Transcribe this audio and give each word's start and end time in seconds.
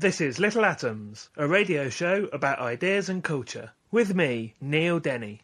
This 0.00 0.22
is 0.22 0.38
Little 0.38 0.64
Atoms, 0.64 1.28
a 1.36 1.46
radio 1.46 1.90
show 1.90 2.26
about 2.32 2.58
ideas 2.58 3.10
and 3.10 3.22
culture. 3.22 3.72
With 3.90 4.14
me, 4.14 4.54
Neil 4.58 4.98
Denny. 4.98 5.42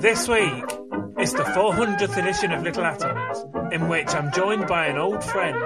This 0.00 0.28
week, 0.28 0.64
it's 1.16 1.32
the 1.32 1.44
400th 1.56 2.18
edition 2.18 2.52
of 2.52 2.62
Little 2.62 2.84
Atoms, 2.84 3.72
in 3.72 3.88
which 3.88 4.08
I'm 4.08 4.30
joined 4.30 4.66
by 4.66 4.88
an 4.88 4.98
old 4.98 5.24
friend 5.24 5.56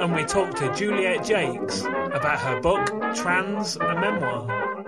and 0.00 0.14
we 0.14 0.24
talk 0.24 0.54
to 0.54 0.72
Juliet 0.72 1.26
Jacques 1.26 1.84
about 2.14 2.38
her 2.38 2.60
book, 2.60 2.86
Trans, 3.16 3.74
a 3.74 3.94
Memoir. 4.00 4.81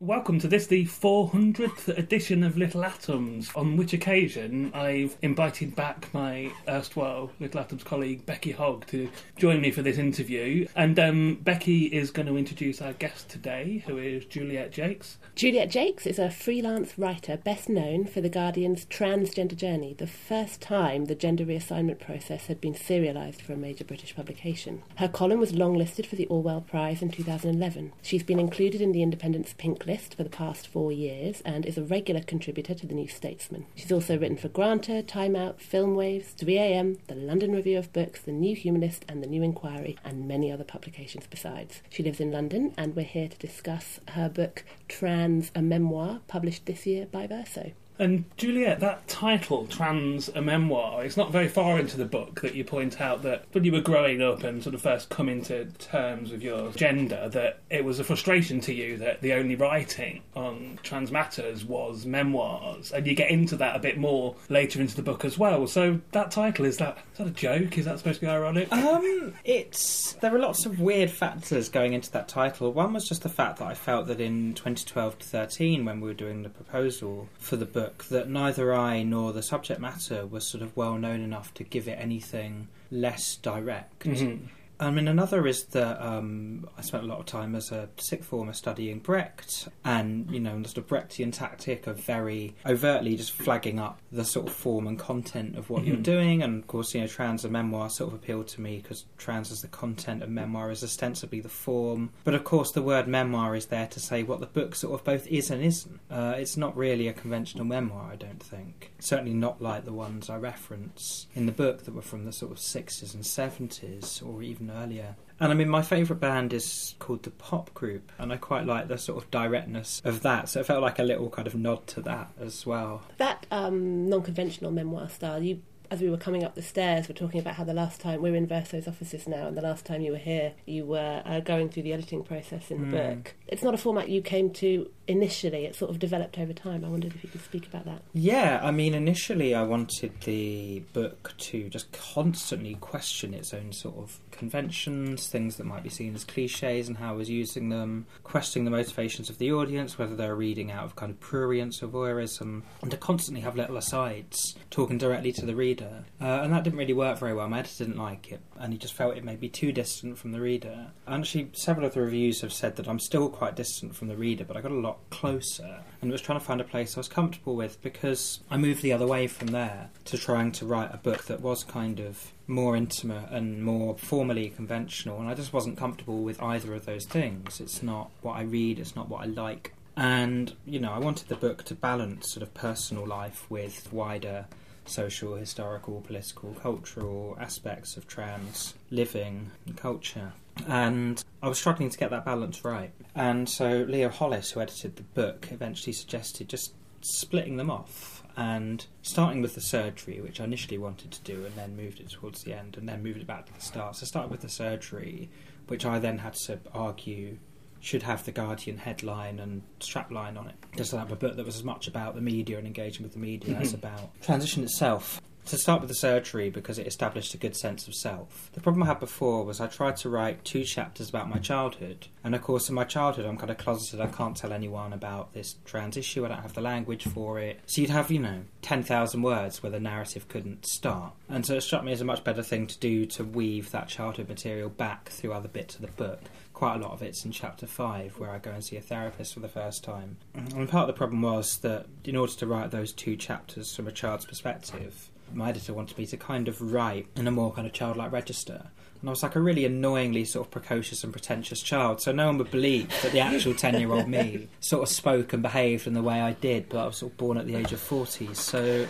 Welcome 0.00 0.38
to 0.38 0.46
this, 0.46 0.68
the 0.68 0.84
400th 0.84 1.88
edition 1.88 2.44
of 2.44 2.56
Little 2.56 2.84
Atoms, 2.84 3.50
on 3.56 3.76
which 3.76 3.92
occasion 3.92 4.70
I've 4.72 5.16
invited 5.22 5.74
back 5.74 6.14
my 6.14 6.52
erstwhile 6.68 7.32
Little 7.40 7.58
Atoms 7.58 7.82
colleague 7.82 8.24
Becky 8.24 8.52
Hogge 8.52 8.86
to 8.90 9.10
join 9.36 9.60
me 9.60 9.72
for 9.72 9.82
this 9.82 9.98
interview. 9.98 10.68
And 10.76 10.96
um, 11.00 11.40
Becky 11.42 11.86
is 11.86 12.12
going 12.12 12.28
to 12.28 12.36
introduce 12.36 12.80
our 12.80 12.92
guest 12.92 13.28
today, 13.28 13.82
who 13.88 13.98
is 13.98 14.24
Juliet 14.26 14.72
Jacques. 14.72 15.04
Juliet 15.34 15.72
Jacques 15.72 16.06
is 16.06 16.20
a 16.20 16.30
freelance 16.30 16.96
writer 16.96 17.36
best 17.36 17.68
known 17.68 18.06
for 18.06 18.20
The 18.20 18.28
Guardian's 18.28 18.86
Transgender 18.86 19.56
Journey, 19.56 19.94
the 19.94 20.06
first 20.06 20.60
time 20.60 21.06
the 21.06 21.16
gender 21.16 21.44
reassignment 21.44 21.98
process 21.98 22.46
had 22.46 22.60
been 22.60 22.74
serialised 22.74 23.40
for 23.40 23.52
a 23.52 23.56
major 23.56 23.82
British 23.82 24.14
publication. 24.14 24.84
Her 24.98 25.08
column 25.08 25.40
was 25.40 25.50
longlisted 25.50 26.06
for 26.06 26.14
the 26.14 26.26
Orwell 26.26 26.60
Prize 26.60 27.02
in 27.02 27.10
2011. 27.10 27.94
She's 28.00 28.22
been 28.22 28.38
included 28.38 28.80
in 28.80 28.92
the 28.92 29.02
Independent's 29.02 29.54
Pink 29.54 29.87
List 29.88 30.14
for 30.14 30.22
the 30.22 30.28
past 30.28 30.68
four 30.68 30.92
years 30.92 31.40
and 31.46 31.64
is 31.64 31.78
a 31.78 31.82
regular 31.82 32.20
contributor 32.20 32.74
to 32.74 32.86
the 32.86 32.94
New 32.94 33.08
Statesman. 33.08 33.64
She's 33.74 33.90
also 33.90 34.18
written 34.18 34.36
for 34.36 34.48
Granta, 34.48 35.02
Time 35.02 35.34
Out, 35.34 35.62
Film 35.62 35.94
Waves, 35.94 36.34
3am, 36.38 36.98
the 37.06 37.14
London 37.14 37.52
Review 37.52 37.78
of 37.78 37.90
Books, 37.94 38.20
the 38.20 38.32
New 38.32 38.54
Humanist, 38.54 39.06
and 39.08 39.22
the 39.22 39.26
New 39.26 39.42
Inquiry, 39.42 39.96
and 40.04 40.28
many 40.28 40.52
other 40.52 40.62
publications 40.62 41.26
besides. 41.26 41.80
She 41.88 42.02
lives 42.02 42.20
in 42.20 42.30
London, 42.30 42.74
and 42.76 42.94
we're 42.94 43.02
here 43.06 43.28
to 43.28 43.38
discuss 43.38 43.98
her 44.08 44.28
book 44.28 44.62
Trans, 44.88 45.50
a 45.54 45.62
Memoir, 45.62 46.20
published 46.28 46.66
this 46.66 46.84
year 46.84 47.06
by 47.06 47.26
Verso. 47.26 47.72
And 47.98 48.24
Juliet, 48.36 48.80
that 48.80 49.08
title, 49.08 49.66
Trans, 49.66 50.28
a 50.28 50.40
Memoir, 50.40 51.04
it's 51.04 51.16
not 51.16 51.32
very 51.32 51.48
far 51.48 51.78
into 51.78 51.96
the 51.96 52.04
book 52.04 52.40
that 52.42 52.54
you 52.54 52.64
point 52.64 53.00
out 53.00 53.22
that 53.22 53.44
when 53.52 53.64
you 53.64 53.72
were 53.72 53.80
growing 53.80 54.22
up 54.22 54.44
and 54.44 54.62
sort 54.62 54.74
of 54.74 54.82
first 54.82 55.08
coming 55.08 55.42
to 55.44 55.66
terms 55.78 56.30
with 56.30 56.42
your 56.42 56.70
gender, 56.72 57.28
that 57.30 57.60
it 57.70 57.84
was 57.84 57.98
a 57.98 58.04
frustration 58.04 58.60
to 58.60 58.72
you 58.72 58.96
that 58.98 59.20
the 59.20 59.32
only 59.32 59.56
writing 59.56 60.22
on 60.36 60.78
trans 60.82 61.10
matters 61.10 61.64
was 61.64 62.06
memoirs. 62.06 62.92
And 62.92 63.06
you 63.06 63.14
get 63.14 63.30
into 63.30 63.56
that 63.56 63.74
a 63.74 63.80
bit 63.80 63.98
more 63.98 64.36
later 64.48 64.80
into 64.80 64.96
the 64.96 65.02
book 65.02 65.24
as 65.24 65.36
well. 65.36 65.66
So 65.66 66.00
that 66.12 66.30
title, 66.30 66.64
is 66.64 66.76
that, 66.78 66.98
is 67.12 67.18
that 67.18 67.26
a 67.26 67.30
joke? 67.30 67.78
Is 67.78 67.84
that 67.86 67.98
supposed 67.98 68.20
to 68.20 68.26
be 68.26 68.30
ironic? 68.30 68.72
Um, 68.72 69.34
it's 69.44 70.12
there 70.14 70.34
are 70.34 70.38
lots 70.38 70.66
of 70.66 70.80
weird 70.80 71.10
factors 71.10 71.68
going 71.68 71.92
into 71.92 72.10
that 72.12 72.28
title. 72.28 72.72
One 72.72 72.92
was 72.92 73.08
just 73.08 73.22
the 73.22 73.28
fact 73.28 73.58
that 73.58 73.66
I 73.66 73.74
felt 73.74 74.06
that 74.06 74.20
in 74.20 74.54
2012 74.54 75.18
to 75.18 75.26
13, 75.26 75.84
when 75.84 76.00
we 76.00 76.08
were 76.08 76.14
doing 76.14 76.42
the 76.42 76.48
proposal 76.48 77.28
for 77.38 77.56
the 77.56 77.66
book, 77.66 77.87
that 78.10 78.28
neither 78.28 78.74
I 78.74 79.02
nor 79.02 79.32
the 79.32 79.42
subject 79.42 79.80
matter 79.80 80.26
was 80.26 80.46
sort 80.46 80.62
of 80.62 80.76
well 80.76 80.96
known 80.98 81.20
enough 81.20 81.54
to 81.54 81.64
give 81.64 81.88
it 81.88 81.98
anything 82.00 82.68
less 82.90 83.36
direct. 83.36 84.00
Mm-hmm. 84.00 84.46
I 84.80 84.90
mean, 84.92 85.08
another 85.08 85.46
is 85.46 85.64
that 85.66 86.00
um, 86.00 86.68
I 86.78 86.82
spent 86.82 87.02
a 87.02 87.06
lot 87.06 87.18
of 87.18 87.26
time 87.26 87.56
as 87.56 87.72
a 87.72 87.88
sixth 87.96 88.28
former 88.28 88.52
studying 88.52 89.00
Brecht, 89.00 89.66
and 89.84 90.30
you 90.30 90.38
know, 90.38 90.60
the 90.62 90.68
sort 90.68 90.78
of 90.78 90.86
Brechtian 90.86 91.32
tactic 91.32 91.86
of 91.88 91.98
very 91.98 92.54
overtly 92.64 93.16
just 93.16 93.32
flagging 93.32 93.80
up 93.80 93.98
the 94.12 94.24
sort 94.24 94.46
of 94.46 94.52
form 94.52 94.86
and 94.86 94.96
content 94.98 95.56
of 95.56 95.68
what 95.68 95.84
you're 95.84 95.96
Mhm. 95.96 96.02
doing. 96.04 96.42
And 96.42 96.62
of 96.62 96.66
course, 96.68 96.94
you 96.94 97.00
know, 97.00 97.08
trans 97.08 97.44
and 97.44 97.52
memoir 97.52 97.90
sort 97.90 98.12
of 98.12 98.18
appealed 98.18 98.46
to 98.48 98.60
me 98.60 98.76
because 98.78 99.04
trans 99.16 99.50
is 99.50 99.62
the 99.62 99.68
content 99.68 100.22
and 100.22 100.32
memoir 100.32 100.70
is 100.70 100.84
ostensibly 100.84 101.40
the 101.40 101.48
form. 101.48 102.10
But 102.22 102.34
of 102.34 102.44
course, 102.44 102.70
the 102.70 102.82
word 102.82 103.08
memoir 103.08 103.56
is 103.56 103.66
there 103.66 103.88
to 103.88 103.98
say 104.00 104.22
what 104.22 104.38
the 104.38 104.46
book 104.46 104.76
sort 104.76 104.94
of 104.94 105.04
both 105.04 105.26
is 105.26 105.50
and 105.50 105.60
isn't. 105.62 105.98
Uh, 106.08 106.34
it's 106.38 106.56
not 106.56 106.76
really 106.76 107.08
a 107.08 107.12
conventional 107.12 107.64
memoir, 107.64 108.10
I 108.12 108.16
don't 108.16 108.42
think. 108.42 108.92
Certainly 109.00 109.34
not 109.34 109.60
like 109.60 109.84
the 109.84 109.92
ones 109.92 110.30
I 110.30 110.36
reference 110.36 111.26
in 111.34 111.46
the 111.46 111.52
book 111.52 111.84
that 111.84 111.94
were 111.94 112.02
from 112.02 112.24
the 112.26 112.32
sort 112.32 112.52
of 112.52 112.58
60s 112.58 113.12
and 113.14 113.24
70s 113.24 114.22
or 114.22 114.40
even 114.42 114.67
earlier. 114.70 115.16
And 115.40 115.52
I 115.52 115.54
mean, 115.54 115.68
my 115.68 115.82
favourite 115.82 116.20
band 116.20 116.52
is 116.52 116.96
called 116.98 117.22
the 117.22 117.30
Pop 117.30 117.72
Group, 117.72 118.10
and 118.18 118.32
I 118.32 118.36
quite 118.36 118.66
like 118.66 118.88
the 118.88 118.98
sort 118.98 119.22
of 119.22 119.30
directness 119.30 120.02
of 120.04 120.22
that. 120.22 120.48
So 120.48 120.60
it 120.60 120.66
felt 120.66 120.82
like 120.82 120.98
a 120.98 121.04
little 121.04 121.30
kind 121.30 121.46
of 121.46 121.54
nod 121.54 121.86
to 121.88 122.00
that 122.02 122.32
as 122.40 122.66
well. 122.66 123.02
That 123.18 123.46
um, 123.52 124.08
non-conventional 124.08 124.72
memoir 124.72 125.08
style, 125.08 125.40
you 125.42 125.62
as 125.90 126.00
we 126.00 126.10
were 126.10 126.16
coming 126.16 126.44
up 126.44 126.54
the 126.54 126.62
stairs, 126.62 127.08
we're 127.08 127.14
talking 127.14 127.40
about 127.40 127.54
how 127.54 127.64
the 127.64 127.72
last 127.74 128.00
time 128.00 128.20
we're 128.22 128.34
in 128.34 128.46
Verso's 128.46 128.86
offices 128.86 129.26
now, 129.26 129.46
and 129.46 129.56
the 129.56 129.62
last 129.62 129.84
time 129.84 130.00
you 130.02 130.12
were 130.12 130.18
here, 130.18 130.52
you 130.66 130.84
were 130.84 131.22
uh, 131.24 131.40
going 131.40 131.68
through 131.68 131.82
the 131.84 131.92
editing 131.92 132.22
process 132.22 132.70
in 132.70 132.90
the 132.90 132.96
Mm. 132.96 133.14
book. 133.16 133.34
It's 133.46 133.62
not 133.62 133.74
a 133.74 133.78
format 133.78 134.08
you 134.08 134.20
came 134.22 134.50
to 134.54 134.90
initially; 135.06 135.64
it 135.64 135.74
sort 135.74 135.90
of 135.90 135.98
developed 135.98 136.38
over 136.38 136.52
time. 136.52 136.84
I 136.84 136.88
wondered 136.88 137.14
if 137.14 137.22
you 137.24 137.30
could 137.30 137.42
speak 137.42 137.66
about 137.66 137.84
that. 137.86 138.02
Yeah, 138.12 138.60
I 138.62 138.70
mean, 138.70 138.92
initially 138.94 139.54
I 139.54 139.62
wanted 139.62 140.12
the 140.22 140.80
book 140.92 141.32
to 141.38 141.68
just 141.70 141.90
constantly 141.92 142.74
question 142.74 143.32
its 143.32 143.54
own 143.54 143.72
sort 143.72 143.96
of 143.96 144.18
conventions, 144.30 145.28
things 145.28 145.56
that 145.56 145.64
might 145.64 145.82
be 145.82 145.88
seen 145.88 146.14
as 146.14 146.24
cliches, 146.24 146.88
and 146.88 146.98
how 146.98 147.10
I 147.10 147.16
was 147.16 147.30
using 147.30 147.68
them, 147.70 148.06
questioning 148.24 148.64
the 148.64 148.70
motivations 148.70 149.30
of 149.30 149.38
the 149.38 149.52
audience, 149.52 149.98
whether 149.98 150.14
they're 150.16 150.34
reading 150.36 150.70
out 150.70 150.84
of 150.84 150.96
kind 150.96 151.10
of 151.10 151.20
prurience 151.20 151.82
or 151.82 151.88
voyeurism, 151.88 152.62
and 152.82 152.90
to 152.90 152.96
constantly 152.96 153.40
have 153.42 153.56
little 153.56 153.76
asides 153.76 154.56
talking 154.70 154.98
directly 154.98 155.32
to 155.32 155.46
the 155.46 155.54
reader. 155.56 155.77
Uh, 155.86 156.40
and 156.42 156.52
that 156.52 156.64
didn't 156.64 156.78
really 156.78 156.92
work 156.92 157.18
very 157.18 157.34
well. 157.34 157.48
My 157.48 157.60
editor 157.60 157.84
didn't 157.84 157.98
like 157.98 158.32
it, 158.32 158.40
and 158.58 158.72
he 158.72 158.78
just 158.78 158.94
felt 158.94 159.16
it 159.16 159.24
may 159.24 159.36
be 159.36 159.48
too 159.48 159.72
distant 159.72 160.18
from 160.18 160.32
the 160.32 160.40
reader. 160.40 160.88
And 161.06 161.22
actually, 161.22 161.50
several 161.52 161.86
of 161.86 161.94
the 161.94 162.00
reviews 162.00 162.40
have 162.40 162.52
said 162.52 162.76
that 162.76 162.88
I'm 162.88 162.98
still 162.98 163.28
quite 163.28 163.56
distant 163.56 163.94
from 163.94 164.08
the 164.08 164.16
reader, 164.16 164.44
but 164.44 164.56
I 164.56 164.60
got 164.60 164.72
a 164.72 164.74
lot 164.74 164.98
closer, 165.10 165.80
and 166.00 166.10
was 166.10 166.20
trying 166.20 166.38
to 166.38 166.44
find 166.44 166.60
a 166.60 166.64
place 166.64 166.96
I 166.96 167.00
was 167.00 167.08
comfortable 167.08 167.56
with 167.56 167.80
because 167.82 168.40
I 168.50 168.56
moved 168.56 168.82
the 168.82 168.92
other 168.92 169.06
way 169.06 169.26
from 169.26 169.48
there 169.48 169.90
to 170.06 170.18
trying 170.18 170.52
to 170.52 170.66
write 170.66 170.94
a 170.94 170.98
book 170.98 171.24
that 171.24 171.40
was 171.40 171.64
kind 171.64 172.00
of 172.00 172.32
more 172.46 172.76
intimate 172.76 173.30
and 173.30 173.62
more 173.62 173.96
formally 173.96 174.50
conventional, 174.50 175.20
and 175.20 175.28
I 175.28 175.34
just 175.34 175.52
wasn't 175.52 175.76
comfortable 175.76 176.22
with 176.22 176.42
either 176.42 176.74
of 176.74 176.86
those 176.86 177.04
things. 177.04 177.60
It's 177.60 177.82
not 177.82 178.10
what 178.22 178.36
I 178.36 178.42
read, 178.42 178.78
it's 178.78 178.96
not 178.96 179.08
what 179.08 179.22
I 179.22 179.26
like. 179.26 179.74
And, 179.96 180.54
you 180.64 180.78
know, 180.78 180.92
I 180.92 180.98
wanted 181.00 181.26
the 181.26 181.34
book 181.34 181.64
to 181.64 181.74
balance 181.74 182.32
sort 182.32 182.44
of 182.44 182.54
personal 182.54 183.04
life 183.04 183.50
with 183.50 183.92
wider 183.92 184.46
social, 184.88 185.36
historical, 185.36 186.00
political, 186.00 186.54
cultural 186.54 187.36
aspects 187.40 187.96
of 187.96 188.06
trans 188.06 188.74
living 188.90 189.50
and 189.66 189.76
culture. 189.76 190.32
And 190.66 191.22
I 191.42 191.48
was 191.48 191.58
struggling 191.58 191.90
to 191.90 191.98
get 191.98 192.10
that 192.10 192.24
balance 192.24 192.64
right. 192.64 192.92
And 193.14 193.48
so 193.48 193.86
Leo 193.88 194.08
Hollis, 194.08 194.52
who 194.52 194.60
edited 194.60 194.96
the 194.96 195.02
book, 195.02 195.48
eventually 195.50 195.92
suggested 195.92 196.48
just 196.48 196.74
splitting 197.00 197.56
them 197.56 197.70
off 197.70 198.24
and 198.36 198.86
starting 199.02 199.42
with 199.42 199.54
the 199.54 199.60
surgery, 199.60 200.20
which 200.20 200.40
I 200.40 200.44
initially 200.44 200.78
wanted 200.78 201.10
to 201.10 201.22
do, 201.22 201.44
and 201.44 201.54
then 201.56 201.76
moved 201.76 201.98
it 201.98 202.10
towards 202.10 202.44
the 202.44 202.54
end, 202.54 202.76
and 202.76 202.88
then 202.88 203.02
moved 203.02 203.18
it 203.18 203.26
back 203.26 203.46
to 203.46 203.52
the 203.52 203.60
start. 203.60 203.96
So 203.96 204.04
I 204.04 204.06
started 204.06 204.30
with 204.30 204.42
the 204.42 204.48
surgery, 204.48 205.28
which 205.66 205.84
I 205.84 205.98
then 205.98 206.18
had 206.18 206.34
to 206.34 206.60
argue 206.72 207.38
should 207.80 208.02
have 208.02 208.24
the 208.24 208.32
Guardian 208.32 208.78
headline 208.78 209.38
and 209.38 209.62
strapline 209.80 210.38
on 210.38 210.48
it. 210.48 210.56
Just 210.76 210.90
to 210.90 210.98
have 210.98 211.12
a 211.12 211.16
book 211.16 211.36
that 211.36 211.46
was 211.46 211.56
as 211.56 211.64
much 211.64 211.88
about 211.88 212.14
the 212.14 212.20
media 212.20 212.58
and 212.58 212.66
engaging 212.66 213.02
with 213.02 213.12
the 213.12 213.18
media 213.18 213.56
as 213.56 213.74
about 213.74 214.20
transition 214.22 214.62
itself. 214.62 215.20
To 215.46 215.56
start 215.56 215.80
with 215.80 215.88
the 215.88 215.94
surgery, 215.94 216.50
because 216.50 216.78
it 216.78 216.86
established 216.86 217.32
a 217.32 217.38
good 217.38 217.56
sense 217.56 217.88
of 217.88 217.94
self. 217.94 218.50
The 218.52 218.60
problem 218.60 218.82
I 218.82 218.86
had 218.86 219.00
before 219.00 219.46
was 219.46 219.62
I 219.62 219.66
tried 219.66 219.96
to 219.98 220.10
write 220.10 220.44
two 220.44 220.62
chapters 220.62 221.08
about 221.08 221.30
my 221.30 221.38
childhood, 221.38 222.08
and 222.22 222.34
of 222.34 222.42
course, 222.42 222.68
in 222.68 222.74
my 222.74 222.84
childhood, 222.84 223.24
I'm 223.24 223.38
kind 223.38 223.50
of 223.50 223.56
closeted. 223.56 223.98
I 223.98 224.08
can't 224.08 224.36
tell 224.36 224.52
anyone 224.52 224.92
about 224.92 225.32
this 225.32 225.54
trans 225.64 225.96
issue. 225.96 226.26
I 226.26 226.28
don't 226.28 226.42
have 226.42 226.52
the 226.52 226.60
language 226.60 227.04
for 227.04 227.38
it. 227.38 227.60
So 227.64 227.80
you'd 227.80 227.88
have, 227.88 228.10
you 228.10 228.18
know, 228.18 228.42
ten 228.60 228.82
thousand 228.82 229.22
words 229.22 229.62
where 229.62 229.72
the 229.72 229.80
narrative 229.80 230.28
couldn't 230.28 230.66
start. 230.66 231.14
And 231.30 231.46
so 231.46 231.54
it 231.54 231.62
struck 231.62 231.82
me 231.82 231.92
as 231.92 232.02
a 232.02 232.04
much 232.04 232.24
better 232.24 232.42
thing 232.42 232.66
to 232.66 232.78
do 232.78 233.06
to 233.06 233.24
weave 233.24 233.70
that 233.70 233.88
childhood 233.88 234.28
material 234.28 234.68
back 234.68 235.08
through 235.08 235.32
other 235.32 235.48
bits 235.48 235.76
of 235.76 235.80
the 235.80 235.86
book 235.86 236.20
quite 236.58 236.74
a 236.74 236.78
lot 236.80 236.90
of 236.90 237.02
it's 237.02 237.24
in 237.24 237.30
chapter 237.30 237.68
five, 237.68 238.18
where 238.18 238.30
I 238.30 238.38
go 238.38 238.50
and 238.50 238.64
see 238.64 238.76
a 238.76 238.80
therapist 238.80 239.32
for 239.32 239.38
the 239.38 239.48
first 239.48 239.84
time. 239.84 240.16
And 240.34 240.68
part 240.68 240.82
of 240.82 240.86
the 240.88 240.98
problem 240.98 241.22
was 241.22 241.58
that 241.58 241.86
in 242.02 242.16
order 242.16 242.32
to 242.32 242.48
write 242.48 242.72
those 242.72 242.92
two 242.92 243.14
chapters 243.14 243.76
from 243.76 243.86
a 243.86 243.92
child's 243.92 244.26
perspective, 244.26 245.08
my 245.32 245.50
editor 245.50 245.72
wanted 245.72 245.96
me 245.96 246.04
to 246.06 246.16
kind 246.16 246.48
of 246.48 246.60
write 246.60 247.06
in 247.14 247.28
a 247.28 247.30
more 247.30 247.52
kind 247.52 247.64
of 247.64 247.72
childlike 247.72 248.10
register. 248.10 248.70
And 249.00 249.08
I 249.08 249.10
was 249.10 249.22
like 249.22 249.36
a 249.36 249.40
really 249.40 249.66
annoyingly 249.66 250.24
sort 250.24 250.48
of 250.48 250.50
precocious 250.50 251.04
and 251.04 251.12
pretentious 251.12 251.62
child, 251.62 252.02
so 252.02 252.10
no 252.10 252.26
one 252.26 252.38
would 252.38 252.50
believe 252.50 252.88
that 253.02 253.12
the 253.12 253.20
actual 253.20 253.54
10 253.54 253.78
year 253.78 253.92
old 253.92 254.08
me 254.08 254.48
sort 254.60 254.82
of 254.82 254.88
spoke 254.88 255.32
and 255.32 255.44
behaved 255.44 255.86
in 255.86 255.94
the 255.94 256.02
way 256.02 256.20
I 256.20 256.32
did, 256.32 256.70
but 256.70 256.78
I 256.78 256.86
was 256.86 256.96
sort 256.96 257.12
of 257.12 257.18
born 257.18 257.38
at 257.38 257.46
the 257.46 257.54
age 257.54 257.72
of 257.72 257.78
40. 257.78 258.34
So 258.34 258.88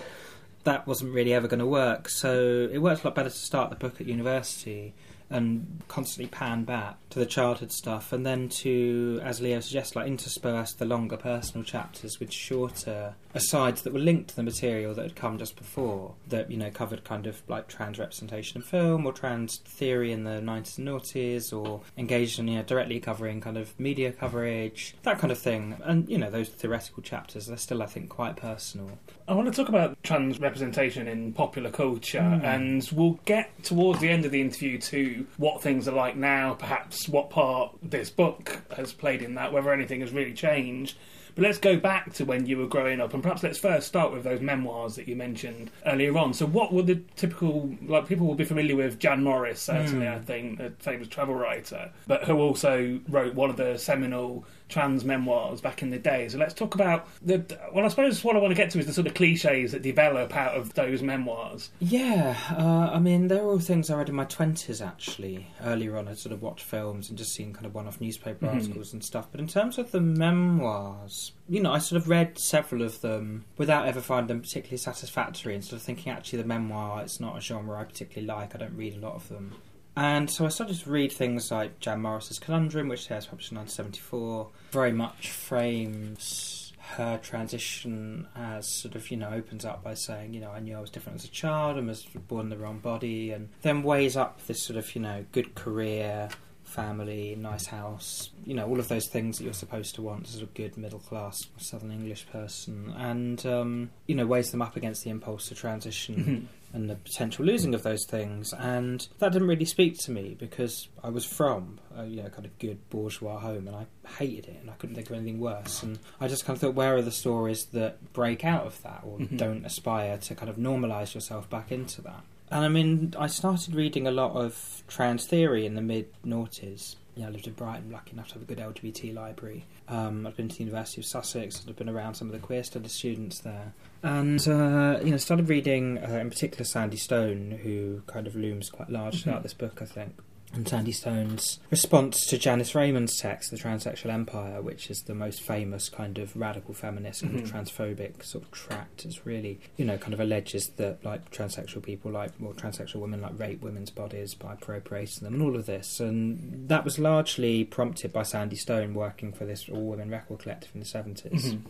that 0.64 0.86
wasn't 0.86 1.12
really 1.12 1.34
ever 1.34 1.48
going 1.48 1.60
to 1.60 1.66
work. 1.66 2.08
So 2.08 2.70
it 2.72 2.78
worked 2.78 3.04
a 3.04 3.08
lot 3.08 3.14
better 3.14 3.28
to 3.28 3.36
start 3.36 3.68
the 3.68 3.76
book 3.76 4.00
at 4.00 4.06
university 4.06 4.94
and 5.30 5.82
constantly 5.88 6.28
pan 6.28 6.64
back 6.64 6.96
to 7.10 7.18
the 7.18 7.26
childhood 7.26 7.72
stuff, 7.72 8.12
and 8.12 8.24
then 8.24 8.48
to, 8.48 9.20
as 9.22 9.40
Leo 9.40 9.60
suggests, 9.60 9.96
like 9.96 10.06
intersperse 10.06 10.74
the 10.74 10.84
longer 10.84 11.16
personal 11.16 11.64
chapters 11.64 12.20
with 12.20 12.32
shorter 12.32 13.14
asides 13.34 13.82
that 13.82 13.92
were 13.92 13.98
linked 13.98 14.30
to 14.30 14.36
the 14.36 14.42
material 14.42 14.94
that 14.94 15.02
had 15.02 15.16
come 15.16 15.38
just 15.38 15.56
before, 15.56 16.14
that 16.28 16.50
you 16.50 16.56
know 16.56 16.70
covered 16.70 17.04
kind 17.04 17.26
of 17.26 17.42
like 17.48 17.68
trans 17.68 17.98
representation 17.98 18.60
in 18.60 18.62
film 18.62 19.06
or 19.06 19.12
trans 19.12 19.58
theory 19.58 20.12
in 20.12 20.24
the 20.24 20.40
nineties 20.40 20.78
and 20.78 20.88
noughties, 20.88 21.52
or 21.52 21.80
engaged 21.96 22.38
in 22.38 22.48
you 22.48 22.56
know 22.56 22.62
directly 22.62 23.00
covering 23.00 23.40
kind 23.40 23.56
of 23.56 23.78
media 23.80 24.12
coverage, 24.12 24.94
that 25.02 25.18
kind 25.18 25.32
of 25.32 25.38
thing. 25.38 25.76
And 25.84 26.08
you 26.08 26.18
know 26.18 26.30
those 26.30 26.48
theoretical 26.48 27.02
chapters, 27.02 27.46
they're 27.46 27.56
still 27.56 27.82
I 27.82 27.86
think 27.86 28.08
quite 28.08 28.36
personal. 28.36 28.98
I 29.26 29.34
want 29.34 29.46
to 29.46 29.52
talk 29.52 29.68
about 29.68 30.02
trans 30.02 30.40
representation 30.40 31.06
in 31.06 31.32
popular 31.32 31.70
culture, 31.70 32.22
hmm. 32.22 32.44
and 32.44 32.88
we'll 32.92 33.18
get 33.24 33.62
towards 33.62 34.00
the 34.00 34.08
end 34.08 34.24
of 34.24 34.30
the 34.30 34.40
interview 34.40 34.78
to 34.78 35.26
what 35.36 35.62
things 35.62 35.86
are 35.86 35.94
like 35.94 36.16
now, 36.16 36.54
perhaps 36.54 36.97
what 37.06 37.28
part 37.28 37.76
this 37.82 38.08
book 38.08 38.62
has 38.74 38.94
played 38.94 39.20
in 39.20 39.34
that, 39.34 39.52
whether 39.52 39.70
anything 39.72 40.00
has 40.00 40.10
really 40.10 40.32
changed. 40.32 40.96
But 41.34 41.44
let's 41.44 41.58
go 41.58 41.76
back 41.76 42.14
to 42.14 42.24
when 42.24 42.46
you 42.46 42.56
were 42.56 42.66
growing 42.66 43.00
up, 43.00 43.14
and 43.14 43.22
perhaps 43.22 43.42
let's 43.42 43.58
first 43.58 43.86
start 43.86 44.10
with 44.10 44.24
those 44.24 44.40
memoirs 44.40 44.96
that 44.96 45.06
you 45.06 45.14
mentioned 45.14 45.70
earlier 45.86 46.16
on. 46.18 46.34
So, 46.34 46.46
what 46.46 46.72
were 46.72 46.82
the 46.82 47.00
typical 47.14 47.76
like 47.86 48.08
people 48.08 48.26
will 48.26 48.34
be 48.34 48.44
familiar 48.44 48.74
with 48.74 48.98
Jan 48.98 49.22
Morris, 49.22 49.60
certainly, 49.60 50.06
hmm. 50.06 50.14
I 50.14 50.18
think, 50.18 50.58
a 50.58 50.70
famous 50.78 51.06
travel 51.06 51.34
writer, 51.34 51.92
but 52.08 52.24
who 52.24 52.38
also 52.38 52.98
wrote 53.08 53.34
one 53.34 53.50
of 53.50 53.56
the 53.56 53.78
seminal 53.78 54.44
trans 54.68 55.04
memoirs 55.04 55.60
back 55.60 55.82
in 55.82 55.90
the 55.90 55.98
day. 55.98 56.28
So 56.28 56.38
let's 56.38 56.54
talk 56.54 56.74
about 56.74 57.08
the. 57.22 57.44
Well, 57.72 57.84
I 57.84 57.88
suppose 57.88 58.22
what 58.22 58.36
I 58.36 58.38
want 58.38 58.50
to 58.50 58.56
get 58.56 58.70
to 58.72 58.78
is 58.78 58.86
the 58.86 58.92
sort 58.92 59.06
of 59.06 59.14
cliches 59.14 59.72
that 59.72 59.82
develop 59.82 60.34
out 60.36 60.56
of 60.56 60.74
those 60.74 61.02
memoirs. 61.02 61.70
Yeah, 61.80 62.36
uh, 62.56 62.94
I 62.94 62.98
mean, 62.98 63.28
they're 63.28 63.44
all 63.44 63.58
things 63.58 63.90
I 63.90 63.96
read 63.96 64.08
in 64.08 64.14
my 64.14 64.24
20s 64.24 64.84
actually. 64.84 65.48
Earlier 65.62 65.96
on, 65.96 66.08
I'd 66.08 66.18
sort 66.18 66.32
of 66.32 66.42
watched 66.42 66.64
films 66.64 67.08
and 67.08 67.18
just 67.18 67.32
seen 67.32 67.52
kind 67.52 67.66
of 67.66 67.74
one 67.74 67.86
off 67.86 68.00
newspaper 68.00 68.46
articles 68.46 68.92
and 68.92 69.02
stuff. 69.02 69.28
But 69.30 69.40
in 69.40 69.46
terms 69.46 69.78
of 69.78 69.90
the 69.90 70.00
memoirs, 70.00 71.32
you 71.48 71.60
know, 71.60 71.72
I 71.72 71.78
sort 71.78 72.00
of 72.00 72.08
read 72.08 72.38
several 72.38 72.82
of 72.82 73.00
them 73.00 73.44
without 73.56 73.86
ever 73.86 74.00
finding 74.00 74.28
them 74.28 74.40
particularly 74.40 74.78
satisfactory 74.78 75.54
and 75.54 75.64
sort 75.64 75.80
of 75.80 75.82
thinking 75.82 76.12
actually 76.12 76.42
the 76.42 76.48
memoir, 76.48 77.02
it's 77.02 77.20
not 77.20 77.36
a 77.36 77.40
genre 77.40 77.80
I 77.80 77.84
particularly 77.84 78.26
like. 78.26 78.54
I 78.54 78.58
don't 78.58 78.76
read 78.76 78.94
a 78.94 79.00
lot 79.00 79.14
of 79.14 79.28
them. 79.28 79.54
And 79.96 80.30
so 80.30 80.46
I 80.46 80.48
started 80.48 80.78
to 80.78 80.90
read 80.90 81.10
things 81.10 81.50
like 81.50 81.80
Jan 81.80 82.00
Morris's 82.00 82.38
Conundrum, 82.38 82.88
which 82.88 83.10
was 83.10 83.26
published 83.26 83.50
in 83.50 83.58
1974, 83.58 84.48
very 84.70 84.92
much 84.92 85.30
frames 85.30 86.58
her 86.96 87.18
transition 87.22 88.26
as 88.34 88.66
sort 88.66 88.94
of, 88.94 89.10
you 89.10 89.16
know, 89.16 89.30
opens 89.30 89.64
up 89.64 89.82
by 89.84 89.94
saying, 89.94 90.32
you 90.32 90.40
know, 90.40 90.50
I 90.50 90.60
knew 90.60 90.76
I 90.76 90.80
was 90.80 90.90
different 90.90 91.20
as 91.20 91.24
a 91.24 91.30
child 91.30 91.76
and 91.76 91.86
was 91.86 92.02
born 92.02 92.46
in 92.46 92.50
the 92.50 92.56
wrong 92.56 92.78
body, 92.78 93.30
and 93.30 93.50
then 93.62 93.82
weighs 93.82 94.16
up 94.16 94.44
this 94.46 94.62
sort 94.62 94.78
of, 94.78 94.94
you 94.94 95.02
know, 95.02 95.24
good 95.32 95.54
career, 95.54 96.28
family, 96.64 97.36
nice 97.38 97.66
house, 97.66 98.30
you 98.44 98.54
know, 98.54 98.66
all 98.66 98.78
of 98.78 98.88
those 98.88 99.06
things 99.06 99.38
that 99.38 99.44
you're 99.44 99.52
supposed 99.52 99.94
to 99.96 100.02
want 100.02 100.28
as 100.28 100.40
a 100.40 100.46
good 100.46 100.76
middle 100.76 100.98
class 100.98 101.48
Southern 101.58 101.92
English 101.92 102.26
person, 102.30 102.94
and, 102.96 103.44
um, 103.46 103.90
you 104.06 104.14
know, 104.14 104.26
weighs 104.26 104.50
them 104.50 104.62
up 104.62 104.76
against 104.76 105.04
the 105.04 105.10
impulse 105.10 105.48
to 105.48 105.54
transition 105.54 106.48
and 106.72 106.88
the 106.88 106.96
potential 106.96 107.44
losing 107.44 107.74
of 107.74 107.82
those 107.82 108.04
things. 108.06 108.52
And 108.52 109.06
that 109.18 109.32
didn't 109.32 109.48
really 109.48 109.64
speak 109.64 109.96
to 110.04 110.10
me 110.10 110.36
because 110.38 110.88
I 111.02 111.10
was 111.10 111.24
from 111.24 111.80
a 111.96 112.04
you 112.06 112.22
know, 112.22 112.28
kind 112.28 112.44
of 112.44 112.58
good 112.58 112.88
bourgeois 112.90 113.38
home 113.38 113.66
and 113.66 113.76
I 113.76 113.86
hated 114.18 114.46
it 114.46 114.58
and 114.60 114.70
I 114.70 114.74
couldn't 114.74 114.94
think 114.94 115.10
of 115.10 115.16
anything 115.16 115.40
worse. 115.40 115.82
And 115.82 115.98
I 116.20 116.28
just 116.28 116.44
kind 116.44 116.56
of 116.56 116.60
thought, 116.60 116.74
where 116.74 116.96
are 116.96 117.02
the 117.02 117.10
stories 117.10 117.66
that 117.72 118.12
break 118.12 118.44
out 118.44 118.66
of 118.66 118.82
that 118.82 119.02
or 119.04 119.18
mm-hmm. 119.18 119.36
don't 119.36 119.64
aspire 119.64 120.18
to 120.18 120.34
kind 120.34 120.48
of 120.48 120.56
normalise 120.56 121.14
yourself 121.14 121.48
back 121.48 121.72
into 121.72 122.02
that? 122.02 122.22
And 122.50 122.64
I 122.64 122.68
mean, 122.68 123.14
I 123.18 123.26
started 123.26 123.74
reading 123.74 124.06
a 124.06 124.10
lot 124.10 124.32
of 124.32 124.82
trans 124.88 125.26
theory 125.26 125.66
in 125.66 125.74
the 125.74 125.82
mid 125.82 126.06
noughties. 126.24 126.96
You 127.18 127.24
know, 127.24 127.30
I 127.30 127.32
lived 127.32 127.48
in 127.48 127.54
Brighton, 127.54 127.90
lucky 127.90 128.12
enough 128.12 128.28
to 128.28 128.34
have 128.34 128.42
a 128.42 128.44
good 128.44 128.58
LGBT 128.58 129.12
library. 129.12 129.66
Um, 129.88 130.24
I've 130.24 130.36
been 130.36 130.48
to 130.48 130.56
the 130.56 130.62
University 130.62 131.00
of 131.00 131.04
Sussex, 131.04 131.64
I've 131.68 131.74
been 131.74 131.88
around 131.88 132.14
some 132.14 132.28
of 132.28 132.32
the 132.32 132.38
queer 132.38 132.62
studies 132.62 132.92
students 132.92 133.40
there. 133.40 133.72
And, 134.04 134.38
uh, 134.46 135.00
you 135.02 135.10
know, 135.10 135.16
started 135.16 135.48
reading, 135.48 135.98
uh, 135.98 136.12
in 136.12 136.30
particular, 136.30 136.64
Sandy 136.64 136.96
Stone, 136.96 137.58
who 137.64 138.02
kind 138.06 138.28
of 138.28 138.36
looms 138.36 138.70
quite 138.70 138.88
large 138.88 139.24
throughout 139.24 139.42
this 139.42 139.52
book, 139.52 139.82
I 139.82 139.84
think. 139.84 140.14
And 140.54 140.66
Sandy 140.66 140.92
Stone's 140.92 141.60
response 141.70 142.26
to 142.26 142.38
Janice 142.38 142.74
Raymond's 142.74 143.18
text, 143.18 143.50
The 143.50 143.58
Transsexual 143.58 144.10
Empire, 144.10 144.62
which 144.62 144.90
is 144.90 145.02
the 145.02 145.14
most 145.14 145.42
famous 145.42 145.88
kind 145.88 146.18
of 146.18 146.34
radical 146.34 146.72
feminist, 146.72 147.22
of 147.22 147.28
mm-hmm. 147.28 147.44
transphobic 147.44 148.24
sort 148.24 148.44
of 148.44 148.50
tract, 148.50 149.04
is 149.04 149.26
really, 149.26 149.60
you 149.76 149.84
know, 149.84 149.98
kind 149.98 150.14
of 150.14 150.20
alleges 150.20 150.70
that, 150.76 151.04
like, 151.04 151.30
transsexual 151.30 151.82
people, 151.82 152.10
like, 152.10 152.32
well, 152.40 152.54
transsexual 152.54 152.96
women, 152.96 153.20
like, 153.20 153.38
rape 153.38 153.60
women's 153.62 153.90
bodies 153.90 154.34
by 154.34 154.54
appropriating 154.54 155.22
them 155.22 155.34
and 155.34 155.42
all 155.42 155.54
of 155.54 155.66
this. 155.66 156.00
And 156.00 156.68
that 156.68 156.84
was 156.84 156.98
largely 156.98 157.64
prompted 157.64 158.12
by 158.12 158.22
Sandy 158.22 158.56
Stone 158.56 158.94
working 158.94 159.32
for 159.32 159.44
this 159.44 159.68
all 159.68 159.86
women 159.86 160.10
record 160.10 160.40
collective 160.40 160.70
in 160.74 160.80
the 160.80 160.86
70s. 160.86 161.60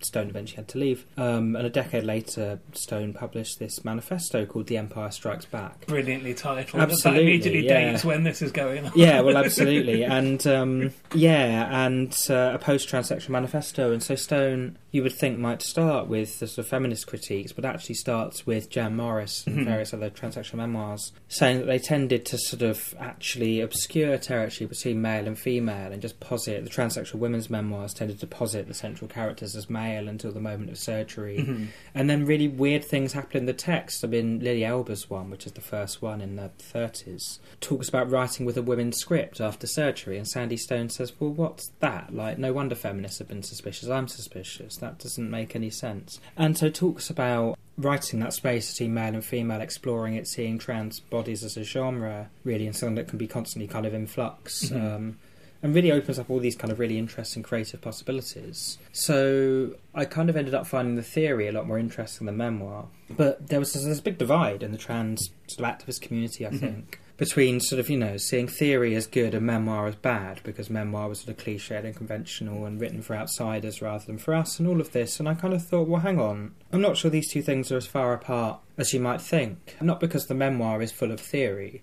Stone 0.00 0.28
eventually 0.28 0.56
had 0.56 0.68
to 0.68 0.78
leave. 0.78 1.06
Um, 1.16 1.56
and 1.56 1.66
a 1.66 1.70
decade 1.70 2.04
later, 2.04 2.60
Stone 2.72 3.12
published 3.14 3.58
this 3.58 3.84
manifesto 3.84 4.46
called 4.46 4.66
The 4.66 4.76
Empire 4.76 5.10
Strikes 5.10 5.44
Back. 5.44 5.86
Brilliantly 5.86 6.34
titled. 6.34 6.82
Absolutely, 6.82 7.10
That 7.10 7.22
immediately 7.22 7.66
yeah. 7.66 7.92
dates 7.92 8.04
when 8.04 8.24
this 8.24 8.42
is 8.42 8.52
going 8.52 8.86
on. 8.86 8.92
yeah, 8.94 9.20
well, 9.20 9.36
absolutely, 9.44 10.04
and 10.04 10.46
um, 10.46 10.92
yeah, 11.14 11.84
and 11.84 12.16
uh, 12.28 12.52
a 12.54 12.58
post-transsexual 12.58 13.30
manifesto. 13.30 13.92
And 13.92 14.02
so 14.02 14.14
Stone, 14.14 14.78
you 14.90 15.02
would 15.02 15.12
think, 15.14 15.38
might 15.38 15.62
start 15.62 16.08
with 16.08 16.38
the 16.40 16.46
sort 16.46 16.64
of 16.64 16.68
feminist 16.68 17.06
critiques, 17.06 17.52
but 17.52 17.64
actually 17.64 17.94
starts 17.94 18.46
with 18.46 18.70
Jan 18.70 18.96
Morris 18.96 19.46
and 19.46 19.64
various 19.64 19.94
other 19.94 20.10
transsexual 20.10 20.54
memoirs, 20.54 21.12
saying 21.28 21.58
that 21.58 21.66
they 21.66 21.78
tended 21.78 22.26
to 22.26 22.38
sort 22.38 22.62
of 22.62 22.94
actually 22.98 23.60
obscure 23.60 24.18
territory 24.18 24.66
between 24.66 25.00
male 25.00 25.26
and 25.26 25.38
female, 25.38 25.92
and 25.92 26.02
just 26.02 26.20
posit 26.20 26.64
the 26.64 26.70
transsexual 26.70 27.14
women's 27.14 27.50
memoirs 27.50 27.94
tended 27.94 28.18
to 28.20 28.26
posit 28.26 28.66
the 28.68 28.74
central 28.74 29.08
characters 29.08 29.54
as 29.54 29.69
male 29.70 30.08
until 30.08 30.32
the 30.32 30.40
moment 30.40 30.70
of 30.70 30.78
surgery, 30.78 31.70
and 31.94 32.10
then 32.10 32.26
really 32.26 32.48
weird 32.48 32.84
things 32.84 33.12
happen 33.12 33.38
in 33.38 33.46
the 33.46 33.52
text. 33.52 34.04
I 34.04 34.08
mean, 34.08 34.40
Lili 34.40 34.64
Elbe's 34.64 35.08
one, 35.08 35.30
which 35.30 35.46
is 35.46 35.52
the 35.52 35.60
first 35.60 36.02
one 36.02 36.20
in 36.20 36.36
the 36.36 36.50
30s, 36.58 37.38
talks 37.60 37.88
about 37.88 38.10
writing 38.10 38.44
with 38.44 38.56
a 38.56 38.62
women's 38.62 38.98
script 38.98 39.40
after 39.40 39.66
surgery, 39.66 40.18
and 40.18 40.28
Sandy 40.28 40.56
Stone 40.56 40.90
says, 40.90 41.12
"Well, 41.18 41.30
what's 41.30 41.70
that? 41.80 42.14
Like, 42.14 42.38
no 42.38 42.52
wonder 42.52 42.74
feminists 42.74 43.18
have 43.18 43.28
been 43.28 43.42
suspicious. 43.42 43.88
I'm 43.88 44.08
suspicious. 44.08 44.76
That 44.76 44.98
doesn't 44.98 45.30
make 45.30 45.54
any 45.54 45.70
sense." 45.70 46.20
And 46.36 46.58
so 46.58 46.68
talks 46.68 47.08
about 47.10 47.58
writing 47.78 48.20
that 48.20 48.32
space 48.32 48.72
between 48.72 48.94
male 48.94 49.14
and 49.14 49.24
female, 49.24 49.60
exploring 49.60 50.14
it, 50.14 50.26
seeing 50.26 50.58
trans 50.58 51.00
bodies 51.00 51.42
as 51.44 51.56
a 51.56 51.64
genre, 51.64 52.28
really, 52.44 52.66
and 52.66 52.76
something 52.76 52.96
that 52.96 53.08
can 53.08 53.18
be 53.18 53.26
constantly 53.26 53.66
kind 53.66 53.86
of 53.86 53.94
in 53.94 54.06
flux. 54.06 54.70
Um, 54.72 55.18
and 55.62 55.74
really 55.74 55.92
opens 55.92 56.18
up 56.18 56.30
all 56.30 56.38
these 56.38 56.56
kind 56.56 56.72
of 56.72 56.78
really 56.78 56.98
interesting 56.98 57.42
creative 57.42 57.80
possibilities. 57.80 58.78
So 58.92 59.74
I 59.94 60.04
kind 60.04 60.30
of 60.30 60.36
ended 60.36 60.54
up 60.54 60.66
finding 60.66 60.96
the 60.96 61.02
theory 61.02 61.48
a 61.48 61.52
lot 61.52 61.66
more 61.66 61.78
interesting 61.78 62.26
than 62.26 62.36
memoir. 62.36 62.86
But 63.10 63.48
there 63.48 63.58
was 63.58 63.72
this, 63.72 63.84
this 63.84 64.00
big 64.00 64.18
divide 64.18 64.62
in 64.62 64.72
the 64.72 64.78
trans 64.78 65.30
sort 65.48 65.68
of 65.68 65.78
activist 65.78 66.00
community, 66.00 66.46
I 66.46 66.50
mm-hmm. 66.50 66.58
think, 66.58 67.00
between 67.16 67.60
sort 67.60 67.78
of, 67.78 67.90
you 67.90 67.98
know, 67.98 68.16
seeing 68.16 68.48
theory 68.48 68.94
as 68.94 69.06
good 69.06 69.34
and 69.34 69.44
memoir 69.44 69.86
as 69.86 69.96
bad, 69.96 70.40
because 70.44 70.70
memoir 70.70 71.08
was 71.08 71.20
sort 71.20 71.36
of 71.36 71.44
cliched 71.44 71.84
and 71.84 71.94
conventional 71.94 72.64
and 72.64 72.80
written 72.80 73.02
for 73.02 73.14
outsiders 73.14 73.82
rather 73.82 74.06
than 74.06 74.16
for 74.16 74.32
us, 74.32 74.58
and 74.58 74.66
all 74.66 74.80
of 74.80 74.92
this. 74.92 75.20
And 75.20 75.28
I 75.28 75.34
kind 75.34 75.52
of 75.52 75.62
thought, 75.62 75.88
well, 75.88 76.00
hang 76.00 76.18
on, 76.18 76.54
I'm 76.72 76.80
not 76.80 76.96
sure 76.96 77.10
these 77.10 77.30
two 77.30 77.42
things 77.42 77.70
are 77.70 77.76
as 77.76 77.86
far 77.86 78.14
apart 78.14 78.60
as 78.78 78.94
you 78.94 79.00
might 79.00 79.20
think. 79.20 79.76
Not 79.82 80.00
because 80.00 80.26
the 80.26 80.34
memoir 80.34 80.80
is 80.80 80.92
full 80.92 81.12
of 81.12 81.20
theory, 81.20 81.82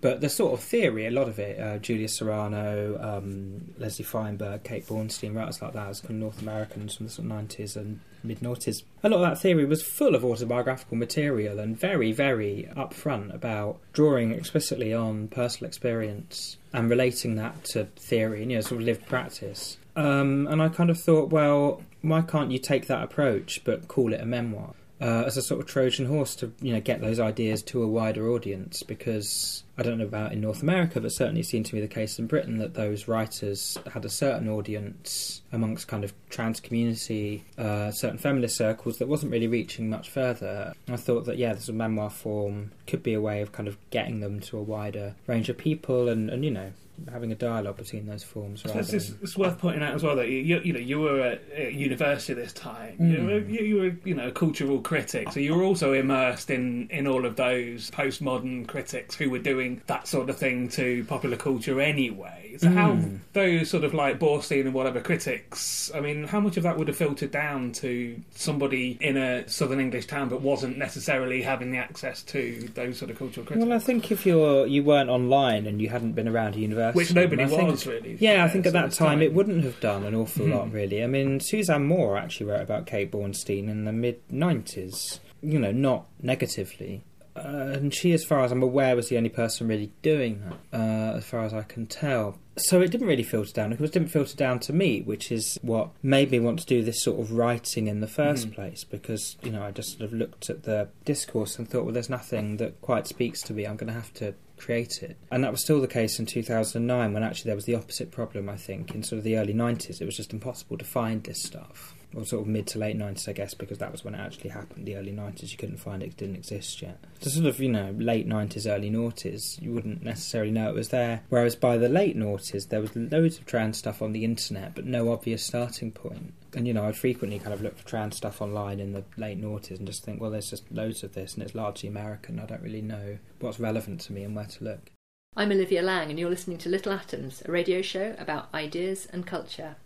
But 0.00 0.20
the 0.20 0.28
sort 0.28 0.52
of 0.52 0.60
theory, 0.60 1.06
a 1.06 1.10
lot 1.10 1.28
of 1.28 1.38
it, 1.38 1.58
uh, 1.58 1.78
Julia 1.78 2.08
Serano, 2.08 2.98
um, 3.00 3.74
Leslie 3.78 4.04
Feinberg, 4.04 4.62
Kate 4.62 4.86
Bornstein, 4.86 5.34
writers 5.34 5.62
like 5.62 5.72
that, 5.72 5.88
as 5.88 6.00
kind 6.00 6.14
of 6.14 6.16
North 6.16 6.42
Americans 6.42 6.94
from 6.94 7.06
the 7.06 7.12
sort 7.12 7.30
of 7.30 7.32
90s 7.32 7.76
and 7.76 8.00
mid 8.22 8.40
noughties. 8.40 8.82
A 9.02 9.08
lot 9.08 9.22
of 9.22 9.30
that 9.30 9.40
theory 9.40 9.64
was 9.64 9.82
full 9.82 10.14
of 10.14 10.24
autobiographical 10.24 10.96
material 10.96 11.58
and 11.58 11.78
very, 11.78 12.12
very 12.12 12.68
upfront 12.76 13.34
about 13.34 13.78
drawing 13.92 14.32
explicitly 14.32 14.92
on 14.92 15.28
personal 15.28 15.68
experience 15.68 16.58
and 16.72 16.90
relating 16.90 17.36
that 17.36 17.64
to 17.64 17.84
theory 17.96 18.42
and, 18.42 18.50
you 18.50 18.58
know, 18.58 18.62
sort 18.62 18.80
of 18.80 18.86
lived 18.86 19.06
practice. 19.06 19.78
Um, 19.96 20.46
and 20.48 20.60
I 20.60 20.68
kind 20.68 20.90
of 20.90 21.00
thought, 21.00 21.30
well, 21.30 21.82
why 22.02 22.20
can't 22.20 22.50
you 22.50 22.58
take 22.58 22.86
that 22.86 23.02
approach 23.02 23.64
but 23.64 23.88
call 23.88 24.12
it 24.12 24.20
a 24.20 24.26
memoir? 24.26 24.74
Uh, 25.00 25.24
as 25.26 25.36
a 25.36 25.42
sort 25.42 25.60
of 25.60 25.66
Trojan 25.66 26.06
horse 26.06 26.34
to 26.36 26.52
you 26.60 26.72
know 26.72 26.80
get 26.80 27.00
those 27.00 27.20
ideas 27.20 27.62
to 27.64 27.82
a 27.82 27.88
wider 27.88 28.30
audience 28.30 28.82
because 28.82 29.62
I 29.78 29.82
don't 29.82 29.98
know 29.98 30.04
about 30.04 30.32
in 30.32 30.40
North 30.40 30.62
America, 30.62 31.00
but 31.00 31.12
certainly 31.12 31.42
it 31.42 31.46
seemed 31.46 31.66
to 31.66 31.74
be 31.74 31.80
the 31.80 31.88
case 31.88 32.18
in 32.18 32.26
Britain 32.26 32.58
that 32.58 32.74
those 32.74 33.06
writers 33.06 33.76
had 33.92 34.04
a 34.04 34.08
certain 34.08 34.48
audience 34.48 35.42
amongst 35.52 35.88
kind 35.88 36.02
of 36.02 36.14
trans 36.30 36.60
community, 36.60 37.44
uh, 37.58 37.90
certain 37.90 38.18
feminist 38.18 38.56
circles 38.56 38.98
that 38.98 39.08
wasn't 39.08 39.32
really 39.32 39.48
reaching 39.48 39.90
much 39.90 40.08
further. 40.08 40.72
I 40.88 40.96
thought 40.96 41.26
that 41.26 41.36
yeah, 41.36 41.52
this 41.52 41.68
memoir 41.68 42.10
form 42.10 42.72
could 42.86 43.02
be 43.02 43.12
a 43.12 43.20
way 43.20 43.42
of 43.42 43.52
kind 43.52 43.68
of 43.68 43.76
getting 43.90 44.20
them 44.20 44.40
to 44.40 44.56
a 44.56 44.62
wider 44.62 45.14
range 45.26 45.50
of 45.50 45.58
people 45.58 46.08
and, 46.08 46.30
and 46.30 46.44
you 46.44 46.50
know 46.50 46.72
having 47.10 47.32
a 47.32 47.34
dialogue 47.34 47.76
between 47.76 48.06
those 48.06 48.22
forms. 48.22 48.62
So 48.62 48.70
it's, 48.70 48.92
it's, 48.92 49.10
it's, 49.22 49.36
worth 49.36 49.58
pointing 49.58 49.82
out 49.82 49.94
as 49.94 50.02
well 50.02 50.16
that 50.16 50.28
you, 50.28 50.60
you 50.60 50.72
know 50.72 50.78
you 50.78 51.00
were 51.00 51.20
at, 51.20 51.72
university 51.72 52.34
this 52.34 52.52
time. 52.52 52.96
Mm. 52.98 53.12
You, 53.12 53.24
were, 53.26 53.38
you, 53.38 53.76
were 53.76 53.96
you 54.04 54.14
know 54.14 54.28
a 54.28 54.32
cultural 54.32 54.80
critic, 54.80 55.32
so 55.32 55.40
you 55.40 55.54
were 55.54 55.62
also 55.62 55.92
immersed 55.92 56.50
in 56.50 56.88
in 56.90 57.06
all 57.06 57.26
of 57.26 57.36
those 57.36 57.90
postmodern 57.90 58.66
critics 58.66 59.14
who 59.14 59.30
were 59.30 59.38
doing 59.38 59.82
that 59.86 60.08
sort 60.08 60.30
of 60.30 60.38
thing 60.38 60.68
to 60.70 61.04
popular 61.04 61.36
culture 61.36 61.80
anyway. 61.80 62.56
So 62.58 62.68
mm. 62.68 62.74
how 62.74 62.98
those 63.34 63.68
sort 63.68 63.84
of 63.84 63.92
like 63.92 64.18
Bornstein 64.18 64.62
and 64.62 64.74
whatever 64.74 65.00
critics, 65.00 65.90
I 65.94 66.00
mean, 66.00 66.24
how 66.24 66.40
much 66.40 66.56
of 66.56 66.62
that 66.62 66.78
would 66.78 66.88
have 66.88 66.96
filtered 66.96 67.30
down 67.30 67.72
to 67.72 68.18
somebody 68.34 68.96
in 69.00 69.16
a 69.16 69.46
southern 69.48 69.80
English 69.80 70.06
town 70.06 70.30
that 70.30 70.40
wasn't 70.40 70.78
necessarily 70.78 71.42
having 71.42 71.70
the 71.70 71.78
access 71.78 72.22
to 72.24 72.68
those 72.74 72.98
sort 72.98 73.10
of 73.10 73.18
cultural 73.18 73.46
critics? 73.46 73.66
Well, 73.66 73.76
I 73.76 73.80
think 73.80 74.10
if 74.10 74.24
you're 74.24 74.66
you 74.66 74.82
weren't 74.82 75.10
online 75.10 75.66
and 75.66 75.80
you 75.80 75.90
hadn't 75.90 76.12
been 76.12 76.28
around 76.28 76.54
a 76.54 76.60
university 76.60 76.85
which 76.94 77.14
nobody 77.14 77.44
was 77.44 77.86
really. 77.86 78.16
Yeah, 78.20 78.44
I 78.44 78.48
think 78.48 78.66
at 78.66 78.72
that 78.72 78.92
time, 78.92 79.08
time, 79.08 79.22
it 79.22 79.32
wouldn't 79.32 79.64
have 79.64 79.80
done 79.80 80.04
an 80.04 80.14
awful 80.14 80.44
mm-hmm. 80.46 80.54
lot 80.54 80.72
really. 80.72 81.02
I 81.02 81.06
mean, 81.06 81.40
Suzanne 81.40 81.86
Moore 81.86 82.16
actually 82.16 82.46
wrote 82.46 82.62
about 82.62 82.86
Kate 82.86 83.10
Bornstein 83.10 83.68
in 83.68 83.84
the 83.84 83.92
mid 83.92 84.26
'90s. 84.28 85.20
You 85.42 85.58
know, 85.58 85.72
not 85.72 86.06
negatively. 86.22 87.02
Uh, 87.36 87.72
and 87.74 87.94
she, 87.94 88.12
as 88.12 88.24
far 88.24 88.40
as 88.44 88.50
I'm 88.50 88.62
aware, 88.62 88.96
was 88.96 89.08
the 89.08 89.18
only 89.18 89.28
person 89.28 89.68
really 89.68 89.92
doing 90.00 90.42
that, 90.70 90.78
uh, 90.78 91.16
as 91.18 91.24
far 91.24 91.44
as 91.44 91.52
I 91.52 91.62
can 91.62 91.86
tell. 91.86 92.38
So 92.56 92.80
it 92.80 92.90
didn't 92.90 93.06
really 93.06 93.22
filter 93.22 93.52
down. 93.52 93.72
It 93.72 93.78
didn't 93.78 94.08
filter 94.08 94.36
down 94.36 94.60
to 94.60 94.72
me, 94.72 95.02
which 95.02 95.30
is 95.30 95.58
what 95.60 95.90
made 96.02 96.30
me 96.30 96.40
want 96.40 96.60
to 96.60 96.66
do 96.66 96.82
this 96.82 97.02
sort 97.02 97.20
of 97.20 97.32
writing 97.32 97.88
in 97.88 98.00
the 98.00 98.06
first 98.06 98.48
mm. 98.48 98.54
place. 98.54 98.84
Because 98.84 99.36
you 99.42 99.50
know, 99.50 99.62
I 99.62 99.70
just 99.70 99.98
sort 99.98 100.10
of 100.10 100.14
looked 100.14 100.48
at 100.48 100.62
the 100.62 100.88
discourse 101.04 101.58
and 101.58 101.68
thought, 101.68 101.84
well, 101.84 101.92
there's 101.92 102.08
nothing 102.08 102.56
that 102.56 102.80
quite 102.80 103.06
speaks 103.06 103.42
to 103.42 103.52
me. 103.52 103.66
I'm 103.66 103.76
going 103.76 103.92
to 103.92 104.00
have 104.00 104.14
to 104.14 104.34
create 104.56 105.02
it. 105.02 105.16
And 105.30 105.44
that 105.44 105.52
was 105.52 105.60
still 105.60 105.80
the 105.80 105.88
case 105.88 106.18
in 106.18 106.26
2009 106.26 107.12
when 107.12 107.22
actually 107.22 107.48
there 107.48 107.56
was 107.56 107.64
the 107.64 107.74
opposite 107.74 108.10
problem, 108.10 108.48
I 108.48 108.56
think. 108.56 108.94
In 108.94 109.02
sort 109.02 109.18
of 109.18 109.24
the 109.24 109.36
early 109.36 109.54
90s, 109.54 110.00
it 110.00 110.04
was 110.04 110.16
just 110.16 110.32
impossible 110.32 110.78
to 110.78 110.84
find 110.84 111.22
this 111.24 111.42
stuff. 111.42 111.95
Or 112.14 112.24
sort 112.24 112.42
of 112.42 112.48
mid 112.48 112.66
to 112.68 112.78
late 112.78 112.96
90s, 112.96 113.28
I 113.28 113.32
guess, 113.32 113.52
because 113.52 113.78
that 113.78 113.92
was 113.92 114.04
when 114.04 114.14
it 114.14 114.20
actually 114.20 114.50
happened. 114.50 114.86
The 114.86 114.96
early 114.96 115.12
90s, 115.12 115.50
you 115.50 115.58
couldn't 115.58 115.76
find 115.78 116.02
it, 116.02 116.06
it 116.06 116.16
didn't 116.16 116.36
exist 116.36 116.80
yet. 116.80 116.98
So, 117.20 117.28
sort 117.30 117.46
of, 117.46 117.60
you 117.60 117.68
know, 117.68 117.94
late 117.98 118.26
90s, 118.26 118.70
early 118.70 118.90
noughties, 118.90 119.60
you 119.60 119.72
wouldn't 119.72 120.02
necessarily 120.02 120.50
know 120.50 120.70
it 120.70 120.74
was 120.74 120.88
there. 120.88 121.22
Whereas 121.28 121.56
by 121.56 121.76
the 121.76 121.88
late 121.88 122.16
noughties, 122.16 122.68
there 122.68 122.80
was 122.80 122.94
loads 122.96 123.38
of 123.38 123.46
trans 123.46 123.76
stuff 123.76 124.00
on 124.00 124.12
the 124.12 124.24
internet, 124.24 124.74
but 124.74 124.86
no 124.86 125.12
obvious 125.12 125.44
starting 125.44 125.92
point. 125.92 126.32
and 126.54 126.66
you 126.66 126.72
know, 126.72 126.86
I'd 126.86 126.96
frequently 126.96 127.38
kind 127.38 127.52
of 127.52 127.60
look 127.60 127.76
for 127.76 127.86
trans 127.86 128.16
stuff 128.16 128.40
online 128.40 128.80
in 128.80 128.92
the 128.92 129.04
late 129.18 129.40
noughties 129.40 129.78
and 129.78 129.86
just 129.86 130.04
think, 130.04 130.20
well, 130.20 130.30
there's 130.30 130.50
just 130.50 130.70
loads 130.72 131.02
of 131.02 131.12
this, 131.12 131.34
and 131.34 131.42
it's 131.42 131.54
largely 131.54 131.88
American. 131.88 132.40
I 132.40 132.46
don't 132.46 132.62
really 132.62 132.82
know 132.82 133.18
what's 133.40 133.60
relevant 133.60 134.00
to 134.02 134.12
me 134.12 134.22
and 134.22 134.34
where 134.34 134.46
to 134.46 134.64
look. 134.64 134.90
I'm 135.36 135.52
Olivia 135.52 135.82
Laing, 135.82 136.08
and 136.08 136.18
you're 136.18 136.30
listening 136.30 136.56
to 136.58 136.70
Little 136.70 136.94
Atoms, 136.94 137.42
a 137.44 137.52
radio 137.52 137.82
show 137.82 138.14
about 138.18 138.48
ideas 138.54 139.06
and 139.12 139.26
culture. 139.26 139.76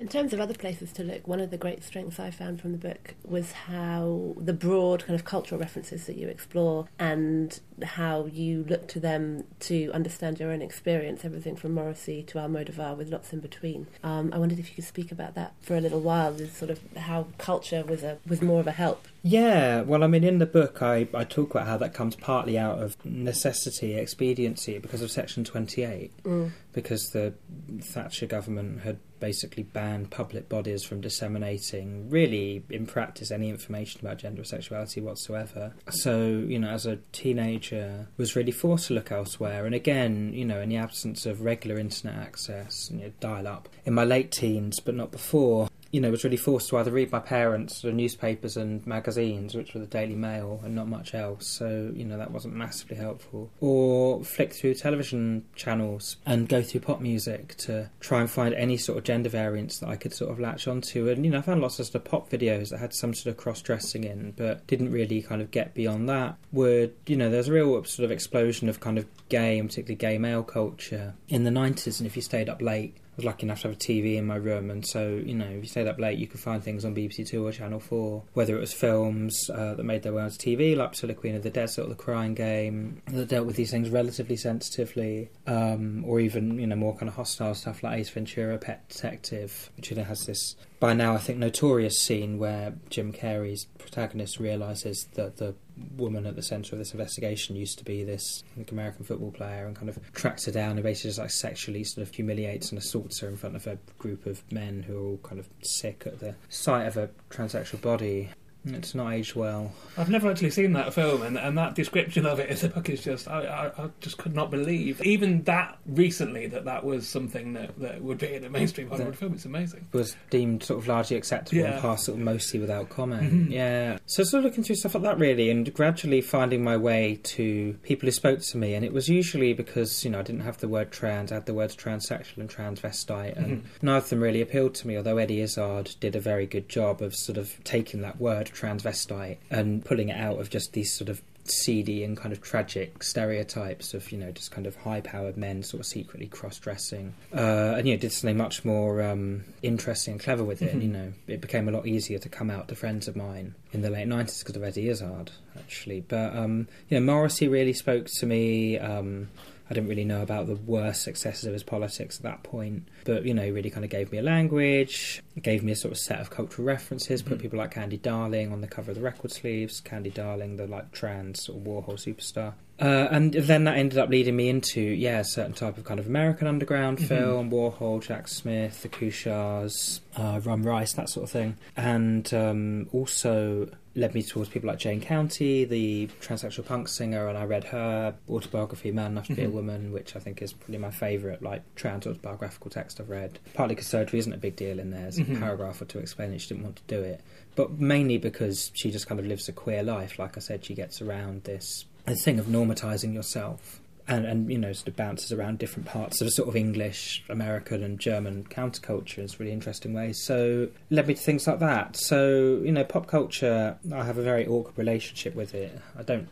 In 0.00 0.08
terms 0.08 0.32
of 0.32 0.40
other 0.40 0.54
places 0.54 0.92
to 0.92 1.04
look, 1.04 1.28
one 1.28 1.40
of 1.40 1.50
the 1.50 1.58
great 1.58 1.84
strengths 1.84 2.18
I 2.18 2.30
found 2.30 2.62
from 2.62 2.72
the 2.72 2.78
book 2.78 3.16
was 3.22 3.52
how 3.52 4.34
the 4.38 4.54
broad 4.54 5.04
kind 5.04 5.14
of 5.14 5.26
cultural 5.26 5.60
references 5.60 6.06
that 6.06 6.16
you 6.16 6.26
explore 6.26 6.88
and 6.98 7.60
how 7.84 8.26
you 8.26 8.64
look 8.68 8.88
to 8.88 9.00
them 9.00 9.44
to 9.60 9.90
understand 9.92 10.40
your 10.40 10.50
own 10.50 10.62
experience, 10.62 11.24
everything 11.24 11.56
from 11.56 11.72
Morrissey 11.72 12.22
to 12.24 12.38
Almodovar 12.38 12.96
with 12.96 13.10
lots 13.10 13.32
in 13.32 13.40
between. 13.40 13.86
Um, 14.02 14.30
I 14.32 14.38
wondered 14.38 14.58
if 14.58 14.68
you 14.68 14.74
could 14.74 14.84
speak 14.84 15.12
about 15.12 15.34
that 15.34 15.54
for 15.60 15.76
a 15.76 15.80
little 15.80 16.00
while, 16.00 16.36
sort 16.48 16.70
of 16.70 16.80
how 16.96 17.26
culture 17.38 17.84
was 17.84 18.02
a 18.02 18.18
was 18.26 18.42
more 18.42 18.60
of 18.60 18.66
a 18.66 18.72
help 18.72 19.06
yeah, 19.22 19.82
well, 19.82 20.02
I 20.02 20.06
mean, 20.06 20.24
in 20.24 20.38
the 20.38 20.46
book, 20.46 20.80
I, 20.80 21.06
I 21.12 21.24
talk 21.24 21.50
about 21.50 21.66
how 21.66 21.76
that 21.78 21.92
comes 21.92 22.16
partly 22.16 22.58
out 22.58 22.82
of 22.82 22.96
necessity, 23.04 23.94
expediency, 23.94 24.78
because 24.78 25.02
of 25.02 25.10
Section 25.10 25.44
28, 25.44 26.10
mm. 26.24 26.50
because 26.72 27.10
the 27.10 27.34
Thatcher 27.82 28.26
government 28.26 28.80
had 28.80 28.98
basically 29.18 29.62
banned 29.62 30.10
public 30.10 30.48
bodies 30.48 30.84
from 30.84 31.02
disseminating, 31.02 32.08
really, 32.08 32.62
in 32.70 32.86
practice, 32.86 33.30
any 33.30 33.50
information 33.50 34.00
about 34.00 34.16
gender 34.16 34.40
or 34.40 34.44
sexuality 34.44 35.02
whatsoever. 35.02 35.74
So, 35.90 36.26
you 36.26 36.58
know, 36.58 36.70
as 36.70 36.86
a 36.86 36.96
teenager, 37.12 37.69
was 38.16 38.36
really 38.36 38.52
forced 38.52 38.88
to 38.88 38.94
look 38.94 39.12
elsewhere. 39.12 39.66
And 39.66 39.74
again, 39.74 40.32
you 40.32 40.44
know, 40.44 40.60
in 40.60 40.68
the 40.68 40.76
absence 40.76 41.26
of 41.26 41.42
regular 41.42 41.78
internet 41.78 42.16
access, 42.16 42.90
you 42.90 42.98
know, 42.98 43.12
dial 43.20 43.46
up, 43.46 43.68
in 43.84 43.94
my 43.94 44.04
late 44.04 44.30
teens, 44.30 44.80
but 44.80 44.94
not 44.94 45.10
before, 45.10 45.68
you 45.90 46.00
know, 46.00 46.10
was 46.10 46.24
really 46.24 46.36
forced 46.36 46.68
to 46.68 46.78
either 46.78 46.90
read 46.90 47.10
my 47.10 47.18
parents' 47.18 47.82
the 47.82 47.92
newspapers 47.92 48.56
and 48.56 48.86
magazines, 48.86 49.54
which 49.54 49.74
were 49.74 49.80
the 49.80 49.86
Daily 49.86 50.14
Mail, 50.14 50.60
and 50.64 50.74
not 50.74 50.88
much 50.88 51.14
else. 51.14 51.46
So, 51.46 51.92
you 51.94 52.04
know, 52.04 52.16
that 52.18 52.30
wasn't 52.30 52.54
massively 52.54 52.96
helpful. 52.96 53.50
Or 53.60 54.22
flick 54.24 54.52
through 54.52 54.74
television 54.74 55.44
channels 55.56 56.16
and 56.24 56.48
go 56.48 56.62
through 56.62 56.80
pop 56.80 57.00
music 57.00 57.56
to 57.58 57.90
try 58.00 58.20
and 58.20 58.30
find 58.30 58.54
any 58.54 58.76
sort 58.76 58.98
of 58.98 59.04
gender 59.04 59.28
variants 59.28 59.80
that 59.80 59.88
I 59.88 59.96
could 59.96 60.14
sort 60.14 60.30
of 60.30 60.38
latch 60.38 60.68
onto. 60.68 61.08
And, 61.08 61.24
you 61.24 61.30
know, 61.30 61.38
I 61.38 61.42
found 61.42 61.60
lots 61.60 61.78
of 61.78 61.86
sort 61.86 61.96
of 61.96 62.04
pop 62.04 62.30
videos 62.30 62.70
that 62.70 62.78
had 62.78 62.94
some 62.94 63.12
sort 63.14 63.34
of 63.34 63.36
cross 63.36 63.60
dressing 63.60 64.04
in, 64.04 64.32
but 64.36 64.66
didn't 64.66 64.92
really 64.92 65.22
kind 65.22 65.42
of 65.42 65.50
get 65.50 65.74
beyond 65.74 66.08
that. 66.08 66.36
Would, 66.52 66.94
you 67.06 67.16
know, 67.16 67.30
there's 67.30 67.48
a 67.48 67.52
real 67.52 67.82
sort 67.84 68.04
of 68.04 68.10
explosion 68.10 68.68
of 68.68 68.80
kind 68.80 68.98
of 68.98 69.06
gay 69.28 69.58
and 69.58 69.68
particularly 69.68 69.96
gay 69.96 70.18
male 70.18 70.42
culture 70.42 71.14
in 71.28 71.44
the 71.44 71.50
90s, 71.50 71.98
and 71.98 72.06
if 72.06 72.16
you 72.16 72.22
stayed 72.22 72.48
up 72.48 72.60
late, 72.60 72.96
was 73.16 73.24
lucky 73.24 73.44
enough 73.44 73.62
to 73.62 73.68
have 73.68 73.76
a 73.76 73.80
TV 73.80 74.16
in 74.16 74.26
my 74.26 74.36
room, 74.36 74.70
and 74.70 74.86
so 74.86 75.20
you 75.24 75.34
know, 75.34 75.46
if 75.46 75.62
you 75.62 75.68
stayed 75.68 75.86
up 75.86 75.98
late, 75.98 76.18
you 76.18 76.26
could 76.26 76.40
find 76.40 76.62
things 76.62 76.84
on 76.84 76.94
BBC 76.94 77.26
Two 77.26 77.46
or 77.46 77.52
Channel 77.52 77.80
Four, 77.80 78.24
whether 78.34 78.56
it 78.56 78.60
was 78.60 78.72
films 78.72 79.50
uh, 79.50 79.74
that 79.74 79.84
made 79.84 80.02
their 80.02 80.12
way 80.12 80.22
onto 80.22 80.36
TV, 80.36 80.76
like 80.76 80.90
Priscilla 80.90 81.14
Queen 81.14 81.34
of 81.34 81.42
the 81.42 81.50
Desert, 81.50 81.84
or 81.84 81.88
The 81.88 81.94
Crying 81.94 82.34
Game, 82.34 83.02
that 83.06 83.28
dealt 83.28 83.46
with 83.46 83.56
these 83.56 83.70
things 83.70 83.90
relatively 83.90 84.36
sensitively, 84.36 85.30
um, 85.46 86.04
or 86.06 86.20
even 86.20 86.58
you 86.58 86.66
know 86.66 86.76
more 86.76 86.94
kind 86.94 87.08
of 87.08 87.14
hostile 87.14 87.54
stuff 87.54 87.82
like 87.82 87.98
Ace 87.98 88.10
Ventura: 88.10 88.58
Pet 88.58 88.88
Detective, 88.88 89.70
which 89.76 89.90
you 89.90 89.96
know 89.96 90.04
has 90.04 90.26
this 90.26 90.56
by 90.80 90.94
now 90.94 91.14
I 91.14 91.18
think 91.18 91.38
notorious 91.38 92.00
scene 92.00 92.38
where 92.38 92.74
Jim 92.88 93.12
Carrey's 93.12 93.66
protagonist 93.78 94.40
realizes 94.40 95.06
that 95.14 95.36
the 95.36 95.54
woman 95.96 96.26
at 96.26 96.36
the 96.36 96.42
centre 96.42 96.74
of 96.74 96.78
this 96.78 96.92
investigation 96.92 97.56
used 97.56 97.78
to 97.78 97.84
be 97.84 98.04
this 98.04 98.44
American 98.70 99.04
football 99.04 99.30
player 99.30 99.66
and 99.66 99.76
kind 99.76 99.88
of 99.88 99.98
tracks 100.12 100.46
her 100.46 100.52
down 100.52 100.72
and 100.72 100.82
basically 100.82 101.10
just 101.10 101.18
like 101.18 101.30
sexually 101.30 101.84
sort 101.84 102.06
of 102.06 102.14
humiliates 102.14 102.70
and 102.70 102.78
assaults 102.78 103.20
her 103.20 103.28
in 103.28 103.36
front 103.36 103.56
of 103.56 103.66
a 103.66 103.78
group 103.98 104.26
of 104.26 104.42
men 104.52 104.82
who 104.82 104.96
are 104.96 105.08
all 105.10 105.20
kind 105.22 105.38
of 105.38 105.48
sick 105.62 106.04
at 106.06 106.20
the 106.20 106.34
sight 106.48 106.86
of 106.86 106.96
a 106.96 107.10
transsexual 107.30 107.80
body. 107.80 108.30
It's 108.64 108.94
not 108.94 109.12
aged 109.12 109.34
well. 109.34 109.72
I've 109.96 110.10
never 110.10 110.30
actually 110.30 110.50
seen 110.50 110.74
that 110.74 110.92
film, 110.92 111.22
and, 111.22 111.38
and 111.38 111.56
that 111.56 111.74
description 111.74 112.26
of 112.26 112.38
it 112.38 112.50
in 112.50 112.56
the 112.58 112.68
book 112.68 112.90
is 112.90 113.02
just 113.02 113.26
I, 113.26 113.44
I, 113.44 113.84
I, 113.84 113.90
just 114.00 114.18
could 114.18 114.34
not 114.34 114.50
believe 114.50 115.00
even 115.02 115.42
that 115.44 115.78
recently 115.86 116.46
that 116.48 116.66
that 116.66 116.84
was 116.84 117.08
something 117.08 117.54
that, 117.54 117.78
that 117.78 118.02
would 118.02 118.18
be 118.18 118.34
in 118.34 118.44
a 118.44 118.50
mainstream 118.50 118.90
Hollywood 118.90 119.16
film. 119.16 119.32
It's 119.34 119.46
amazing. 119.46 119.88
Was 119.92 120.14
deemed 120.28 120.62
sort 120.62 120.82
of 120.82 120.88
largely 120.88 121.16
acceptable 121.16 121.62
yeah. 121.62 121.72
and 121.72 121.80
passed 121.80 122.04
sort 122.04 122.18
of 122.18 122.24
mostly 122.24 122.60
without 122.60 122.90
comment. 122.90 123.22
Mm-hmm. 123.22 123.52
Yeah. 123.52 123.98
So 124.06 124.24
sort 124.24 124.40
of 124.40 124.50
looking 124.50 124.64
through 124.64 124.76
stuff 124.76 124.94
like 124.94 125.04
that 125.04 125.18
really, 125.18 125.50
and 125.50 125.72
gradually 125.72 126.20
finding 126.20 126.62
my 126.62 126.76
way 126.76 127.18
to 127.22 127.78
people 127.82 128.06
who 128.06 128.12
spoke 128.12 128.40
to 128.40 128.58
me, 128.58 128.74
and 128.74 128.84
it 128.84 128.92
was 128.92 129.08
usually 129.08 129.54
because 129.54 130.04
you 130.04 130.10
know 130.10 130.18
I 130.18 130.22
didn't 130.22 130.42
have 130.42 130.58
the 130.58 130.68
word 130.68 130.92
trans, 130.92 131.32
I 131.32 131.36
had 131.36 131.46
the 131.46 131.54
words 131.54 131.74
transsexual 131.74 132.38
and 132.38 132.50
transvestite, 132.50 133.36
and 133.38 133.46
mm-hmm. 133.46 133.86
neither 133.86 134.04
of 134.04 134.10
them 134.10 134.20
really 134.20 134.42
appealed 134.42 134.74
to 134.76 134.86
me. 134.86 134.98
Although 134.98 135.16
Eddie 135.16 135.40
Izzard 135.40 135.94
did 136.00 136.14
a 136.14 136.20
very 136.20 136.46
good 136.46 136.68
job 136.68 137.00
of 137.00 137.14
sort 137.14 137.38
of 137.38 137.52
taking 137.64 138.02
that 138.02 138.20
word 138.20 138.49
transvestite 138.52 139.38
and 139.50 139.84
pulling 139.84 140.08
it 140.08 140.16
out 140.18 140.40
of 140.40 140.50
just 140.50 140.72
these 140.72 140.92
sort 140.92 141.08
of 141.08 141.22
seedy 141.44 142.04
and 142.04 142.16
kind 142.16 142.32
of 142.32 142.40
tragic 142.40 143.02
stereotypes 143.02 143.94
of 143.94 144.12
you 144.12 144.18
know 144.18 144.30
just 144.30 144.50
kind 144.50 144.66
of 144.66 144.76
high 144.76 145.00
powered 145.00 145.36
men 145.36 145.62
sort 145.62 145.80
of 145.80 145.86
secretly 145.86 146.26
cross 146.26 146.58
dressing 146.58 147.14
uh, 147.34 147.74
and 147.76 147.88
you 147.88 147.94
know 147.94 148.00
did 148.00 148.12
something 148.12 148.36
much 148.36 148.64
more 148.64 149.02
um, 149.02 149.42
interesting 149.62 150.12
and 150.12 150.20
clever 150.20 150.44
with 150.44 150.62
it 150.62 150.72
and 150.72 150.82
you 150.82 150.88
know. 150.88 151.12
It 151.26 151.40
became 151.40 151.68
a 151.68 151.72
lot 151.72 151.86
easier 151.86 152.18
to 152.18 152.28
come 152.28 152.50
out 152.50 152.68
to 152.68 152.74
friends 152.74 153.08
of 153.08 153.16
mine 153.16 153.54
in 153.72 153.82
the 153.82 153.90
late 153.90 154.06
90s 154.06 154.40
because 154.40 154.56
of 154.56 154.62
Eddie 154.62 154.88
Izzard 154.88 155.30
actually. 155.58 156.00
But 156.00 156.36
um, 156.36 156.68
you 156.88 156.98
know 156.98 157.12
Morrissey 157.12 157.48
really 157.48 157.72
spoke 157.72 158.06
to 158.06 158.26
me 158.26 158.78
um, 158.78 159.28
I 159.70 159.74
didn't 159.74 159.88
really 159.88 160.04
know 160.04 160.20
about 160.20 160.48
the 160.48 160.56
worst 160.56 161.02
successes 161.02 161.44
of 161.44 161.52
his 161.52 161.62
politics 161.62 162.16
at 162.16 162.22
that 162.24 162.42
point. 162.42 162.88
But, 163.04 163.24
you 163.24 163.32
know, 163.32 163.44
he 163.44 163.52
really 163.52 163.70
kind 163.70 163.84
of 163.84 163.90
gave 163.90 164.10
me 164.10 164.18
a 164.18 164.22
language, 164.22 165.22
gave 165.40 165.62
me 165.62 165.70
a 165.70 165.76
sort 165.76 165.92
of 165.92 165.98
set 165.98 166.20
of 166.20 166.28
cultural 166.30 166.66
references, 166.66 167.22
put 167.22 167.38
mm. 167.38 167.42
people 167.42 167.58
like 167.58 167.70
Candy 167.70 167.96
Darling 167.96 168.52
on 168.52 168.62
the 168.62 168.66
cover 168.66 168.90
of 168.90 168.96
the 168.96 169.02
record 169.02 169.30
sleeves, 169.30 169.80
Candy 169.80 170.10
Darling, 170.10 170.56
the 170.56 170.66
like 170.66 170.90
trans 170.90 171.44
sort 171.44 171.58
of 171.58 171.64
Warhol 171.64 171.94
superstar. 171.94 172.54
Uh, 172.80 173.08
and 173.10 173.34
then 173.34 173.64
that 173.64 173.76
ended 173.76 173.98
up 173.98 174.08
leading 174.08 174.34
me 174.34 174.48
into, 174.48 174.80
yeah, 174.80 175.18
a 175.18 175.24
certain 175.24 175.52
type 175.52 175.76
of 175.76 175.84
kind 175.84 176.00
of 176.00 176.06
American 176.06 176.46
underground 176.46 176.98
film, 176.98 177.50
Warhol, 177.50 178.02
Jack 178.02 178.26
Smith, 178.26 178.80
the 178.82 178.88
Kuchars, 178.88 180.00
uh, 180.16 180.40
Ron 180.42 180.62
Rice, 180.62 180.94
that 180.94 181.10
sort 181.10 181.24
of 181.24 181.30
thing. 181.30 181.56
And 181.76 182.32
um, 182.32 182.88
also 182.92 183.68
led 183.96 184.14
me 184.14 184.22
towards 184.22 184.48
people 184.48 184.68
like 184.68 184.78
Jane 184.78 185.00
County, 185.00 185.64
the 185.64 186.08
transsexual 186.20 186.64
punk 186.64 186.88
singer, 186.88 187.28
and 187.28 187.36
I 187.36 187.44
read 187.44 187.64
her 187.64 188.14
autobiography, 188.28 188.92
Man 188.92 189.12
Enough 189.12 189.26
to 189.26 189.34
Be 189.34 189.44
a 189.44 189.50
Woman, 189.50 189.92
which 189.92 190.14
I 190.16 190.20
think 190.20 190.40
is 190.40 190.52
probably 190.52 190.78
my 190.78 190.92
favourite, 190.92 191.42
like, 191.42 191.62
trans 191.74 192.06
autobiographical 192.06 192.70
text 192.70 193.00
I've 193.00 193.10
read. 193.10 193.40
Partly 193.52 193.74
because 193.74 193.88
surgery 193.88 194.20
isn't 194.20 194.32
a 194.32 194.38
big 194.38 194.56
deal 194.56 194.78
in 194.78 194.90
there, 194.90 195.10
there's 195.10 195.18
a 195.18 195.24
paragraph 195.24 195.82
or 195.82 195.86
two 195.86 195.98
explaining 195.98 196.38
she 196.38 196.48
didn't 196.48 196.62
want 196.62 196.76
to 196.76 196.82
do 196.86 197.02
it. 197.02 197.20
But 197.56 197.78
mainly 197.78 198.16
because 198.16 198.70
she 198.74 198.92
just 198.92 199.08
kind 199.08 199.18
of 199.18 199.26
lives 199.26 199.48
a 199.48 199.52
queer 199.52 199.82
life. 199.82 200.18
Like 200.18 200.36
I 200.36 200.40
said, 200.40 200.64
she 200.64 200.74
gets 200.74 201.02
around 201.02 201.42
this, 201.42 201.84
this 202.06 202.24
thing 202.24 202.38
of 202.38 202.46
normatizing 202.46 203.14
yourself. 203.14 203.80
And, 204.08 204.26
and 204.26 204.50
you 204.50 204.58
know 204.58 204.72
sort 204.72 204.88
of 204.88 204.96
bounces 204.96 205.30
around 205.30 205.60
different 205.60 205.86
parts 205.86 206.20
of 206.20 206.30
sort 206.30 206.48
of 206.48 206.56
English, 206.56 207.22
American, 207.28 207.84
and 207.84 207.96
German 208.00 208.42
counterculture 208.50 209.18
in 209.18 209.28
really 209.38 209.52
interesting 209.52 209.94
ways. 209.94 210.20
So 210.24 210.66
led 210.88 211.06
me 211.06 211.14
to 211.14 211.20
things 211.20 211.46
like 211.46 211.60
that. 211.60 211.94
So 211.94 212.60
you 212.64 212.72
know, 212.72 212.82
pop 212.82 213.06
culture, 213.06 213.78
I 213.94 214.04
have 214.04 214.18
a 214.18 214.22
very 214.22 214.48
awkward 214.48 214.76
relationship 214.76 215.36
with 215.36 215.54
it. 215.54 215.78
I 215.96 216.02
don't 216.02 216.28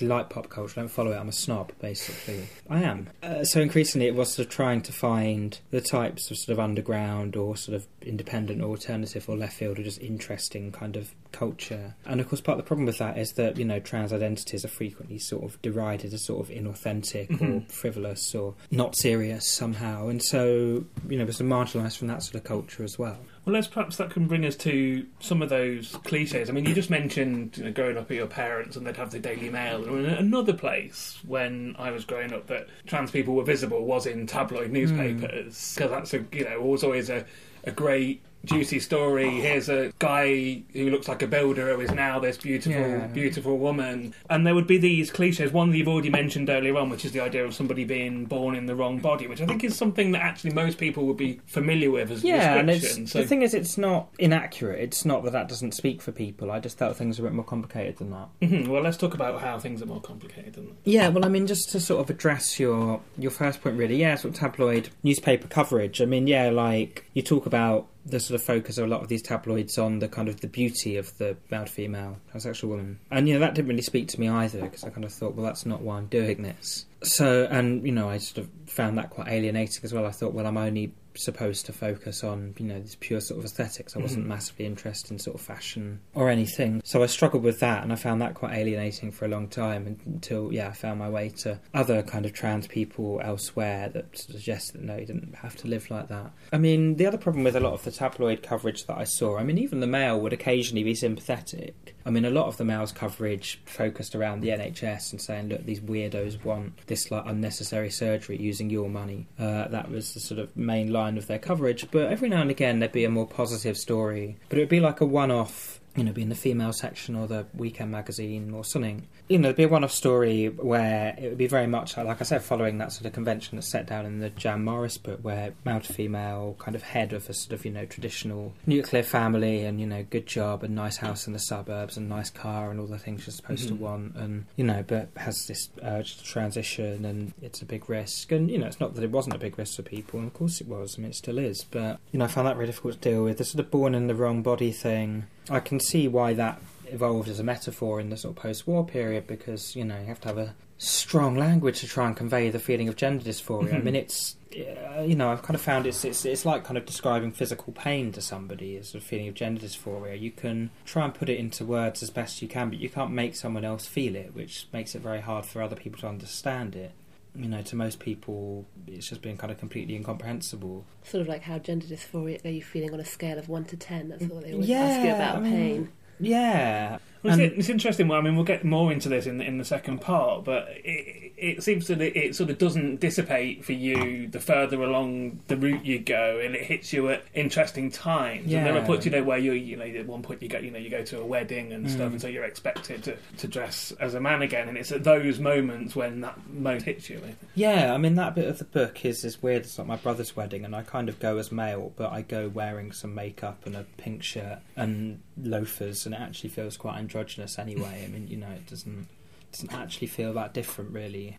like 0.00 0.30
pop 0.30 0.48
culture. 0.48 0.80
I 0.80 0.82
don't 0.82 0.88
follow 0.88 1.12
it. 1.12 1.16
I'm 1.16 1.28
a 1.28 1.32
snob, 1.32 1.72
basically. 1.80 2.48
I 2.68 2.82
am. 2.82 3.08
Uh, 3.22 3.44
so 3.44 3.60
increasingly, 3.60 4.06
it 4.06 4.14
was 4.14 4.32
sort 4.32 4.46
of 4.46 4.52
trying 4.52 4.82
to 4.82 4.92
find 4.92 5.58
the 5.70 5.80
types 5.80 6.30
of 6.30 6.38
sort 6.38 6.52
of 6.54 6.60
underground 6.60 7.36
or 7.36 7.56
sort 7.56 7.76
of 7.76 7.86
independent 8.02 8.62
or 8.62 8.70
alternative 8.70 9.28
or 9.28 9.36
left 9.36 9.54
field 9.54 9.78
or 9.78 9.82
just 9.82 10.00
interesting 10.00 10.72
kind 10.72 10.96
of 10.96 11.14
culture. 11.32 11.94
And 12.04 12.20
of 12.20 12.28
course, 12.28 12.40
part 12.40 12.58
of 12.58 12.64
the 12.64 12.68
problem 12.68 12.86
with 12.86 12.98
that 12.98 13.18
is 13.18 13.32
that 13.32 13.56
you 13.56 13.64
know 13.64 13.80
trans 13.80 14.12
identities 14.12 14.64
are 14.64 14.68
frequently 14.68 15.18
sort 15.18 15.44
of 15.44 15.60
derided 15.62 16.12
as 16.12 16.24
sort 16.24 16.48
of 16.48 16.54
inauthentic 16.54 17.40
or 17.40 17.64
frivolous 17.72 18.34
or 18.34 18.54
not 18.70 18.96
serious 18.96 19.48
somehow. 19.48 20.08
And 20.08 20.22
so 20.22 20.84
you 21.08 21.18
know, 21.18 21.24
we're 21.24 21.32
sort 21.32 21.50
of 21.50 21.56
marginalised 21.56 21.98
from 21.98 22.08
that 22.08 22.22
sort 22.22 22.36
of 22.36 22.44
culture 22.44 22.84
as 22.84 22.98
well. 22.98 23.18
Well, 23.44 23.54
let's 23.54 23.66
perhaps 23.66 23.96
that 23.96 24.10
can 24.10 24.28
bring 24.28 24.44
us 24.44 24.54
to 24.56 25.04
some 25.18 25.42
of 25.42 25.48
those 25.48 25.96
cliches. 26.04 26.48
I 26.48 26.52
mean, 26.52 26.64
you 26.64 26.74
just 26.74 26.90
mentioned 26.90 27.58
you 27.58 27.64
know, 27.64 27.72
growing 27.72 27.96
up 27.96 28.08
with 28.08 28.16
your 28.16 28.28
parents 28.28 28.76
and 28.76 28.86
they'd 28.86 28.96
have 28.96 29.10
the 29.10 29.18
Daily 29.18 29.50
Mail. 29.50 29.84
And 29.84 30.06
another 30.06 30.52
place 30.52 31.18
when 31.26 31.74
I 31.76 31.90
was 31.90 32.04
growing 32.04 32.32
up 32.32 32.46
that 32.46 32.68
trans 32.86 33.10
people 33.10 33.34
were 33.34 33.42
visible 33.42 33.84
was 33.84 34.06
in 34.06 34.28
tabloid 34.28 34.68
hmm. 34.68 34.74
newspapers 34.74 35.74
because 35.74 35.90
that's 35.90 36.14
a 36.14 36.24
you 36.30 36.44
know 36.44 36.60
was 36.60 36.84
always 36.84 37.10
a, 37.10 37.26
a 37.64 37.72
great 37.72 38.22
juicy 38.44 38.80
story. 38.80 39.28
Here's 39.30 39.68
a 39.68 39.92
guy 39.98 40.62
who 40.72 40.90
looks 40.90 41.08
like 41.08 41.22
a 41.22 41.26
builder 41.26 41.74
who 41.74 41.80
is 41.80 41.90
now 41.92 42.18
this 42.18 42.36
beautiful, 42.36 42.72
Yeah. 42.80 43.06
beautiful 43.08 43.58
woman. 43.58 44.14
And 44.28 44.46
there 44.46 44.54
would 44.54 44.66
be 44.66 44.78
these 44.78 45.10
cliches. 45.10 45.52
One 45.52 45.70
that 45.70 45.76
you've 45.78 45.88
already 45.88 46.10
mentioned 46.10 46.50
earlier 46.50 46.76
on, 46.76 46.90
which 46.90 47.04
is 47.04 47.12
the 47.12 47.20
idea 47.20 47.44
of 47.44 47.54
somebody 47.54 47.84
being 47.84 48.24
born 48.24 48.54
in 48.54 48.66
the 48.66 48.74
wrong 48.74 48.98
body, 48.98 49.26
which 49.26 49.40
I 49.40 49.46
think 49.46 49.62
is 49.64 49.76
something 49.76 50.12
that 50.12 50.22
actually 50.22 50.54
most 50.54 50.78
people 50.78 51.06
would 51.06 51.16
be 51.16 51.40
familiar 51.46 51.90
with 51.90 52.10
as 52.10 52.24
a 52.24 52.26
Yeah, 52.26 52.56
and 52.56 52.68
description. 52.68 53.06
so, 53.06 53.20
the 53.20 53.26
thing 53.26 53.42
is, 53.42 53.54
it's 53.54 53.78
not 53.78 54.08
inaccurate. 54.18 54.80
It's 54.80 55.04
not 55.04 55.24
that 55.24 55.32
that 55.32 55.48
doesn't 55.48 55.72
speak 55.72 56.02
for 56.02 56.12
people. 56.12 56.50
I 56.50 56.58
just 56.60 56.78
felt 56.78 56.96
things 56.96 57.18
are 57.18 57.22
a 57.22 57.26
bit 57.26 57.34
more 57.34 57.44
complicated 57.44 57.98
than 57.98 58.10
that. 58.10 58.28
Mhm, 58.42 58.68
well, 58.68 58.82
let's 58.82 58.96
talk 58.96 59.14
about 59.14 59.40
how 59.40 59.58
things 59.58 59.82
are 59.82 59.86
more 59.86 60.00
complicated 60.00 60.54
than 60.54 60.66
that. 60.66 60.74
Yeah, 60.84 61.08
well, 61.08 61.24
I 61.24 61.28
mean, 61.28 61.46
just 61.46 61.70
to 61.70 61.80
sort 61.80 62.00
of 62.00 62.10
address 62.10 62.58
your 62.58 63.00
your 63.18 63.30
first 63.30 63.62
point, 63.62 63.76
really, 63.76 63.96
yeah, 63.96 64.14
sort 64.16 64.34
of 64.34 64.40
tabloid 64.40 64.88
newspaper 65.02 65.46
coverage. 65.48 66.00
I 66.00 66.04
mean, 66.06 66.26
yeah, 66.26 66.50
like 66.50 67.04
you 67.14 67.22
talk 67.22 67.46
about 67.46 67.86
the 68.04 68.18
sort 68.18 68.40
of 68.40 68.44
focus 68.44 68.78
of 68.78 68.84
a 68.84 68.88
lot 68.88 69.02
of 69.02 69.08
these 69.08 69.22
tabloids 69.22 69.78
on 69.78 70.00
the 70.00 70.08
kind 70.08 70.28
of 70.28 70.40
the 70.40 70.48
beauty 70.48 70.96
of 70.96 71.16
the 71.18 71.36
male 71.50 71.66
female 71.66 72.18
transsexual 72.32 72.68
woman, 72.68 72.98
and 73.10 73.28
you 73.28 73.34
know 73.34 73.40
that 73.40 73.54
didn't 73.54 73.68
really 73.68 73.82
speak 73.82 74.08
to 74.08 74.20
me 74.20 74.28
either 74.28 74.62
because 74.62 74.84
I 74.84 74.90
kind 74.90 75.04
of 75.04 75.12
thought, 75.12 75.34
well, 75.34 75.44
that's 75.46 75.66
not 75.66 75.82
why 75.82 75.98
I'm 75.98 76.06
doing 76.06 76.42
this. 76.42 76.86
So, 77.02 77.46
and 77.50 77.84
you 77.84 77.92
know, 77.92 78.08
I 78.08 78.18
sort 78.18 78.46
of 78.46 78.61
found 78.72 78.98
that 78.98 79.10
quite 79.10 79.28
alienating 79.28 79.80
as 79.84 79.92
well. 79.92 80.06
I 80.06 80.10
thought, 80.10 80.32
well, 80.32 80.46
I'm 80.46 80.56
only 80.56 80.94
supposed 81.14 81.66
to 81.66 81.72
focus 81.72 82.24
on 82.24 82.54
you 82.58 82.66
know 82.66 82.80
this 82.80 82.96
pure 82.98 83.20
sort 83.20 83.38
of 83.38 83.44
aesthetics. 83.44 83.94
I 83.94 83.96
mm-hmm. 83.96 84.02
wasn't 84.02 84.26
massively 84.26 84.66
interested 84.66 85.10
in 85.10 85.18
sort 85.18 85.36
of 85.36 85.42
fashion 85.42 86.00
or 86.14 86.30
anything, 86.30 86.80
so 86.84 87.02
I 87.02 87.06
struggled 87.06 87.42
with 87.42 87.60
that, 87.60 87.82
and 87.82 87.92
I 87.92 87.96
found 87.96 88.20
that 88.22 88.34
quite 88.34 88.54
alienating 88.54 89.10
for 89.10 89.24
a 89.24 89.28
long 89.28 89.48
time 89.48 89.98
until 90.06 90.52
yeah, 90.52 90.68
I 90.68 90.72
found 90.72 90.98
my 90.98 91.08
way 91.08 91.30
to 91.40 91.60
other 91.74 92.02
kind 92.02 92.26
of 92.26 92.32
trans 92.32 92.66
people 92.66 93.20
elsewhere 93.22 93.88
that 93.90 94.16
suggested 94.16 94.80
that 94.80 94.84
no, 94.84 94.96
you 94.96 95.06
didn't 95.06 95.34
have 95.36 95.56
to 95.56 95.68
live 95.68 95.90
like 95.90 96.08
that. 96.08 96.32
I 96.52 96.58
mean, 96.58 96.96
the 96.96 97.06
other 97.06 97.18
problem 97.18 97.44
with 97.44 97.56
a 97.56 97.60
lot 97.60 97.74
of 97.74 97.84
the 97.84 97.90
tabloid 97.90 98.42
coverage 98.42 98.86
that 98.86 98.98
I 98.98 99.04
saw, 99.04 99.38
I 99.38 99.44
mean, 99.44 99.58
even 99.58 99.80
the 99.80 99.86
Mail 99.86 100.20
would 100.20 100.32
occasionally 100.32 100.84
be 100.84 100.94
sympathetic. 100.94 101.94
I 102.04 102.10
mean, 102.10 102.24
a 102.24 102.30
lot 102.30 102.46
of 102.46 102.56
the 102.56 102.64
Mail's 102.64 102.92
coverage 102.92 103.60
focused 103.64 104.14
around 104.14 104.40
the 104.40 104.48
NHS 104.48 105.12
and 105.12 105.20
saying, 105.20 105.48
look, 105.48 105.64
these 105.64 105.80
weirdos 105.80 106.44
want 106.44 106.86
this 106.86 107.10
like 107.10 107.24
unnecessary 107.26 107.90
surgery 107.90 108.36
using 108.38 108.61
your 108.70 108.88
money. 108.88 109.26
Uh, 109.38 109.68
that 109.68 109.90
was 109.90 110.14
the 110.14 110.20
sort 110.20 110.40
of 110.40 110.56
main 110.56 110.92
line 110.92 111.18
of 111.18 111.26
their 111.26 111.38
coverage. 111.38 111.90
But 111.90 112.10
every 112.10 112.28
now 112.28 112.42
and 112.42 112.50
again, 112.50 112.78
there'd 112.78 112.92
be 112.92 113.04
a 113.04 113.10
more 113.10 113.26
positive 113.26 113.76
story. 113.76 114.36
But 114.48 114.58
it 114.58 114.62
would 114.62 114.68
be 114.68 114.80
like 114.80 115.00
a 115.00 115.06
one-off. 115.06 115.80
You 115.94 116.04
know, 116.04 116.12
be 116.12 116.22
in 116.22 116.30
the 116.30 116.34
female 116.34 116.72
section 116.72 117.14
or 117.14 117.26
the 117.26 117.44
weekend 117.54 117.90
magazine 117.90 118.54
or 118.54 118.64
something. 118.64 119.06
You 119.32 119.38
know, 119.38 119.48
it'd 119.48 119.56
be 119.56 119.62
a 119.62 119.68
one-off 119.68 119.92
story 119.92 120.48
where 120.48 121.14
it 121.16 121.30
would 121.30 121.38
be 121.38 121.46
very 121.46 121.66
much 121.66 121.96
like 121.96 122.20
I 122.20 122.24
said, 122.24 122.42
following 122.42 122.76
that 122.78 122.92
sort 122.92 123.06
of 123.06 123.14
convention 123.14 123.56
that's 123.56 123.70
set 123.70 123.86
down 123.86 124.04
in 124.04 124.20
the 124.20 124.28
Jan 124.28 124.62
Morris 124.62 124.98
book, 124.98 125.20
where 125.22 125.54
male 125.64 125.80
to 125.80 125.90
female 125.90 126.54
kind 126.58 126.74
of 126.74 126.82
head 126.82 127.14
of 127.14 127.30
a 127.30 127.32
sort 127.32 127.54
of 127.54 127.64
you 127.64 127.70
know 127.70 127.86
traditional 127.86 128.52
nuclear 128.66 129.02
family 129.02 129.64
and 129.64 129.80
you 129.80 129.86
know 129.86 130.04
good 130.10 130.26
job 130.26 130.62
and 130.62 130.74
nice 130.74 130.98
house 130.98 131.26
in 131.26 131.32
the 131.32 131.38
suburbs 131.38 131.96
and 131.96 132.10
nice 132.10 132.28
car 132.28 132.70
and 132.70 132.78
all 132.78 132.86
the 132.86 132.98
things 132.98 133.26
you're 133.26 133.32
supposed 133.32 133.68
to 133.68 133.74
mm-hmm. 133.74 133.82
want 133.82 134.16
and 134.16 134.44
you 134.56 134.64
know 134.64 134.84
but 134.86 135.08
has 135.16 135.46
this 135.46 135.70
urge 135.82 136.18
to 136.18 136.24
transition 136.24 137.06
and 137.06 137.32
it's 137.40 137.62
a 137.62 137.64
big 137.64 137.88
risk. 137.88 138.32
And 138.32 138.50
you 138.50 138.58
know 138.58 138.66
it's 138.66 138.80
not 138.80 138.94
that 138.96 139.04
it 139.04 139.10
wasn't 139.10 139.34
a 139.34 139.38
big 139.38 139.58
risk 139.58 139.76
for 139.76 139.82
people 139.82 140.18
and 140.18 140.28
of 140.28 140.34
course 140.34 140.60
it 140.60 140.68
was 140.68 140.96
I 140.98 141.00
mean 141.00 141.10
it 141.10 141.16
still 141.16 141.38
is 141.38 141.64
but 141.70 141.98
you 142.10 142.18
know 142.18 142.26
I 142.26 142.28
found 142.28 142.46
that 142.48 142.56
really 142.58 142.66
difficult 142.66 143.00
to 143.00 143.10
deal 143.10 143.24
with 143.24 143.38
the 143.38 143.44
sort 143.44 143.64
of 143.64 143.70
born 143.70 143.94
in 143.94 144.08
the 144.08 144.14
wrong 144.14 144.42
body 144.42 144.72
thing. 144.72 145.24
I 145.48 145.60
can 145.60 145.80
see 145.80 146.06
why 146.06 146.34
that 146.34 146.60
evolved 146.92 147.28
as 147.28 147.38
a 147.40 147.44
metaphor 147.44 147.98
in 148.00 148.10
the 148.10 148.16
sort 148.16 148.36
of 148.36 148.42
post-war 148.42 148.84
period 148.86 149.26
because 149.26 149.74
you 149.74 149.84
know 149.84 149.98
you 149.98 150.06
have 150.06 150.20
to 150.20 150.28
have 150.28 150.38
a 150.38 150.54
strong 150.78 151.36
language 151.36 151.78
to 151.80 151.86
try 151.86 152.06
and 152.06 152.16
convey 152.16 152.50
the 152.50 152.58
feeling 152.58 152.88
of 152.88 152.96
gender 152.96 153.22
dysphoria. 153.24 153.74
I 153.74 153.78
mean, 153.78 153.94
it's 153.94 154.36
uh, 154.56 155.02
you 155.02 155.14
know 155.14 155.30
I've 155.30 155.42
kind 155.42 155.54
of 155.54 155.60
found 155.60 155.86
it's, 155.86 156.04
it's 156.04 156.24
it's 156.24 156.44
like 156.44 156.64
kind 156.64 156.76
of 156.76 156.84
describing 156.86 157.32
physical 157.32 157.72
pain 157.72 158.12
to 158.12 158.20
somebody 158.20 158.76
as 158.76 158.94
a 158.94 159.00
feeling 159.00 159.28
of 159.28 159.34
gender 159.34 159.60
dysphoria. 159.60 160.20
You 160.20 160.30
can 160.32 160.70
try 160.84 161.04
and 161.04 161.14
put 161.14 161.28
it 161.28 161.38
into 161.38 161.64
words 161.64 162.02
as 162.02 162.10
best 162.10 162.42
you 162.42 162.48
can, 162.48 162.68
but 162.70 162.78
you 162.78 162.88
can't 162.90 163.12
make 163.12 163.34
someone 163.36 163.64
else 163.64 163.86
feel 163.86 164.14
it, 164.16 164.34
which 164.34 164.66
makes 164.72 164.94
it 164.94 165.02
very 165.02 165.20
hard 165.20 165.46
for 165.46 165.62
other 165.62 165.76
people 165.76 166.00
to 166.00 166.08
understand 166.08 166.74
it. 166.76 166.92
You 167.34 167.48
know, 167.48 167.62
to 167.62 167.76
most 167.76 167.98
people, 167.98 168.66
it's 168.86 169.08
just 169.08 169.22
been 169.22 169.38
kind 169.38 169.50
of 169.50 169.56
completely 169.58 169.94
incomprehensible. 169.96 170.84
Sort 171.04 171.22
of 171.22 171.28
like 171.28 171.40
how 171.42 171.58
gender 171.58 171.86
dysphoria 171.86 172.44
are 172.44 172.50
you 172.50 172.60
feeling 172.62 172.92
on 172.92 173.00
a 173.00 173.06
scale 173.06 173.38
of 173.38 173.48
1 173.48 173.64
to 173.66 173.76
10? 173.78 174.08
That's 174.10 174.24
what 174.24 174.42
they 174.44 174.52
always 174.52 174.68
Yeah, 174.68 174.80
ask 174.82 175.02
you 175.06 175.14
about 175.14 175.36
I 175.36 175.40
mean- 175.40 175.52
pain. 175.52 175.92
Yeah, 176.22 176.98
Well, 177.22 177.32
And- 177.34 177.42
it's, 177.42 177.52
um, 177.54 177.58
it's 177.60 177.68
interesting. 177.68 178.08
Well, 178.08 178.18
I 178.18 178.22
mean, 178.22 178.34
we'll 178.36 178.44
get 178.44 178.64
more 178.64 178.92
into 178.92 179.08
this 179.08 179.26
in 179.26 179.38
the, 179.38 179.44
in 179.44 179.58
the 179.58 179.64
second 179.64 180.00
part, 180.00 180.44
but 180.44 180.68
it, 180.84 181.31
it 181.42 181.62
seems 181.62 181.88
that 181.88 182.00
it, 182.00 182.16
it 182.16 182.36
sort 182.36 182.50
of 182.50 182.58
doesn't 182.58 183.00
dissipate 183.00 183.64
for 183.64 183.72
you 183.72 184.28
the 184.28 184.40
further 184.40 184.82
along 184.82 185.40
the 185.48 185.56
route 185.56 185.84
you 185.84 185.98
go, 185.98 186.40
and 186.42 186.54
it 186.54 186.62
hits 186.64 186.92
you 186.92 187.08
at 187.08 187.24
interesting 187.34 187.90
times. 187.90 188.44
And 188.52 188.64
there 188.66 188.74
are 188.74 188.78
Yeah. 188.78 188.86
points, 188.86 189.04
you 189.04 189.10
know, 189.12 189.22
where 189.22 189.38
you 189.38 189.52
you 189.52 189.76
know 189.76 189.84
at 189.84 190.06
one 190.06 190.22
point 190.22 190.42
you 190.42 190.48
go 190.48 190.58
you 190.58 190.70
know 190.70 190.78
you 190.78 190.88
go 190.90 191.02
to 191.04 191.20
a 191.20 191.24
wedding 191.26 191.72
and 191.72 191.90
stuff, 191.90 192.08
mm. 192.10 192.12
and 192.12 192.20
so 192.20 192.28
you're 192.28 192.44
expected 192.44 193.02
to, 193.04 193.16
to 193.38 193.48
dress 193.48 193.92
as 194.00 194.14
a 194.14 194.20
man 194.20 194.42
again, 194.42 194.68
and 194.68 194.78
it's 194.78 194.92
at 194.92 195.04
those 195.04 195.38
moments 195.38 195.96
when 195.96 196.20
that 196.20 196.38
most 196.48 196.84
hits 196.84 197.10
you. 197.10 197.18
I 197.18 197.20
think. 197.20 197.38
Yeah, 197.54 197.92
I 197.92 197.98
mean 197.98 198.14
that 198.14 198.34
bit 198.34 198.46
of 198.48 198.58
the 198.58 198.64
book 198.64 199.04
is 199.04 199.24
is 199.24 199.42
weird. 199.42 199.62
It's 199.62 199.78
like 199.78 199.88
my 199.88 199.96
brother's 199.96 200.36
wedding, 200.36 200.64
and 200.64 200.74
I 200.76 200.82
kind 200.82 201.08
of 201.08 201.18
go 201.18 201.38
as 201.38 201.50
male, 201.50 201.92
but 201.96 202.12
I 202.12 202.22
go 202.22 202.48
wearing 202.48 202.92
some 202.92 203.14
makeup 203.14 203.66
and 203.66 203.74
a 203.76 203.84
pink 203.96 204.22
shirt 204.22 204.58
and 204.76 205.20
loafers, 205.36 206.06
and 206.06 206.14
it 206.14 206.20
actually 206.20 206.50
feels 206.50 206.76
quite 206.76 206.98
androgynous 206.98 207.58
anyway. 207.58 208.04
I 208.04 208.08
mean, 208.08 208.28
you 208.28 208.36
know, 208.36 208.50
it 208.50 208.66
doesn't 208.68 209.08
doesn't 209.52 209.72
actually 209.72 210.08
feel 210.08 210.32
that 210.34 210.52
different, 210.54 210.90
really. 210.92 211.38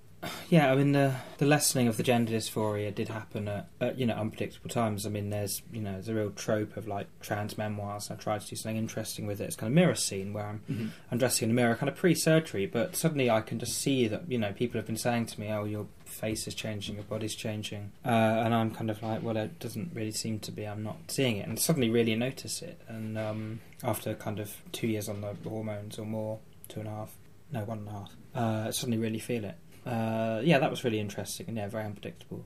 yeah, 0.49 0.71
I 0.71 0.75
mean 0.75 0.93
the 0.93 1.15
the 1.37 1.45
lessening 1.45 1.89
of 1.89 1.97
the 1.97 2.03
gender 2.03 2.31
dysphoria 2.31 2.95
did 2.95 3.09
happen 3.09 3.49
at, 3.49 3.67
at 3.81 3.99
you 3.99 4.05
know 4.05 4.13
unpredictable 4.15 4.69
times. 4.69 5.05
I 5.05 5.09
mean, 5.09 5.29
there's 5.31 5.61
you 5.73 5.81
know 5.81 5.91
there's 5.91 6.07
a 6.07 6.13
real 6.13 6.31
trope 6.31 6.77
of 6.77 6.87
like 6.87 7.07
trans 7.19 7.57
memoirs. 7.57 8.09
I 8.09 8.15
tried 8.15 8.39
to 8.39 8.47
do 8.47 8.55
something 8.55 8.77
interesting 8.77 9.27
with 9.27 9.41
it. 9.41 9.45
It's 9.45 9.57
kind 9.57 9.67
of 9.69 9.75
mirror 9.75 9.95
scene 9.95 10.31
where 10.31 10.45
I'm 10.45 10.61
Mhm. 10.71 10.89
undressing 11.11 11.47
in 11.49 11.51
a 11.51 11.53
mirror, 11.55 11.75
kind 11.75 11.89
of 11.89 11.97
pre-surgery, 11.97 12.65
but 12.67 12.95
suddenly 12.95 13.29
I 13.29 13.41
can 13.41 13.59
just 13.59 13.77
see 13.77 14.07
that 14.07 14.31
you 14.31 14.37
know 14.37 14.53
people 14.53 14.77
have 14.79 14.85
been 14.87 14.95
saying 14.95 15.25
to 15.25 15.41
me, 15.41 15.49
"Oh, 15.51 15.65
your 15.65 15.87
face 16.05 16.47
is 16.47 16.55
changing, 16.55 16.95
your 16.95 17.03
body's 17.03 17.35
changing," 17.35 17.91
uh, 18.05 18.43
and 18.45 18.53
I'm 18.53 18.71
kind 18.71 18.89
of 18.89 19.03
like, 19.03 19.23
"Well, 19.23 19.35
it 19.35 19.59
doesn't 19.59 19.91
really 19.93 20.11
seem 20.11 20.39
to 20.39 20.53
be. 20.53 20.63
I'm 20.65 20.83
not 20.83 20.99
seeing 21.09 21.35
it," 21.35 21.49
and 21.49 21.59
suddenly 21.59 21.89
really 21.89 22.15
notice 22.15 22.61
it. 22.61 22.79
And 22.87 23.17
um, 23.17 23.59
after 23.83 24.13
kind 24.13 24.39
of 24.39 24.55
two 24.71 24.87
years 24.87 25.09
on 25.09 25.19
the 25.19 25.35
hormones 25.49 25.99
or 25.99 26.05
more, 26.05 26.39
two 26.69 26.79
and 26.79 26.87
a 26.87 26.91
half, 26.91 27.13
no, 27.53 27.63
one 27.63 27.79
and 27.79 27.87
a 27.87 27.91
half, 27.91 28.15
uh, 28.35 28.71
suddenly 28.71 28.97
really 28.97 29.19
feel 29.19 29.45
it. 29.45 29.55
Uh, 29.85 30.41
yeah, 30.43 30.59
that 30.59 30.69
was 30.69 30.83
really 30.83 30.99
interesting 30.99 31.47
and 31.47 31.57
yeah, 31.57 31.67
very 31.67 31.85
unpredictable. 31.85 32.45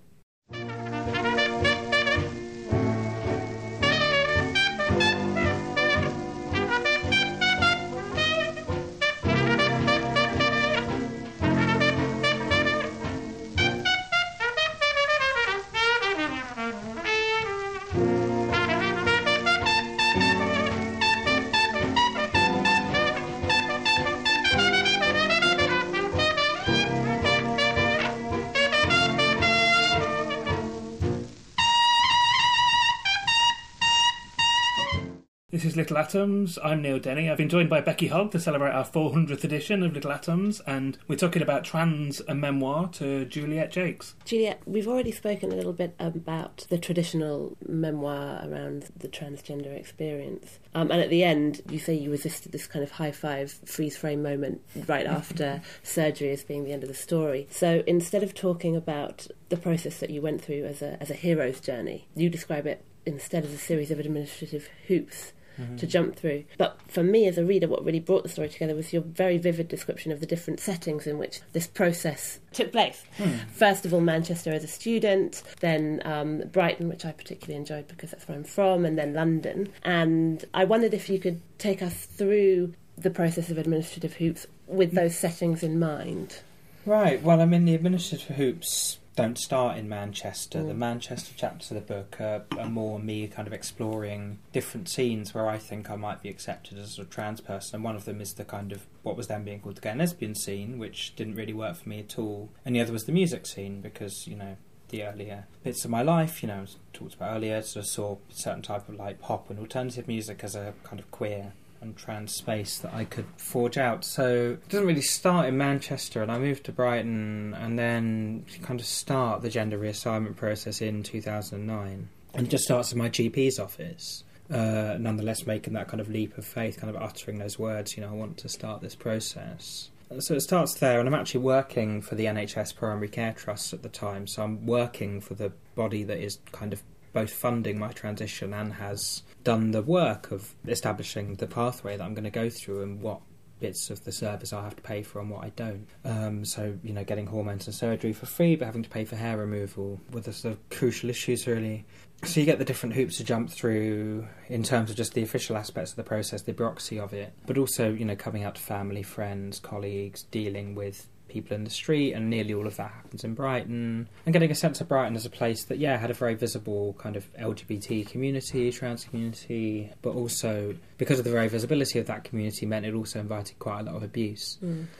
Little 35.97 36.21
Atoms. 36.21 36.59
I'm 36.63 36.83
Neil 36.83 36.99
Denny. 36.99 37.27
I've 37.27 37.39
been 37.39 37.49
joined 37.49 37.71
by 37.71 37.81
Becky 37.81 38.09
Hogge 38.09 38.29
to 38.29 38.39
celebrate 38.39 38.69
our 38.69 38.85
400th 38.85 39.43
edition 39.43 39.81
of 39.81 39.93
Little 39.93 40.11
Atoms, 40.11 40.59
and 40.67 40.95
we're 41.07 41.15
talking 41.15 41.41
about 41.41 41.63
Trans, 41.63 42.21
a 42.27 42.35
memoir 42.35 42.87
to 42.89 43.25
Juliet 43.25 43.73
Jacques. 43.73 44.05
Juliet, 44.23 44.61
we've 44.67 44.87
already 44.87 45.11
spoken 45.11 45.51
a 45.51 45.55
little 45.55 45.73
bit 45.73 45.95
about 45.97 46.67
the 46.69 46.77
traditional 46.77 47.57
memoir 47.67 48.47
around 48.47 48.91
the 48.95 49.07
transgender 49.07 49.75
experience. 49.75 50.59
Um, 50.75 50.91
and 50.91 51.01
at 51.01 51.09
the 51.09 51.23
end, 51.23 51.61
you 51.67 51.79
say 51.79 51.95
you 51.95 52.11
resisted 52.11 52.51
this 52.51 52.67
kind 52.67 52.83
of 52.83 52.91
high 52.91 53.11
five 53.11 53.51
freeze 53.65 53.97
frame 53.97 54.21
moment 54.21 54.61
right 54.87 55.07
after 55.07 55.63
surgery 55.81 56.29
as 56.29 56.43
being 56.43 56.63
the 56.63 56.73
end 56.73 56.83
of 56.83 56.89
the 56.89 56.95
story. 56.95 57.47
So 57.49 57.81
instead 57.87 58.21
of 58.21 58.35
talking 58.35 58.75
about 58.75 59.25
the 59.49 59.57
process 59.57 59.99
that 60.01 60.11
you 60.11 60.21
went 60.21 60.43
through 60.43 60.65
as 60.65 60.83
a, 60.83 61.01
as 61.01 61.09
a 61.09 61.15
hero's 61.15 61.59
journey, 61.59 62.07
you 62.13 62.29
describe 62.29 62.67
it 62.67 62.85
instead 63.07 63.45
as 63.45 63.51
a 63.51 63.57
series 63.57 63.89
of 63.89 63.97
administrative 63.97 64.69
hoops 64.87 65.31
Mm-hmm. 65.59 65.77
to 65.77 65.87
jump 65.87 66.15
through. 66.15 66.43
But 66.59 66.79
for 66.87 67.01
me 67.01 67.27
as 67.27 67.39
a 67.39 67.43
reader, 67.43 67.67
what 67.67 67.83
really 67.83 67.99
brought 67.99 68.21
the 68.21 68.29
story 68.29 68.47
together 68.47 68.75
was 68.75 68.93
your 68.93 69.01
very 69.01 69.39
vivid 69.39 69.67
description 69.67 70.11
of 70.11 70.19
the 70.19 70.27
different 70.27 70.59
settings 70.59 71.07
in 71.07 71.17
which 71.17 71.41
this 71.53 71.65
process 71.65 72.39
took 72.53 72.71
place. 72.71 73.03
Hmm. 73.17 73.37
First 73.53 73.83
of 73.83 73.91
all, 73.91 74.01
Manchester 74.01 74.53
as 74.53 74.63
a 74.63 74.67
student, 74.67 75.41
then 75.59 76.01
um, 76.05 76.43
Brighton, 76.51 76.89
which 76.89 77.05
I 77.05 77.11
particularly 77.11 77.57
enjoyed 77.57 77.87
because 77.87 78.11
that's 78.11 78.27
where 78.27 78.37
I'm 78.37 78.43
from, 78.43 78.85
and 78.85 78.99
then 78.99 79.15
London. 79.15 79.69
And 79.81 80.45
I 80.53 80.63
wondered 80.65 80.93
if 80.93 81.09
you 81.09 81.17
could 81.17 81.41
take 81.57 81.81
us 81.81 82.05
through 82.05 82.73
the 82.95 83.09
process 83.09 83.49
of 83.49 83.57
administrative 83.57 84.13
hoops 84.13 84.45
with 84.67 84.91
hmm. 84.91 84.97
those 84.97 85.17
settings 85.17 85.63
in 85.63 85.79
mind. 85.79 86.39
Right. 86.85 87.21
Well, 87.21 87.41
I 87.41 87.45
mean, 87.45 87.65
the 87.65 87.73
administrative 87.73 88.35
hoops 88.35 88.99
don't 89.17 89.37
start 89.37 89.77
in 89.77 89.89
Manchester. 89.89 90.63
The 90.63 90.73
mm. 90.73 90.77
Manchester 90.77 91.33
chapters 91.35 91.71
of 91.71 91.75
the 91.75 91.93
book 91.93 92.21
are, 92.21 92.43
are 92.57 92.69
more 92.69 92.99
me 92.99 93.27
kind 93.27 93.47
of 93.47 93.53
exploring 93.53 94.37
different 94.53 94.87
scenes 94.87 95.33
where 95.33 95.49
I 95.49 95.57
think 95.57 95.89
I 95.89 95.95
might 95.95 96.21
be 96.21 96.29
accepted 96.29 96.77
as 96.77 96.99
a 96.99 97.03
trans 97.03 97.41
person. 97.41 97.75
And 97.75 97.83
one 97.83 97.95
of 97.95 98.05
them 98.05 98.21
is 98.21 98.35
the 98.35 98.45
kind 98.45 98.71
of 98.71 98.85
what 99.01 99.17
was 99.17 99.27
then 99.27 99.43
being 99.43 99.59
called 99.59 99.77
the 99.77 99.81
gay 99.81 99.89
and 99.89 99.99
lesbian 99.99 100.35
scene, 100.35 100.77
which 100.77 101.15
didn't 101.15 101.35
really 101.35 101.51
work 101.51 101.77
for 101.77 101.89
me 101.89 101.99
at 101.99 102.19
all. 102.19 102.49
And 102.63 102.75
the 102.75 102.79
other 102.79 102.93
was 102.93 103.05
the 103.05 103.11
music 103.11 103.47
scene 103.47 103.81
because, 103.81 104.27
you 104.27 104.35
know, 104.35 104.55
the 104.89 105.03
earlier 105.03 105.47
bits 105.63 105.83
of 105.83 105.89
my 105.89 106.03
life, 106.03 106.43
you 106.43 106.47
know, 106.47 106.65
talked 106.93 107.15
about 107.15 107.35
earlier, 107.35 107.61
sort 107.63 107.85
of 107.85 107.89
saw 107.89 108.17
certain 108.29 108.61
type 108.61 108.87
of 108.87 108.95
like 108.95 109.19
pop 109.19 109.49
and 109.49 109.59
alternative 109.59 110.07
music 110.07 110.43
as 110.43 110.55
a 110.55 110.75
kind 110.83 110.99
of 110.99 111.09
queer 111.09 111.53
and 111.81 111.95
trans 111.95 112.33
space 112.33 112.77
that 112.79 112.93
I 112.93 113.05
could 113.05 113.25
forge 113.37 113.77
out. 113.77 114.05
So 114.05 114.57
it 114.61 114.69
doesn't 114.69 114.87
really 114.87 115.01
start 115.01 115.47
in 115.47 115.57
Manchester, 115.57 116.21
and 116.21 116.31
I 116.31 116.39
moved 116.39 116.65
to 116.65 116.71
Brighton, 116.71 117.53
and 117.53 117.77
then 117.77 118.45
kind 118.61 118.79
of 118.79 118.85
start 118.85 119.41
the 119.41 119.49
gender 119.49 119.77
reassignment 119.77 120.35
process 120.35 120.81
in 120.81 121.03
2009, 121.03 122.09
and 122.33 122.49
just 122.49 122.65
starts 122.65 122.91
in 122.91 122.97
my 122.97 123.09
GP's 123.09 123.59
office. 123.59 124.23
Uh, 124.49 124.95
nonetheless, 124.99 125.45
making 125.45 125.73
that 125.73 125.89
kind 125.89 125.99
of 125.99 126.09
leap 126.09 126.37
of 126.37 126.45
faith, 126.45 126.79
kind 126.79 126.95
of 126.95 127.01
uttering 127.01 127.37
those 127.37 127.59
words, 127.59 127.97
you 127.97 128.03
know, 128.03 128.09
I 128.09 128.13
want 128.13 128.37
to 128.37 128.49
start 128.49 128.81
this 128.81 128.95
process. 128.95 129.89
So 130.19 130.35
it 130.35 130.41
starts 130.41 130.75
there, 130.75 130.99
and 130.99 131.07
I'm 131.07 131.13
actually 131.13 131.41
working 131.41 132.01
for 132.01 132.15
the 132.15 132.25
NHS 132.25 132.75
Primary 132.75 133.09
Care 133.09 133.33
Trust 133.33 133.73
at 133.73 133.83
the 133.83 133.89
time. 133.89 134.25
So 134.25 134.41
I'm 134.41 134.65
working 134.65 135.19
for 135.19 135.33
the 135.33 135.51
body 135.75 136.03
that 136.03 136.17
is 136.17 136.39
kind 136.53 136.71
of 136.71 136.81
both 137.11 137.31
funding 137.31 137.77
my 137.77 137.91
transition 137.91 138.53
and 138.53 138.73
has 138.73 139.23
done 139.47 139.71
the 139.71 139.81
work 139.81 140.29
of 140.31 140.53
establishing 140.67 141.35
the 141.35 141.47
pathway 141.47 141.95
that 141.95 142.03
I'm 142.03 142.13
going 142.13 142.25
to 142.25 142.29
go 142.29 142.49
through 142.49 142.83
and 142.83 143.01
what 143.01 143.21
bits 143.61 143.89
of 143.89 144.03
the 144.03 144.11
service 144.11 144.51
I 144.51 144.61
have 144.61 144.75
to 144.75 144.81
pay 144.81 145.03
for 145.03 145.21
and 145.21 145.29
what 145.29 145.45
I 145.45 145.51
don't. 145.55 145.87
Um, 146.03 146.43
so, 146.43 146.77
you 146.83 146.91
know, 146.91 147.05
getting 147.05 147.27
hormones 147.27 147.65
and 147.65 147.73
surgery 147.73 148.11
for 148.11 148.25
free, 148.25 148.57
but 148.57 148.65
having 148.65 148.83
to 148.83 148.89
pay 148.89 149.05
for 149.05 149.15
hair 149.15 149.37
removal 149.37 150.01
were 150.11 150.19
the 150.19 150.33
sort 150.33 150.55
of 150.55 150.69
crucial 150.69 151.09
issues, 151.09 151.47
really. 151.47 151.85
So 152.23 152.41
you 152.41 152.45
get 152.45 152.59
the 152.59 152.65
different 152.65 152.95
hoops 152.95 153.15
to 153.17 153.23
jump 153.23 153.49
through 153.49 154.27
in 154.49 154.63
terms 154.63 154.89
of 154.89 154.97
just 154.97 155.13
the 155.13 155.23
official 155.23 155.55
aspects 155.55 155.91
of 155.91 155.95
the 155.95 156.03
process, 156.03 156.41
the 156.41 156.51
bureaucracy 156.51 156.99
of 156.99 157.13
it, 157.13 157.31
but 157.45 157.57
also, 157.57 157.89
you 157.89 158.03
know, 158.03 158.17
coming 158.17 158.43
out 158.43 158.55
to 158.55 158.61
family, 158.61 159.01
friends, 159.01 159.61
colleagues, 159.61 160.23
dealing 160.23 160.75
with 160.75 161.07
people 161.27 161.55
in 161.55 161.63
the 161.63 161.69
street, 161.69 162.13
and 162.13 162.29
nearly 162.29 162.53
all 162.53 162.67
of 162.67 162.77
that 162.77 162.91
happens 162.91 163.23
in 163.23 163.33
Brighton. 163.33 164.07
And 164.25 164.33
getting 164.33 164.51
a 164.51 164.55
sense 164.55 164.81
of 164.81 164.87
Brighton 164.87 165.15
as 165.15 165.25
a 165.25 165.29
place 165.29 165.65
that, 165.65 165.77
yeah, 165.77 165.97
had 165.97 166.11
a 166.11 166.13
very 166.13 166.35
visible 166.35 166.95
kind 166.97 167.15
of 167.15 167.31
LGBT 167.35 168.07
community, 168.07 168.71
trans 168.71 169.03
community, 169.03 169.91
but 170.01 170.11
also 170.15 170.75
because 170.97 171.19
of 171.19 171.25
the 171.25 171.31
very 171.31 171.47
visibility 171.47 171.99
of 171.99 172.07
that 172.07 172.23
community, 172.23 172.65
meant 172.65 172.85
it 172.85 172.93
also 172.93 173.19
invited 173.19 173.59
quite 173.59 173.81
a 173.81 173.83
lot 173.83 173.95
of 173.95 174.03
abuse. 174.03 174.57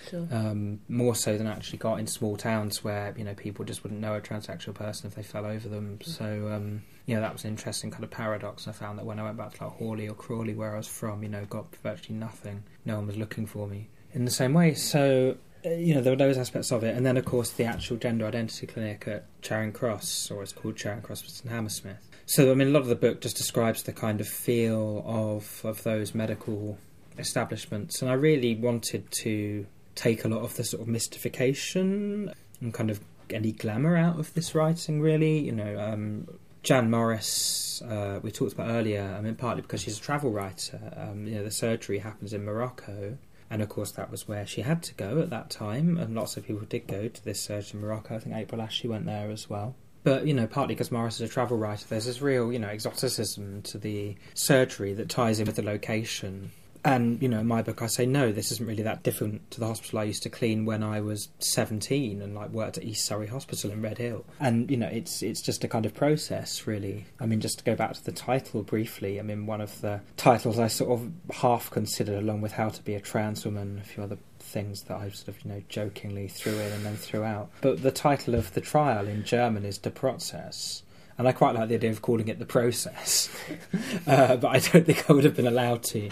sure. 0.10 0.28
Um, 0.32 0.80
more 0.88 1.16
so 1.16 1.38
than 1.38 1.48
actually 1.48 1.80
got 1.80 2.00
in 2.00 2.08
small 2.08 2.38
towns 2.38 2.84
where 2.84 3.14
you 3.18 3.24
know 3.24 3.34
people 3.34 3.66
just 3.66 3.84
wouldn't 3.84 4.02
know 4.02 4.16
a 4.16 4.22
transsexual 4.22 4.74
person 4.74 5.08
if 5.08 5.16
they 5.16 5.24
fell 5.24 5.46
over 5.46 5.68
them. 5.68 6.00
So 6.02 6.50
um, 6.52 6.84
yeah, 7.06 7.22
that 7.22 7.34
was 7.34 7.44
an 7.46 7.52
interesting 7.52 7.90
kind 7.90 8.04
of 8.04 8.12
paradox. 8.12 8.68
I 8.68 8.74
found 8.74 9.00
that 9.00 9.06
when 9.06 9.20
I 9.20 9.24
went 9.24 9.38
back 9.38 9.54
to 9.54 9.64
like 9.64 9.74
Horley 9.74 10.08
or 10.08 10.14
Crawley, 10.14 10.54
where 10.54 10.74
I 10.74 10.78
was 10.78 10.88
from, 10.88 11.24
you 11.24 11.30
know, 11.30 11.46
got 11.46 11.74
virtually 11.78 12.18
nothing. 12.18 12.64
No 12.86 12.98
one 12.98 13.08
was 13.08 13.18
looking 13.18 13.46
for 13.46 13.68
me 13.68 13.90
in 14.14 14.26
the 14.26 14.32
same 14.32 14.54
way. 14.54 14.74
So 14.74 15.38
you 15.76 15.96
know, 15.96 16.02
there 16.02 16.14
were 16.14 16.18
those 16.18 16.38
aspects 16.38 16.72
of 16.72 16.84
it, 16.84 16.96
and 16.96 17.06
then 17.06 17.18
of 17.18 17.26
course 17.26 17.52
the 17.52 17.66
actual 17.66 17.98
gender 17.98 18.26
identity 18.26 18.68
clinic 18.68 19.08
at 19.08 19.26
Charing 19.42 19.72
Cross, 19.72 20.32
or 20.32 20.44
it's 20.44 20.54
called 20.54 20.76
Charing 20.76 21.02
Cross 21.02 21.24
St 21.28 21.52
Hammersmith. 21.52 22.08
So 22.26 22.52
I 22.52 22.56
mean, 22.56 22.70
a 22.70 22.72
lot 22.72 22.82
of 22.82 22.88
the 22.88 22.96
book 22.96 23.22
just 23.22 23.38
describes 23.38 23.84
the 23.84 23.94
kind 23.94 24.22
of 24.22 24.28
feel 24.28 25.04
of 25.06 25.62
of 25.64 25.84
those 25.84 26.14
medical 26.14 26.78
establishments, 27.18 28.02
and 28.02 28.12
I 28.12 28.16
really 28.16 28.56
wanted 28.56 29.10
to 29.24 29.66
take 29.96 30.26
a 30.26 30.28
lot 30.28 30.42
of 30.42 30.56
the 30.56 30.64
sort 30.64 30.82
of 30.82 30.88
mystification 30.88 32.32
and 32.62 32.74
kind 32.74 32.92
of 32.92 33.00
any 33.32 33.52
glamour 33.52 33.98
out 33.98 34.20
of 34.20 34.34
this 34.34 34.54
writing. 34.56 35.02
Really, 35.02 35.40
you 35.40 35.52
know, 35.52 35.80
um, 35.80 36.28
Jan 36.64 36.90
Morris, 36.90 37.82
uh, 37.82 38.20
we 38.22 38.32
talked 38.32 38.54
about 38.54 38.70
earlier. 38.70 39.16
I 39.18 39.22
mean, 39.22 39.36
partly 39.36 39.62
because 39.62 39.82
she's 39.82 39.98
a 39.98 40.02
travel 40.02 40.32
writer. 40.32 40.94
Um, 40.98 41.26
you 41.26 41.36
know, 41.36 41.44
the 41.44 41.52
surgery 41.52 42.00
happens 42.00 42.34
in 42.34 42.44
Morocco. 42.44 43.18
And 43.50 43.62
of 43.62 43.70
course, 43.70 43.92
that 43.92 44.12
was 44.12 44.28
where 44.28 44.46
she 44.46 44.62
had 44.62 44.84
to 44.84 44.94
go 44.94 45.20
at 45.20 45.30
that 45.30 45.50
time, 45.50 45.98
and 45.98 46.16
lots 46.16 46.36
of 46.36 46.46
people 46.46 46.66
did 46.68 46.88
go 46.88 47.08
to 47.08 47.26
this 47.26 47.42
surgery 47.42 47.80
in 47.80 47.86
Morocco. 47.86 48.16
I 48.16 48.20
think 48.20 48.36
April 48.36 48.62
Ashley 48.62 48.90
went 48.90 49.06
there 49.06 49.32
as 49.32 49.50
well. 49.50 49.76
But 50.04 50.26
you 50.26 50.34
know, 50.34 50.48
partly 50.48 50.76
because 50.76 50.92
Morris 50.92 51.16
is 51.16 51.30
a 51.30 51.34
travel 51.34 51.58
writer, 51.58 51.86
there's 51.90 52.06
this 52.06 52.22
real, 52.22 52.52
you 52.52 52.60
know, 52.60 52.70
exoticism 52.70 53.62
to 53.64 53.78
the 53.78 54.16
surgery 54.34 54.94
that 54.94 55.10
ties 55.10 55.40
in 55.40 55.46
with 55.46 55.56
the 55.56 55.64
location. 55.64 56.52
And 56.84 57.22
you 57.22 57.30
know, 57.30 57.40
in 57.40 57.48
my 57.48 57.62
book, 57.62 57.82
I 57.82 57.88
say 57.88 58.06
no, 58.06 58.32
this 58.32 58.52
isn't 58.52 58.68
really 58.68 58.84
that 58.84 59.04
different 59.04 59.50
to 59.52 59.60
the 59.60 59.68
hospital 59.68 60.00
I 60.00 60.04
used 60.04 60.24
to 60.24 60.30
clean 60.30 60.66
when 60.66 60.84
I 60.84 61.02
was 61.02 61.30
17 61.40 62.22
and 62.22 62.36
like 62.36 62.50
worked 62.50 62.78
at 62.78 62.84
East 62.84 63.06
Surrey 63.06 63.28
Hospital 63.28 63.72
in 63.72 63.82
Redhill. 63.82 64.26
And 64.40 64.70
you 64.70 64.78
know, 64.78 64.88
it's 64.88 65.22
it's 65.22 65.42
just 65.42 65.64
a 65.64 65.68
kind 65.68 65.86
of 65.86 65.94
process, 65.94 66.68
really. 66.68 67.06
I 67.20 67.26
mean, 67.26 67.42
just 67.42 67.60
to 67.60 67.64
go 67.64 67.76
back 67.76 67.94
to 67.94 68.04
the 68.04 68.12
title 68.12 68.64
briefly. 68.64 69.20
I 69.20 69.24
mean, 69.24 69.46
one 69.46 69.62
of 69.62 69.82
the 69.82 70.02
titles 70.16 70.60
I 70.60 70.68
sort 70.68 70.92
of 70.92 71.12
half 71.36 71.70
considered, 71.70 72.24
along 72.24 72.42
with 72.42 72.54
How 72.54 72.70
to 72.70 72.82
Be 72.84 72.96
a 72.96 73.02
Trans 73.02 73.46
Woman, 73.46 73.80
a 73.82 73.88
few 73.88 74.04
other 74.04 74.18
things 74.40 74.84
that 74.84 74.98
I 74.98 75.10
sort 75.10 75.30
of 75.30 75.44
you 75.44 75.52
know 75.52 75.62
jokingly 75.68 76.28
threw 76.28 76.54
in 76.54 76.72
and 76.72 76.86
then 76.86 76.96
threw 76.96 77.24
out. 77.24 77.50
But 77.62 77.84
the 77.84 77.92
title 77.92 78.36
of 78.36 78.54
the 78.54 78.62
trial 78.62 79.08
in 79.08 79.24
German 79.24 79.66
is 79.66 79.78
Der 79.78 79.90
Prozess. 79.90 80.82
And 81.18 81.28
I 81.28 81.32
quite 81.32 81.56
like 81.56 81.70
the 81.70 81.76
idea 81.76 81.90
of 81.90 82.02
calling 82.02 82.28
it 82.28 82.40
the 82.40 82.46
process, 82.46 83.30
uh, 84.08 84.36
but 84.38 84.48
I 84.48 84.60
don't 84.60 84.86
think 84.86 85.10
I 85.10 85.14
would 85.14 85.24
have 85.24 85.36
been 85.36 85.48
allowed 85.48 85.84
to. 85.86 86.10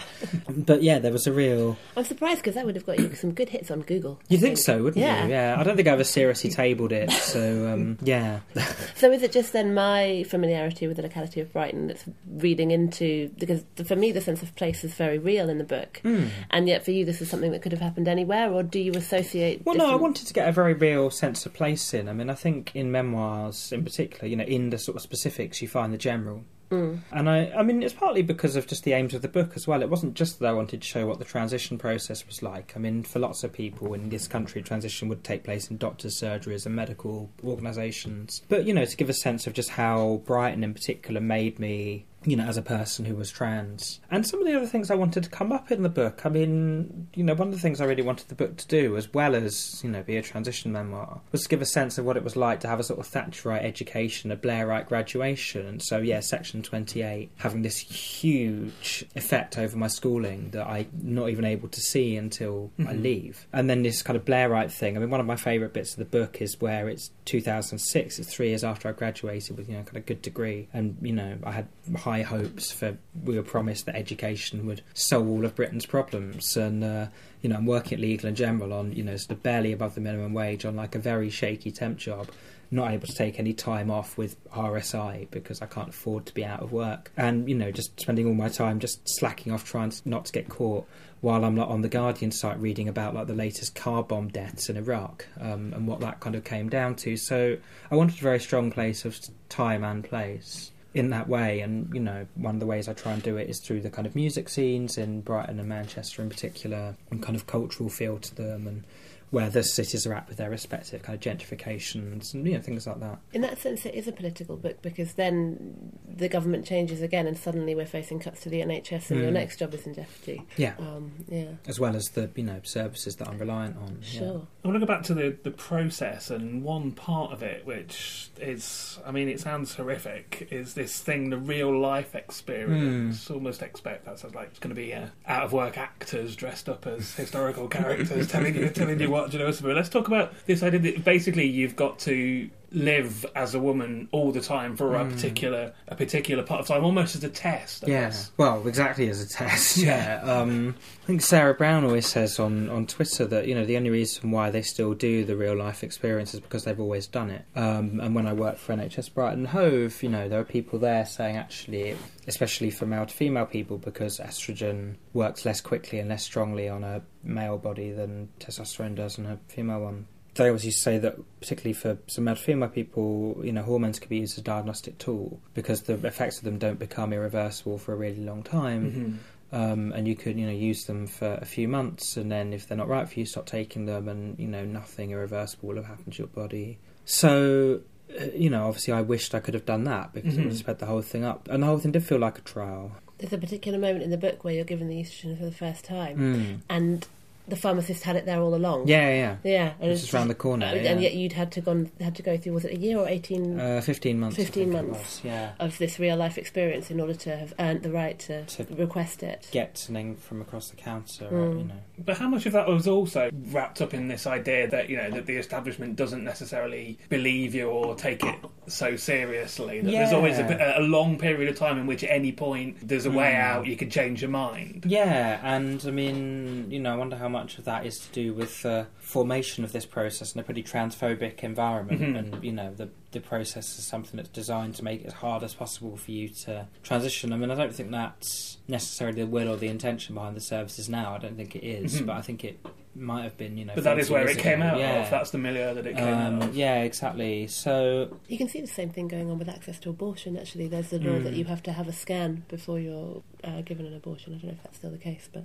But 0.48 0.82
yeah, 0.82 0.98
there 0.98 1.12
was 1.12 1.26
a 1.26 1.32
real. 1.32 1.76
I'm 1.96 2.04
surprised 2.04 2.40
because 2.40 2.54
that 2.54 2.66
would 2.66 2.74
have 2.76 2.86
got 2.86 2.98
you 2.98 3.14
some 3.14 3.32
good 3.32 3.48
hits 3.48 3.70
on 3.70 3.82
Google. 3.82 4.20
You 4.28 4.38
think 4.38 4.58
so, 4.58 4.82
wouldn't 4.82 4.96
Yeah. 4.96 5.24
you? 5.24 5.30
Yeah, 5.30 5.56
I 5.58 5.62
don't 5.62 5.76
think 5.76 5.88
I 5.88 5.92
ever 5.92 6.04
seriously 6.04 6.50
tabled 6.50 6.92
it. 6.92 7.10
So 7.12 7.68
um, 7.72 7.98
yeah, 8.02 8.40
So 8.96 9.10
is 9.12 9.22
it 9.22 9.32
just 9.32 9.52
then 9.52 9.74
my 9.74 10.24
familiarity 10.28 10.86
with 10.86 10.96
the 10.96 11.02
locality 11.02 11.40
of 11.40 11.52
Brighton 11.52 11.86
that's 11.88 12.04
reading 12.28 12.70
into 12.70 13.28
because 13.38 13.62
for 13.84 13.96
me 13.96 14.12
the 14.12 14.20
sense 14.20 14.42
of 14.42 14.54
place 14.56 14.84
is 14.84 14.94
very 14.94 15.18
real 15.18 15.48
in 15.48 15.58
the 15.58 15.64
book, 15.64 16.00
Hmm. 16.02 16.26
and 16.50 16.68
yet 16.68 16.84
for 16.84 16.90
you 16.90 17.04
this 17.04 17.20
is 17.22 17.30
something 17.30 17.52
that 17.52 17.62
could 17.62 17.72
have 17.72 17.80
happened 17.80 18.08
anywhere, 18.08 18.50
or 18.52 18.62
do 18.62 18.78
you 18.78 18.92
associate? 18.92 19.62
Well, 19.64 19.76
no, 19.76 19.90
I 19.90 19.96
wanted 19.96 20.26
to 20.26 20.34
get 20.34 20.48
a 20.48 20.52
very 20.52 20.74
real 20.74 21.10
sense 21.10 21.46
of 21.46 21.52
place 21.54 21.92
in. 21.94 22.08
I 22.08 22.12
mean, 22.12 22.30
I 22.30 22.34
think 22.34 22.72
in 22.74 22.90
memoirs, 22.90 23.72
in 23.72 23.84
particular, 23.84 24.26
you 24.28 24.36
know, 24.36 24.44
in 24.44 24.70
the 24.70 24.78
sort 24.78 24.95
of 24.96 25.02
specifics, 25.02 25.62
you 25.62 25.68
find 25.68 25.92
the 25.92 25.98
general. 25.98 26.44
Mm. 26.70 27.00
And 27.12 27.30
I, 27.30 27.52
I 27.56 27.62
mean, 27.62 27.82
it's 27.82 27.94
partly 27.94 28.22
because 28.22 28.56
of 28.56 28.66
just 28.66 28.84
the 28.84 28.92
aims 28.92 29.14
of 29.14 29.22
the 29.22 29.28
book 29.28 29.52
as 29.54 29.68
well. 29.68 29.82
It 29.82 29.90
wasn't 29.90 30.14
just 30.14 30.40
that 30.40 30.48
I 30.48 30.52
wanted 30.52 30.82
to 30.82 30.86
show 30.86 31.06
what 31.06 31.18
the 31.18 31.24
transition 31.24 31.78
process 31.78 32.26
was 32.26 32.42
like. 32.42 32.72
I 32.74 32.80
mean, 32.80 33.04
for 33.04 33.18
lots 33.18 33.44
of 33.44 33.52
people 33.52 33.94
in 33.94 34.08
this 34.08 34.26
country, 34.26 34.62
transition 34.62 35.08
would 35.08 35.22
take 35.22 35.44
place 35.44 35.70
in 35.70 35.76
doctors' 35.76 36.20
surgeries 36.20 36.66
and 36.66 36.74
medical 36.74 37.30
organisations. 37.44 38.42
But, 38.48 38.64
you 38.64 38.74
know, 38.74 38.84
to 38.84 38.96
give 38.96 39.08
a 39.08 39.14
sense 39.14 39.46
of 39.46 39.52
just 39.52 39.70
how 39.70 40.22
Brighton 40.24 40.64
in 40.64 40.74
particular 40.74 41.20
made 41.20 41.58
me, 41.58 42.06
you 42.26 42.36
know, 42.36 42.44
as 42.44 42.56
a 42.56 42.62
person 42.62 43.04
who 43.04 43.14
was 43.14 43.30
trans. 43.30 44.00
And 44.10 44.26
some 44.26 44.40
of 44.40 44.46
the 44.46 44.56
other 44.56 44.66
things 44.66 44.90
I 44.90 44.96
wanted 44.96 45.22
to 45.22 45.30
come 45.30 45.52
up 45.52 45.70
in 45.70 45.82
the 45.82 45.88
book. 45.88 46.26
I 46.26 46.28
mean, 46.28 47.06
you 47.14 47.22
know, 47.22 47.34
one 47.34 47.48
of 47.48 47.54
the 47.54 47.60
things 47.60 47.80
I 47.80 47.84
really 47.84 48.02
wanted 48.02 48.28
the 48.28 48.34
book 48.34 48.56
to 48.56 48.66
do, 48.66 48.96
as 48.96 49.14
well 49.14 49.36
as, 49.36 49.80
you 49.84 49.90
know, 49.90 50.02
be 50.02 50.16
a 50.16 50.22
transition 50.22 50.72
memoir, 50.72 51.20
was 51.30 51.44
to 51.44 51.48
give 51.48 51.62
a 51.62 51.66
sense 51.66 51.98
of 51.98 52.04
what 52.04 52.16
it 52.16 52.24
was 52.24 52.34
like 52.34 52.60
to 52.60 52.68
have 52.68 52.80
a 52.80 52.84
sort 52.84 52.98
of 52.98 53.08
Thatcherite 53.08 53.62
education, 53.62 54.32
a 54.32 54.36
Blairite 54.36 54.88
graduation. 54.88 55.66
And 55.66 55.82
so, 55.82 55.98
yeah, 55.98 56.18
Section 56.18 56.62
28 56.62 57.30
having 57.36 57.62
this 57.62 57.78
huge 57.78 59.04
effect 59.14 59.56
over 59.56 59.76
my 59.76 59.86
schooling 59.86 60.50
that 60.50 60.66
I'm 60.66 60.88
not 61.00 61.30
even 61.30 61.44
able 61.44 61.68
to 61.68 61.80
see 61.80 62.16
until 62.16 62.72
I 62.78 62.82
mm-hmm. 62.82 63.02
leave. 63.02 63.46
And 63.52 63.70
then 63.70 63.84
this 63.84 64.02
kind 64.02 64.16
of 64.16 64.24
Blairite 64.24 64.72
thing. 64.72 64.96
I 64.96 65.00
mean, 65.00 65.10
one 65.10 65.20
of 65.20 65.26
my 65.26 65.36
favourite 65.36 65.72
bits 65.72 65.92
of 65.92 65.98
the 65.98 66.04
book 66.04 66.42
is 66.42 66.60
where 66.60 66.88
it's 66.88 67.10
2006, 67.26 68.18
it's 68.18 68.34
three 68.34 68.48
years 68.48 68.64
after 68.64 68.88
I 68.88 68.92
graduated 68.92 69.56
with, 69.56 69.68
you 69.68 69.76
know, 69.76 69.84
kind 69.84 69.96
of 69.96 70.06
good 70.06 70.22
degree. 70.22 70.68
And, 70.72 70.96
you 71.00 71.12
know, 71.12 71.38
I 71.44 71.52
had 71.52 71.68
high 71.96 72.15
hopes 72.22 72.72
for, 72.72 72.96
we 73.24 73.36
were 73.36 73.42
promised 73.42 73.86
that 73.86 73.96
education 73.96 74.66
would 74.66 74.82
solve 74.94 75.28
all 75.28 75.44
of 75.44 75.54
Britain's 75.54 75.86
problems. 75.86 76.56
And, 76.56 76.84
uh, 76.84 77.06
you 77.42 77.48
know, 77.48 77.56
I'm 77.56 77.66
working 77.66 77.94
at 77.94 78.00
Legal 78.00 78.28
and 78.28 78.36
General 78.36 78.72
on, 78.72 78.92
you 78.92 79.02
know, 79.02 79.16
sort 79.16 79.32
of 79.32 79.42
barely 79.42 79.72
above 79.72 79.94
the 79.94 80.00
minimum 80.00 80.32
wage 80.32 80.64
on 80.64 80.76
like 80.76 80.94
a 80.94 80.98
very 80.98 81.30
shaky 81.30 81.70
temp 81.70 81.98
job 81.98 82.28
not 82.70 82.90
able 82.90 83.06
to 83.06 83.14
take 83.14 83.38
any 83.38 83.52
time 83.52 83.90
off 83.90 84.18
with 84.18 84.42
RSI 84.50 85.30
because 85.30 85.62
I 85.62 85.66
can't 85.66 85.90
afford 85.90 86.26
to 86.26 86.34
be 86.34 86.44
out 86.44 86.62
of 86.62 86.72
work. 86.72 87.12
And, 87.16 87.48
you 87.48 87.54
know, 87.54 87.70
just 87.70 87.98
spending 88.00 88.26
all 88.26 88.34
my 88.34 88.48
time 88.48 88.80
just 88.80 89.00
slacking 89.06 89.52
off 89.52 89.64
trying 89.64 89.92
not 90.04 90.24
to 90.26 90.32
get 90.32 90.48
caught 90.48 90.86
while 91.20 91.44
I'm 91.44 91.54
not 91.54 91.68
on 91.68 91.82
the 91.82 91.88
Guardian 91.88 92.30
site 92.30 92.60
reading 92.60 92.88
about 92.88 93.14
like 93.14 93.26
the 93.26 93.34
latest 93.34 93.74
car 93.74 94.02
bomb 94.02 94.28
deaths 94.28 94.68
in 94.68 94.76
Iraq 94.76 95.26
um, 95.40 95.72
and 95.72 95.86
what 95.86 96.00
that 96.00 96.20
kind 96.20 96.36
of 96.36 96.44
came 96.44 96.68
down 96.68 96.96
to. 96.96 97.16
So 97.16 97.56
I 97.90 97.96
wanted 97.96 98.18
a 98.18 98.22
very 98.22 98.40
strong 98.40 98.70
place 98.70 99.04
of 99.04 99.18
time 99.48 99.84
and 99.84 100.04
place. 100.04 100.72
In 100.96 101.10
that 101.10 101.28
way, 101.28 101.60
and 101.60 101.92
you 101.92 102.00
know, 102.00 102.26
one 102.36 102.54
of 102.54 102.60
the 102.60 102.64
ways 102.64 102.88
I 102.88 102.94
try 102.94 103.12
and 103.12 103.22
do 103.22 103.36
it 103.36 103.50
is 103.50 103.58
through 103.58 103.82
the 103.82 103.90
kind 103.90 104.06
of 104.06 104.16
music 104.16 104.48
scenes 104.48 104.96
in 104.96 105.20
Brighton 105.20 105.60
and 105.60 105.68
Manchester 105.68 106.22
in 106.22 106.30
particular, 106.30 106.96
and 107.10 107.22
kind 107.22 107.36
of 107.36 107.46
cultural 107.46 107.90
feel 107.90 108.18
to 108.18 108.34
them, 108.34 108.66
and 108.66 108.82
where 109.30 109.50
the 109.50 109.62
cities 109.64 110.06
are 110.06 110.14
at 110.14 110.28
with 110.28 110.36
their 110.38 110.50
respective 110.50 111.02
kind 111.02 111.14
of 111.16 111.20
gentrifications 111.22 112.32
and 112.34 112.46
you 112.46 112.54
know 112.54 112.60
things 112.60 112.86
like 112.86 113.00
that. 113.00 113.18
In 113.32 113.42
that 113.42 113.58
sense, 113.58 113.84
it 113.84 113.94
is 113.94 114.06
a 114.06 114.12
political 114.12 114.56
book 114.56 114.80
because 114.82 115.14
then 115.14 115.98
the 116.08 116.28
government 116.28 116.64
changes 116.66 117.02
again, 117.02 117.26
and 117.26 117.36
suddenly 117.36 117.74
we're 117.74 117.86
facing 117.86 118.20
cuts 118.20 118.40
to 118.42 118.48
the 118.48 118.60
NHS, 118.60 119.10
and 119.10 119.20
your 119.20 119.30
Mm. 119.30 119.34
next 119.34 119.58
job 119.58 119.74
is 119.74 119.86
in 119.86 119.94
jeopardy. 119.94 120.42
Yeah, 120.56 120.74
Um, 120.78 121.12
yeah, 121.28 121.44
as 121.66 121.78
well 121.80 121.96
as 121.96 122.04
the 122.14 122.30
you 122.36 122.44
know 122.44 122.60
services 122.62 123.16
that 123.16 123.28
I'm 123.28 123.38
reliant 123.38 123.76
on. 123.76 123.98
yeah. 124.02 124.18
sure. 124.18 124.46
I 124.64 124.68
want 124.68 124.76
to 124.80 124.86
go 124.86 124.86
back 124.86 125.02
to 125.04 125.14
the, 125.14 125.36
the 125.44 125.50
process, 125.52 126.30
and 126.30 126.62
one 126.62 126.92
part 126.92 127.32
of 127.32 127.42
it, 127.42 127.64
which 127.66 128.30
is, 128.40 128.98
I 129.06 129.12
mean, 129.12 129.28
it 129.28 129.38
sounds 129.40 129.74
horrific, 129.74 130.48
is 130.50 130.74
this 130.74 131.00
thing, 131.00 131.30
the 131.30 131.38
real 131.38 131.76
life 131.78 132.14
experience. 132.14 133.30
Almost 133.30 133.62
expect 133.62 134.04
that 134.06 134.18
sounds 134.18 134.34
like 134.34 134.48
it's 134.48 134.58
going 134.58 134.74
to 134.74 134.80
be 134.80 134.92
uh, 134.94 135.06
out 135.26 135.44
of 135.44 135.52
work 135.52 135.76
actors 135.78 136.34
dressed 136.36 136.68
up 136.68 136.86
as 136.86 137.14
historical 137.14 137.68
characters 137.68 138.28
telling 138.28 138.54
you 138.54 138.68
telling 138.70 139.00
you 139.00 139.10
what. 139.24 139.76
Let's 139.76 139.88
talk 139.88 140.06
about 140.06 140.32
this 140.46 140.62
idea 140.62 140.80
that 140.80 141.04
basically 141.04 141.46
you've 141.46 141.76
got 141.76 141.98
to 142.00 142.50
live 142.72 143.24
as 143.34 143.54
a 143.54 143.58
woman 143.60 144.08
all 144.12 144.32
the 144.32 144.40
time 144.40 144.76
for 144.76 144.94
a 144.96 145.04
particular 145.04 145.72
a 145.88 145.94
particular 145.94 146.42
part 146.42 146.60
of 146.60 146.66
time, 146.66 146.84
almost 146.84 147.14
as 147.16 147.22
a 147.24 147.28
test. 147.28 147.84
I 147.84 147.90
Yeah, 147.90 148.00
guess. 148.06 148.32
well, 148.36 148.66
exactly 148.66 149.08
as 149.08 149.20
a 149.22 149.28
test. 149.28 149.76
Yeah. 149.86 150.24
Yeah, 150.24 150.40
um, 150.40 150.74
I 151.02 151.06
think 151.06 151.22
Sarah 151.22 151.54
Brown 151.54 151.84
always 151.84 152.06
says 152.06 152.38
on, 152.40 152.68
on 152.68 152.86
Twitter 152.86 153.24
that 153.26 153.46
you 153.46 153.54
know 153.54 153.64
the 153.64 153.76
only 153.76 153.90
reason 153.90 154.30
why 154.30 154.50
they 154.50 154.62
still 154.62 154.94
do 154.94 155.24
the 155.24 155.36
real 155.36 155.54
life 155.56 155.84
experience 155.84 156.34
is 156.34 156.40
because 156.40 156.64
they've 156.64 156.80
always 156.80 157.06
done 157.06 157.30
it. 157.30 157.44
Um, 157.54 158.00
and 158.00 158.14
when 158.14 158.26
I 158.26 158.32
worked 158.32 158.58
for 158.58 158.74
NHS 158.74 159.14
Brighton 159.14 159.44
Hove, 159.46 160.02
you 160.02 160.08
know 160.08 160.28
there 160.28 160.40
are 160.40 160.44
people 160.44 160.78
there 160.78 161.06
saying 161.06 161.36
actually, 161.36 161.96
especially 162.26 162.70
for 162.70 162.86
male 162.86 163.06
to 163.06 163.14
female 163.14 163.46
people, 163.46 163.78
because 163.78 164.18
estrogen 164.18 164.96
works 165.12 165.44
less 165.44 165.60
quickly 165.60 165.98
and 166.00 166.08
less 166.08 166.24
strongly 166.24 166.68
on 166.68 166.82
a 166.84 167.02
male 167.22 167.58
body 167.58 167.92
than 167.92 168.28
testosterone 168.40 168.94
does 168.94 169.18
on 169.18 169.26
a 169.26 169.38
female 169.48 169.80
one. 169.80 170.06
They 170.36 170.48
always 170.48 170.64
used 170.66 170.78
to 170.78 170.82
say 170.82 170.98
that, 170.98 171.16
particularly 171.40 171.72
for 171.72 171.98
some 172.08 172.24
male 172.24 172.34
female 172.34 172.68
people, 172.68 173.40
you 173.42 173.52
know, 173.52 173.62
hormones 173.62 173.98
can 173.98 174.08
be 174.08 174.18
used 174.18 174.34
as 174.34 174.38
a 174.38 174.42
diagnostic 174.42 174.98
tool 174.98 175.40
because 175.54 175.82
the 175.82 175.94
effects 176.06 176.38
of 176.38 176.44
them 176.44 176.58
don't 176.58 176.78
become 176.78 177.12
irreversible 177.12 177.78
for 177.78 177.92
a 177.94 177.96
really 177.96 178.20
long 178.20 178.42
time. 178.42 179.20
Mhm. 179.52 179.56
Um, 179.58 179.92
and 179.92 180.06
you 180.08 180.16
could, 180.16 180.36
you 180.38 180.44
know, 180.44 180.52
use 180.52 180.84
them 180.86 181.06
for 181.06 181.34
a 181.40 181.44
few 181.44 181.68
months, 181.68 182.16
and 182.16 182.30
then 182.30 182.52
if 182.52 182.66
they're 182.68 182.76
not 182.76 182.88
right 182.88 183.08
for 183.08 183.18
you, 183.18 183.24
stop 183.24 183.46
taking 183.46 183.86
them, 183.86 184.08
and 184.08 184.38
you 184.38 184.48
know, 184.48 184.64
nothing 184.64 185.12
irreversible 185.12 185.68
will 185.68 185.76
have 185.76 185.86
happened 185.86 186.12
to 186.14 186.18
your 186.18 186.26
body. 186.26 186.78
So, 187.04 187.80
uh, 188.20 188.24
you 188.34 188.50
know, 188.50 188.66
obviously, 188.66 188.92
I 188.92 189.02
wished 189.02 189.34
I 189.36 189.40
could 189.40 189.54
have 189.54 189.64
done 189.64 189.84
that 189.84 190.12
because 190.12 190.34
it 190.34 190.38
would 190.38 190.46
Mhm. 190.46 190.50
have 190.50 190.58
sped 190.58 190.78
the 190.80 190.86
whole 190.86 191.00
thing 191.00 191.24
up, 191.24 191.48
and 191.48 191.62
the 191.62 191.66
whole 191.68 191.78
thing 191.78 191.92
did 191.92 192.02
feel 192.02 192.18
like 192.18 192.38
a 192.38 192.42
trial. 192.42 192.92
There's 193.18 193.32
a 193.32 193.38
particular 193.38 193.78
moment 193.78 194.02
in 194.02 194.10
the 194.10 194.18
book 194.18 194.42
where 194.44 194.52
you're 194.52 194.64
given 194.64 194.88
the 194.88 195.00
estrogen 195.00 195.38
for 195.38 195.44
the 195.44 195.52
first 195.52 195.84
time, 195.84 196.18
Mm. 196.18 196.60
and 196.68 197.06
the 197.48 197.56
pharmacist 197.56 198.02
had 198.04 198.16
it 198.16 198.26
there 198.26 198.40
all 198.40 198.54
along. 198.54 198.88
Yeah, 198.88 199.08
yeah, 199.08 199.36
Yeah, 199.44 199.72
and 199.80 199.90
It's 199.92 200.00
just 200.02 200.14
around 200.14 200.28
the 200.28 200.34
corner, 200.34 200.66
uh, 200.66 200.74
yeah. 200.74 200.90
and 200.92 201.00
yet 201.00 201.14
you'd 201.14 201.32
had 201.32 201.52
to 201.52 201.60
gone 201.60 201.90
had 202.00 202.14
to 202.16 202.22
go 202.22 202.36
through 202.36 202.52
was 202.54 202.64
it 202.64 202.72
a 202.72 202.78
year 202.78 202.98
or 202.98 203.08
eighteen 203.08 203.58
uh, 203.60 203.80
fifteen 203.80 204.18
months. 204.20 204.36
15 204.36 204.70
months. 204.72 204.90
was, 204.98 205.20
Yeah. 205.24 205.52
of 205.60 205.78
this 205.78 205.98
real 205.98 206.16
life 206.16 206.38
experience 206.38 206.90
in 206.90 207.00
order 207.00 207.14
to 207.14 207.36
have 207.36 207.54
earned 207.58 207.82
the 207.82 207.90
right 207.92 208.18
to, 208.20 208.44
To 208.44 208.64
request 208.74 209.22
it? 209.22 209.48
Get 209.52 209.78
something 209.78 210.16
from 210.16 210.40
across 210.40 210.70
the 210.70 210.76
counter, 210.76 211.26
Mm. 211.26 211.58
you 211.58 211.64
know. 211.64 211.74
But 211.98 212.18
how 212.18 212.28
much 212.28 212.46
of 212.46 212.52
that 212.52 212.66
was 212.68 212.86
also 212.88 213.30
wrapped 213.52 213.80
up 213.80 213.94
in 213.94 214.08
this 214.08 214.26
idea 214.26 214.68
that 214.68 214.90
you 214.90 214.96
know 214.96 215.10
that 215.10 215.26
the 215.26 215.36
establishment 215.36 215.96
doesn't 215.96 216.24
necessarily 216.24 216.98
believe 217.08 217.54
you 217.54 217.68
or 217.68 217.94
take 217.94 218.24
it 218.24 218.36
so 218.66 218.96
seriously? 218.96 219.80
That 219.80 219.90
there's 219.90 220.12
always 220.12 220.38
a, 220.38 220.74
a 220.78 220.82
long 220.82 221.18
period 221.18 221.48
of 221.48 221.56
time 221.58 221.78
in 221.78 221.86
which 221.86 222.02
at 222.04 222.10
any 222.10 222.32
point 222.32 222.76
there's 222.86 223.06
a 223.06 223.10
way 223.10 223.32
Mm. 223.32 223.40
out. 223.40 223.66
You 223.66 223.76
could 223.76 223.90
change 223.90 224.20
your 224.22 224.30
mind. 224.30 224.84
Yeah, 224.86 225.40
and 225.42 225.82
I 225.86 225.90
mean, 225.90 226.70
you 226.70 226.78
know, 226.80 226.92
I 226.92 226.96
wonder 226.96 227.16
how 227.16 227.28
much 227.28 227.35
of 227.36 227.64
that 227.66 227.84
is 227.86 227.98
to 227.98 228.08
do 228.12 228.32
with 228.34 228.62
the 228.62 228.86
formation 228.98 229.62
of 229.64 229.72
this 229.72 229.84
process 229.86 230.34
in 230.34 230.40
a 230.40 230.42
pretty 230.42 230.62
transphobic 230.62 231.40
environment, 231.44 232.00
Mhm. 232.00 232.18
and 232.18 232.44
you 232.44 232.52
know, 232.52 232.72
the 232.74 232.88
the 233.12 233.20
process 233.20 233.78
is 233.78 233.86
something 233.86 234.16
that's 234.18 234.28
designed 234.28 234.74
to 234.74 234.84
make 234.84 235.00
it 235.00 235.06
as 235.06 235.12
hard 235.14 235.42
as 235.42 235.54
possible 235.54 235.96
for 235.96 236.10
you 236.10 236.28
to 236.28 236.66
transition. 236.82 237.32
I 237.32 237.36
mean, 237.38 237.50
I 237.50 237.54
don't 237.54 237.72
think 237.74 237.90
that's 237.90 238.58
necessarily 238.68 239.22
the 239.22 239.26
will 239.26 239.48
or 239.48 239.56
the 239.56 239.68
intention 239.68 240.14
behind 240.14 240.36
the 240.36 240.40
services 240.42 240.88
now. 240.90 241.14
I 241.14 241.18
don't 241.18 241.34
think 241.36 241.56
it 241.56 241.64
is, 241.64 242.02
Mhm. 242.02 242.06
but 242.06 242.16
I 242.16 242.20
think 242.20 242.44
it 242.44 242.58
might 242.94 243.22
have 243.22 243.38
been. 243.38 243.56
You 243.56 243.64
know, 243.66 243.72
But 243.74 243.84
that 243.84 243.98
is 243.98 244.10
where 244.10 244.22
years 244.26 244.36
it 244.36 244.40
came 244.42 244.60
ago. 244.60 244.72
out 244.72 244.78
Yeah. 244.78 245.04
of. 245.04 245.10
That's 245.10 245.30
the 245.30 245.38
milieu 245.38 245.72
that 245.72 245.86
it 245.86 245.96
came 245.96 246.08
Um, 246.12 246.42
out 246.42 246.48
of. 246.50 246.56
yeah, 246.56 246.82
exactly. 246.82 247.46
So 247.46 248.14
You 248.28 248.36
can 248.36 248.48
see 248.48 248.60
the 248.60 248.66
same 248.66 248.90
thing 248.90 249.08
going 249.08 249.30
on 249.30 249.38
with 249.38 249.48
access 249.48 249.78
to 249.80 249.88
abortion. 249.90 250.36
Actually, 250.36 250.68
there's 250.68 250.90
the 250.90 250.98
law 250.98 251.18
that 251.20 251.32
Mm. 251.32 251.36
you 251.38 251.44
have 251.44 251.62
to 251.62 251.72
have 251.72 251.88
a 251.88 251.92
scan 251.94 252.44
before 252.48 252.78
you're 252.78 253.22
uh, 253.44 253.62
given 253.62 253.86
an 253.86 253.94
abortion. 253.94 254.34
I 254.34 254.36
don't 254.38 254.44
know 254.48 254.52
if 254.58 254.62
that's 254.62 254.76
still 254.76 254.90
the 254.90 254.98
case, 254.98 255.26
but 255.32 255.44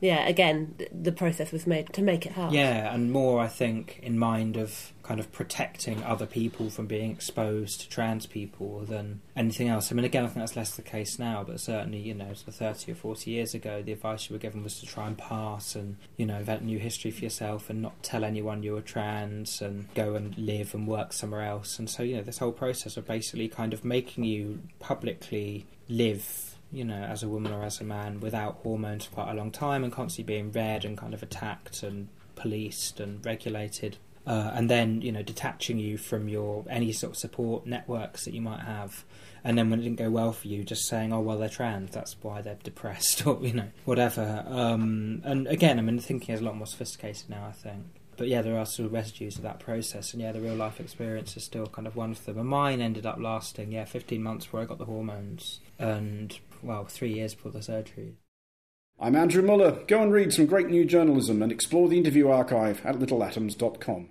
yeah, 0.00 0.26
again, 0.26 0.76
the 0.92 1.12
process 1.12 1.52
was 1.52 1.66
made 1.66 1.92
to 1.92 2.02
make 2.02 2.24
it 2.24 2.32
hard. 2.32 2.54
Yeah, 2.54 2.92
and 2.92 3.12
more, 3.12 3.40
I 3.40 3.48
think, 3.48 4.00
in 4.02 4.18
mind 4.18 4.56
of 4.56 4.92
kind 5.02 5.20
of 5.20 5.30
protecting 5.32 6.02
other 6.04 6.24
people 6.24 6.70
from 6.70 6.86
being 6.86 7.10
exposed 7.10 7.80
to 7.80 7.88
trans 7.88 8.26
people 8.26 8.80
than 8.80 9.20
anything 9.36 9.68
else. 9.68 9.90
I 9.90 9.94
mean, 9.94 10.04
again, 10.04 10.24
I 10.24 10.28
think 10.28 10.38
that's 10.38 10.56
less 10.56 10.76
the 10.76 10.82
case 10.82 11.18
now, 11.18 11.44
but 11.44 11.60
certainly, 11.60 11.98
you 11.98 12.14
know, 12.14 12.32
sort 12.32 12.48
of 12.48 12.54
30 12.54 12.92
or 12.92 12.94
40 12.94 13.30
years 13.30 13.52
ago, 13.52 13.82
the 13.82 13.92
advice 13.92 14.30
you 14.30 14.34
were 14.34 14.40
given 14.40 14.62
was 14.62 14.78
to 14.80 14.86
try 14.86 15.06
and 15.06 15.18
pass 15.18 15.74
and, 15.74 15.96
you 16.16 16.24
know, 16.24 16.38
invent 16.38 16.62
new 16.62 16.78
history 16.78 17.10
for 17.10 17.24
yourself 17.24 17.68
and 17.68 17.82
not 17.82 18.02
tell 18.02 18.24
anyone 18.24 18.62
you 18.62 18.72
were 18.72 18.80
trans 18.80 19.60
and 19.60 19.92
go 19.94 20.14
and 20.14 20.38
live 20.38 20.74
and 20.74 20.86
work 20.86 21.12
somewhere 21.12 21.42
else. 21.42 21.78
And 21.78 21.90
so, 21.90 22.02
you 22.02 22.16
know, 22.16 22.22
this 22.22 22.38
whole 22.38 22.52
process 22.52 22.96
of 22.96 23.06
basically 23.06 23.48
kind 23.48 23.74
of 23.74 23.84
making 23.84 24.24
you 24.24 24.60
publicly 24.78 25.66
live 25.88 26.49
you 26.72 26.84
know, 26.84 27.02
as 27.02 27.22
a 27.22 27.28
woman 27.28 27.52
or 27.52 27.62
as 27.64 27.80
a 27.80 27.84
man 27.84 28.20
without 28.20 28.56
hormones 28.62 29.04
for 29.06 29.12
quite 29.12 29.30
a 29.30 29.34
long 29.34 29.50
time 29.50 29.82
and 29.84 29.92
constantly 29.92 30.34
being 30.34 30.52
read 30.52 30.84
and 30.84 30.96
kind 30.96 31.14
of 31.14 31.22
attacked 31.22 31.82
and 31.82 32.08
policed 32.36 33.00
and 33.00 33.24
regulated. 33.24 33.96
uh, 34.26 34.50
and 34.54 34.68
then 34.70 35.00
you 35.00 35.10
know 35.10 35.22
detaching 35.22 35.78
you 35.78 35.96
from 35.96 36.28
your 36.28 36.64
any 36.68 36.92
sort 36.92 37.12
of 37.12 37.16
support 37.16 37.66
networks 37.66 38.24
that 38.24 38.34
you 38.34 38.40
might 38.40 38.60
have. 38.60 39.04
And 39.42 39.56
then 39.56 39.70
when 39.70 39.80
it 39.80 39.84
didn't 39.84 39.98
go 39.98 40.10
well 40.10 40.32
for 40.32 40.48
you, 40.48 40.62
just 40.62 40.86
saying, 40.86 41.12
"Oh 41.12 41.20
well, 41.20 41.38
they're 41.38 41.48
trans. 41.48 41.90
That's 41.92 42.14
why 42.20 42.42
they're 42.42 42.58
depressed," 42.62 43.26
or 43.26 43.38
you 43.42 43.54
know, 43.54 43.68
whatever. 43.86 44.44
Um, 44.46 45.22
and 45.24 45.46
again, 45.48 45.78
I 45.78 45.82
mean, 45.82 45.98
thinking 45.98 46.34
is 46.34 46.40
a 46.40 46.44
lot 46.44 46.56
more 46.56 46.66
sophisticated 46.66 47.30
now. 47.30 47.46
I 47.48 47.52
think 47.52 47.84
but 48.20 48.28
yeah, 48.28 48.42
there 48.42 48.58
are 48.58 48.66
still 48.66 48.90
residues 48.90 49.36
of 49.36 49.42
that 49.44 49.60
process, 49.60 50.12
and 50.12 50.20
yeah, 50.20 50.30
the 50.30 50.42
real 50.42 50.54
life 50.54 50.78
experience 50.78 51.38
is 51.38 51.44
still 51.44 51.64
kind 51.66 51.86
of 51.86 51.96
one 51.96 52.10
of 52.10 52.22
them. 52.26 52.38
And 52.38 52.46
mine 52.46 52.82
ended 52.82 53.06
up 53.06 53.18
lasting, 53.18 53.72
yeah, 53.72 53.86
15 53.86 54.22
months 54.22 54.44
before 54.44 54.60
I 54.60 54.66
got 54.66 54.76
the 54.76 54.84
hormones, 54.84 55.60
and 55.78 56.38
well, 56.62 56.84
three 56.84 57.12
years 57.12 57.34
before 57.34 57.52
the 57.52 57.62
surgery. 57.62 58.14
I'm 58.98 59.16
Andrew 59.16 59.42
Mueller. 59.42 59.82
Go 59.86 60.02
and 60.02 60.12
read 60.12 60.32
some 60.32 60.46
great 60.46 60.68
new 60.68 60.84
journalism 60.84 61.42
and 61.42 61.50
explore 61.50 61.88
the 61.88 61.96
interview 61.98 62.28
archive 62.28 62.84
at 62.84 62.96
littleatoms.com. 62.98 64.10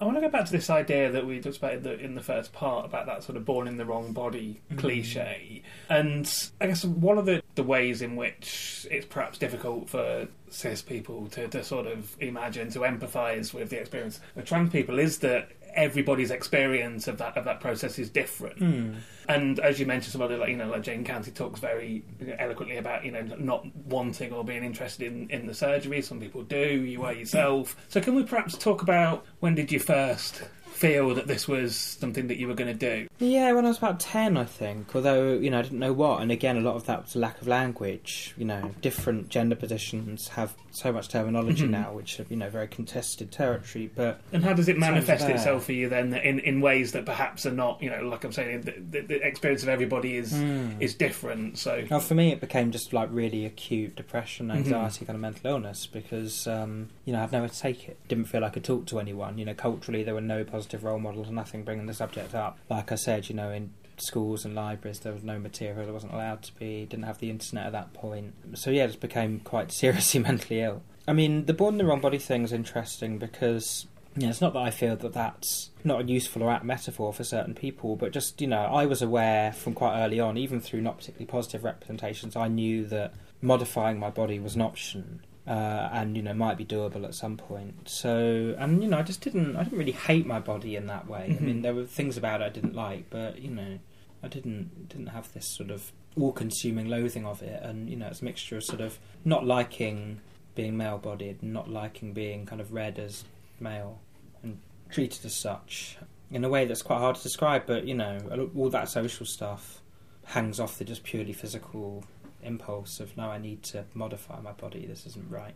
I 0.00 0.04
want 0.04 0.16
to 0.16 0.20
go 0.20 0.28
back 0.28 0.44
to 0.46 0.52
this 0.52 0.70
idea 0.70 1.10
that 1.10 1.26
we 1.26 1.40
talked 1.40 1.56
about 1.56 1.72
in 1.72 1.82
the, 1.82 1.98
in 1.98 2.14
the 2.14 2.20
first 2.22 2.52
part 2.52 2.84
about 2.84 3.06
that 3.06 3.24
sort 3.24 3.36
of 3.36 3.44
born 3.44 3.66
in 3.66 3.78
the 3.78 3.84
wrong 3.84 4.12
body 4.12 4.60
Mm. 4.70 4.78
cliche. 4.78 5.62
And 5.88 6.50
I 6.60 6.68
guess 6.68 6.84
one 6.84 7.18
of 7.18 7.26
the, 7.26 7.42
the 7.56 7.64
ways 7.64 8.00
in 8.00 8.14
which 8.14 8.86
it's 8.92 9.06
perhaps 9.06 9.38
difficult 9.38 9.90
for 9.90 10.28
cis 10.50 10.82
people 10.82 11.26
to, 11.30 11.48
to 11.48 11.64
sort 11.64 11.88
of 11.88 12.16
imagine, 12.20 12.70
to 12.70 12.80
empathise 12.80 13.52
with 13.52 13.70
the 13.70 13.80
experience 13.80 14.20
of 14.36 14.44
trans 14.44 14.70
people 14.70 15.00
is 15.00 15.18
that 15.18 15.50
everybody's 15.74 16.30
experience 16.30 17.08
of 17.08 17.18
that 17.18 17.36
of 17.36 17.44
that 17.44 17.60
process 17.60 17.98
is 17.98 18.10
different. 18.10 18.58
Hmm. 18.58 18.94
And 19.28 19.60
as 19.60 19.78
you 19.78 19.84
mentioned, 19.84 20.12
somebody 20.12 20.36
like 20.36 20.48
you 20.48 20.56
know, 20.56 20.68
like 20.68 20.82
Jane 20.82 21.04
County 21.04 21.30
talks 21.30 21.60
very 21.60 22.04
eloquently 22.38 22.76
about 22.76 23.04
you 23.04 23.12
know 23.12 23.22
not 23.22 23.66
wanting 23.86 24.32
or 24.32 24.44
being 24.44 24.64
interested 24.64 25.06
in 25.06 25.28
in 25.30 25.46
the 25.46 25.54
surgery. 25.54 26.02
Some 26.02 26.20
people 26.20 26.42
do. 26.42 26.56
You 26.56 27.04
are 27.04 27.12
yourself. 27.12 27.76
So 27.88 28.00
can 28.00 28.14
we 28.14 28.24
perhaps 28.24 28.56
talk 28.56 28.82
about 28.82 29.26
when 29.40 29.54
did 29.54 29.70
you 29.70 29.78
first 29.78 30.42
feel 30.78 31.14
that 31.14 31.26
this 31.26 31.48
was 31.48 31.74
something 31.74 32.28
that 32.28 32.36
you 32.38 32.46
were 32.46 32.54
going 32.54 32.72
to 32.76 32.98
do? 33.00 33.08
Yeah, 33.18 33.52
when 33.52 33.64
I 33.64 33.68
was 33.68 33.78
about 33.78 33.98
10, 33.98 34.36
I 34.36 34.44
think, 34.44 34.94
although, 34.94 35.32
you 35.32 35.50
know, 35.50 35.58
I 35.58 35.62
didn't 35.62 35.80
know 35.80 35.92
what. 35.92 36.22
And 36.22 36.30
again, 36.30 36.56
a 36.56 36.60
lot 36.60 36.76
of 36.76 36.86
that 36.86 37.02
was 37.02 37.16
a 37.16 37.18
lack 37.18 37.40
of 37.40 37.48
language. 37.48 38.32
You 38.38 38.44
know, 38.44 38.74
different 38.80 39.28
gender 39.28 39.56
positions 39.56 40.28
have 40.28 40.54
so 40.70 40.92
much 40.92 41.08
terminology 41.08 41.64
Mhm. 41.66 41.70
now, 41.70 41.92
which 41.92 42.20
are, 42.20 42.26
you 42.28 42.36
know, 42.36 42.48
very 42.48 42.68
contested 42.68 43.32
territory. 43.32 43.90
But 43.92 44.20
And 44.32 44.44
how 44.44 44.52
does 44.52 44.68
it 44.68 44.78
manifest 44.78 45.28
itself 45.28 45.64
for 45.64 45.72
you 45.72 45.88
then 45.88 46.14
in, 46.14 46.38
in 46.38 46.60
ways 46.60 46.92
that 46.92 47.04
perhaps 47.04 47.44
are 47.44 47.50
not, 47.52 47.82
you 47.82 47.90
know, 47.90 48.02
like 48.02 48.22
I'm 48.22 48.32
saying, 48.32 48.60
the, 48.60 48.74
the, 48.90 49.00
the 49.00 49.26
experience 49.26 49.64
of 49.64 49.68
everybody 49.68 50.16
is 50.16 50.38
Hmm. 50.38 50.80
is 50.80 50.94
different. 50.94 51.58
So 51.58 51.84
Now, 51.90 51.98
for 51.98 52.14
me, 52.14 52.30
it 52.30 52.40
became 52.40 52.70
just 52.70 52.92
like 52.92 53.08
really 53.10 53.44
acute 53.44 53.96
depression, 53.96 54.48
Mhm. 54.48 54.56
anxiety, 54.56 55.04
kind 55.04 55.16
of 55.16 55.20
mental 55.22 55.50
illness 55.50 55.86
because, 55.86 56.46
um, 56.46 56.88
you 57.04 57.12
know, 57.12 57.22
I'd 57.24 57.32
never 57.32 57.48
take 57.48 57.88
it. 57.88 57.96
Didn't 58.06 58.26
feel 58.26 58.42
like 58.42 58.52
I 58.52 58.54
could 58.54 58.64
talk 58.64 58.86
to 58.86 59.00
anyone. 59.00 59.38
You 59.38 59.44
know, 59.46 59.54
culturally, 59.54 60.04
there 60.04 60.14
were 60.14 60.20
no 60.20 60.44
positive 60.44 60.67
role 60.76 60.98
models, 60.98 61.30
nothing 61.30 61.64
bringing 61.64 61.86
the 61.86 61.94
subject 61.94 62.34
up. 62.34 62.58
Like 62.68 62.92
I 62.92 62.96
said, 62.96 63.30
you 63.30 63.34
know, 63.34 63.50
in 63.50 63.72
schools 63.96 64.44
and 64.44 64.54
libraries, 64.54 65.00
there 65.00 65.14
was 65.14 65.24
no 65.24 65.38
material, 65.38 65.84
there 65.84 65.94
wasn't 65.94 66.12
allowed 66.12 66.42
to 66.42 66.54
be, 66.56 66.84
didn't 66.84 67.06
have 67.06 67.18
the 67.18 67.30
internet 67.30 67.66
at 67.66 67.72
that 67.72 67.94
point. 67.94 68.34
So, 68.54 68.70
yeah, 68.70 68.86
just 68.86 69.00
became 69.00 69.40
quite 69.40 69.72
seriously 69.72 70.20
mentally 70.20 70.60
ill. 70.60 70.82
I 71.06 71.14
mean, 71.14 71.46
the 71.46 71.54
born 71.54 71.74
in 71.74 71.78
the 71.78 71.86
wrong 71.86 72.02
body 72.02 72.18
thing 72.18 72.44
is 72.44 72.52
interesting 72.52 73.16
because 73.16 73.86
you 74.18 74.24
know, 74.24 74.30
it's 74.30 74.40
not 74.40 74.52
that 74.54 74.62
I 74.62 74.70
feel 74.70 74.96
that 74.96 75.12
that's 75.12 75.70
not 75.84 76.00
a 76.00 76.04
useful 76.04 76.42
or 76.42 76.50
apt 76.50 76.64
metaphor 76.64 77.12
for 77.12 77.22
certain 77.22 77.54
people, 77.54 77.94
but 77.94 78.12
just, 78.12 78.40
you 78.40 78.48
know, 78.48 78.62
I 78.62 78.84
was 78.84 79.00
aware 79.00 79.52
from 79.52 79.74
quite 79.74 80.02
early 80.02 80.18
on, 80.18 80.36
even 80.36 80.60
through 80.60 80.80
not 80.80 80.98
particularly 80.98 81.26
positive 81.26 81.62
representations, 81.62 82.34
I 82.34 82.48
knew 82.48 82.84
that 82.86 83.14
modifying 83.40 84.00
my 84.00 84.10
body 84.10 84.40
was 84.40 84.56
an 84.56 84.62
option. 84.62 85.20
Uh, 85.48 85.88
and 85.94 86.14
you 86.14 86.22
know 86.22 86.34
might 86.34 86.58
be 86.58 86.64
doable 86.64 87.04
at 87.04 87.14
some 87.14 87.38
point. 87.38 87.88
So 87.88 88.54
and 88.58 88.82
you 88.82 88.88
know 88.88 88.98
I 88.98 89.02
just 89.02 89.22
didn't 89.22 89.56
I 89.56 89.64
didn't 89.64 89.78
really 89.78 89.92
hate 89.92 90.26
my 90.26 90.40
body 90.40 90.76
in 90.76 90.86
that 90.88 91.08
way. 91.08 91.34
I 91.40 91.42
mean 91.42 91.62
there 91.62 91.74
were 91.74 91.84
things 91.84 92.18
about 92.18 92.42
it 92.42 92.44
I 92.44 92.48
didn't 92.50 92.74
like, 92.74 93.08
but 93.08 93.40
you 93.40 93.50
know 93.50 93.78
I 94.22 94.28
didn't 94.28 94.90
didn't 94.90 95.06
have 95.06 95.32
this 95.32 95.46
sort 95.56 95.70
of 95.70 95.90
all-consuming 96.20 96.88
loathing 96.88 97.24
of 97.24 97.40
it. 97.40 97.62
And 97.62 97.88
you 97.88 97.96
know 97.96 98.08
it's 98.08 98.20
a 98.20 98.24
mixture 98.26 98.58
of 98.58 98.64
sort 98.64 98.82
of 98.82 98.98
not 99.24 99.46
liking 99.46 100.20
being 100.54 100.76
male-bodied, 100.76 101.38
and 101.40 101.54
not 101.54 101.70
liking 101.70 102.12
being 102.12 102.44
kind 102.44 102.60
of 102.60 102.74
read 102.74 102.98
as 102.98 103.24
male 103.58 104.00
and 104.42 104.58
treated 104.90 105.24
as 105.24 105.34
such 105.34 105.96
in 106.30 106.44
a 106.44 106.48
way 106.50 106.66
that's 106.66 106.82
quite 106.82 106.98
hard 106.98 107.16
to 107.16 107.22
describe. 107.22 107.64
But 107.66 107.86
you 107.86 107.94
know, 107.94 108.50
all 108.54 108.68
that 108.68 108.90
social 108.90 109.24
stuff 109.24 109.80
hangs 110.26 110.60
off 110.60 110.76
the 110.76 110.84
just 110.84 111.04
purely 111.04 111.32
physical 111.32 112.04
impulse 112.42 113.00
of 113.00 113.16
no, 113.16 113.30
I 113.30 113.38
need 113.38 113.62
to 113.64 113.84
modify 113.94 114.40
my 114.40 114.52
body. 114.52 114.86
This 114.86 115.06
isn't 115.06 115.30
right. 115.30 115.54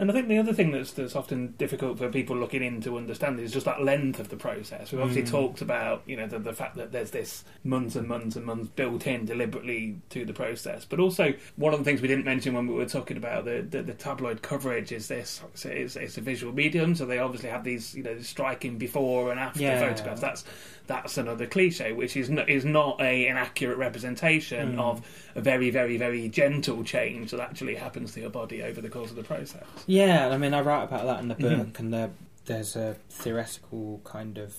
And 0.00 0.08
I 0.08 0.14
think 0.14 0.28
the 0.28 0.38
other 0.38 0.52
thing 0.52 0.70
that's 0.70 0.92
that's 0.92 1.16
often 1.16 1.54
difficult 1.58 1.98
for 1.98 2.08
people 2.08 2.36
looking 2.36 2.62
in 2.62 2.80
to 2.82 2.96
understand 2.96 3.40
is 3.40 3.50
just 3.52 3.66
that 3.66 3.82
length 3.82 4.20
of 4.20 4.28
the 4.28 4.36
process. 4.36 4.92
We've 4.92 5.00
obviously 5.00 5.24
Mm. 5.24 5.30
talked 5.32 5.60
about 5.60 6.02
you 6.06 6.16
know 6.16 6.28
the, 6.28 6.38
the 6.38 6.52
fact 6.52 6.76
that 6.76 6.92
there's 6.92 7.10
this 7.10 7.42
months 7.64 7.96
and 7.96 8.06
months 8.06 8.36
and 8.36 8.46
months 8.46 8.70
built 8.76 9.08
in 9.08 9.24
deliberately 9.24 9.98
to 10.10 10.24
the 10.24 10.32
process, 10.32 10.84
but 10.84 11.00
also 11.00 11.34
one 11.56 11.72
of 11.74 11.80
the 11.80 11.84
things 11.84 12.00
we 12.00 12.06
didn't 12.06 12.26
mention 12.26 12.54
when 12.54 12.68
we 12.68 12.74
were 12.74 12.86
talking 12.86 13.16
about 13.16 13.44
the 13.44 13.66
the, 13.68 13.82
the 13.82 13.92
tabloid 13.94 14.40
coverage 14.40 14.92
is 14.92 15.08
this 15.08 15.42
it's, 15.64 15.96
it's 15.96 16.16
a 16.16 16.20
visual 16.20 16.52
medium, 16.52 16.94
so 16.94 17.04
they 17.04 17.18
obviously 17.18 17.50
have 17.50 17.64
these 17.64 17.92
you 17.96 18.04
know 18.04 18.20
striking 18.20 18.78
before 18.78 19.32
and 19.32 19.40
after 19.40 19.62
Yeah. 19.62 19.80
photographs. 19.80 20.20
That's 20.20 20.44
that's 20.88 21.16
another 21.16 21.46
cliche, 21.46 21.92
which 21.92 22.16
is 22.16 22.28
not, 22.28 22.48
is 22.48 22.64
not 22.64 23.00
a 23.00 23.28
an 23.28 23.36
accurate 23.36 23.78
representation 23.78 24.74
Mm. 24.76 24.80
of 24.80 25.06
a 25.36 25.40
very 25.40 25.70
very 25.70 25.96
very 25.96 26.28
gentle 26.28 26.82
change 26.82 27.30
that 27.30 27.38
actually 27.40 27.76
happens 27.76 28.12
to 28.14 28.20
your 28.20 28.30
body 28.30 28.62
over 28.64 28.80
the 28.80 28.88
course 28.88 29.10
of 29.10 29.16
the 29.16 29.22
process. 29.22 29.64
Yeah, 29.86 30.28
I 30.30 30.36
mean, 30.38 30.52
I 30.54 30.60
write 30.62 30.84
about 30.84 31.04
that 31.06 31.20
in 31.20 31.28
the 31.28 31.36
Mhm. 31.36 31.58
book, 31.66 31.78
and 31.78 31.94
there, 31.94 32.10
there's 32.46 32.74
a 32.74 32.96
theoretical 33.10 34.00
kind 34.04 34.38
of 34.38 34.54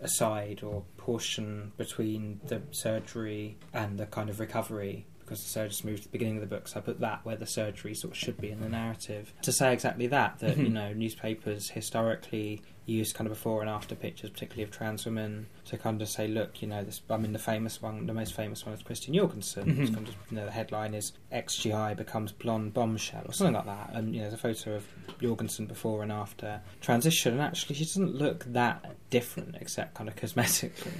aside 0.00 0.62
or 0.62 0.84
portion 0.96 1.72
between 1.76 2.40
the 2.46 2.62
surgery 2.70 3.56
and 3.72 3.98
the 3.98 4.06
kind 4.06 4.30
of 4.30 4.40
recovery. 4.40 5.06
Because 5.20 5.42
the 5.42 5.48
surgery's 5.50 5.84
moved 5.84 6.02
to 6.04 6.08
the 6.08 6.12
beginning 6.12 6.36
of 6.36 6.40
the 6.40 6.46
book, 6.56 6.68
so 6.68 6.78
I 6.78 6.82
put 6.82 7.00
that 7.00 7.22
where 7.24 7.36
the 7.36 7.46
surgery 7.46 7.94
sort 7.94 8.14
of 8.14 8.18
should 8.18 8.40
be 8.40 8.48
in 8.50 8.60
the 8.60 8.68
narrative 8.68 9.34
to 9.42 9.52
say 9.52 9.74
exactly 9.74 10.06
that. 10.06 10.38
That 10.38 10.56
you 10.56 10.68
Mhm. 10.68 10.72
know, 10.72 10.92
newspapers 10.94 11.68
historically 11.70 12.62
use 12.88 13.12
kind 13.12 13.26
of 13.26 13.32
before 13.34 13.60
and 13.60 13.70
after 13.70 13.94
pictures, 13.94 14.30
particularly 14.30 14.62
of 14.64 14.70
trans 14.70 15.04
women, 15.04 15.46
to 15.66 15.76
kind 15.78 16.00
of 16.02 16.08
say, 16.08 16.26
look, 16.26 16.60
you 16.62 16.68
know, 16.68 16.82
this. 16.82 17.00
I 17.10 17.16
mean, 17.16 17.32
the 17.32 17.38
famous 17.38 17.80
one, 17.82 18.06
the 18.06 18.14
most 18.14 18.34
famous 18.34 18.64
one 18.64 18.74
is 18.74 18.82
Christine 18.82 19.14
Jorgensen. 19.14 19.68
It's 19.80 19.90
Mhm. 19.90 19.94
kind 19.94 20.08
of, 20.08 20.14
you 20.30 20.36
know, 20.36 20.44
the 20.46 20.50
headline 20.50 20.94
is 20.94 21.12
"XGI 21.32 21.94
becomes 21.94 22.32
blonde 22.32 22.74
bombshell" 22.74 23.22
or 23.26 23.32
something 23.32 23.54
like 23.54 23.66
that, 23.66 23.90
and 23.92 24.14
you 24.14 24.20
know, 24.22 24.30
there's 24.30 24.34
a 24.34 24.42
photo 24.42 24.76
of 24.76 24.86
Jorgensen 25.20 25.66
before 25.66 26.02
and 26.02 26.10
after 26.12 26.60
transition, 26.80 27.32
and 27.32 27.42
actually, 27.42 27.76
she 27.76 27.84
doesn't 27.84 28.14
look 28.14 28.44
that 28.44 28.96
different, 29.10 29.56
except 29.60 29.94
kind 29.94 30.08
of 30.08 30.16
cosmetically. 30.16 30.92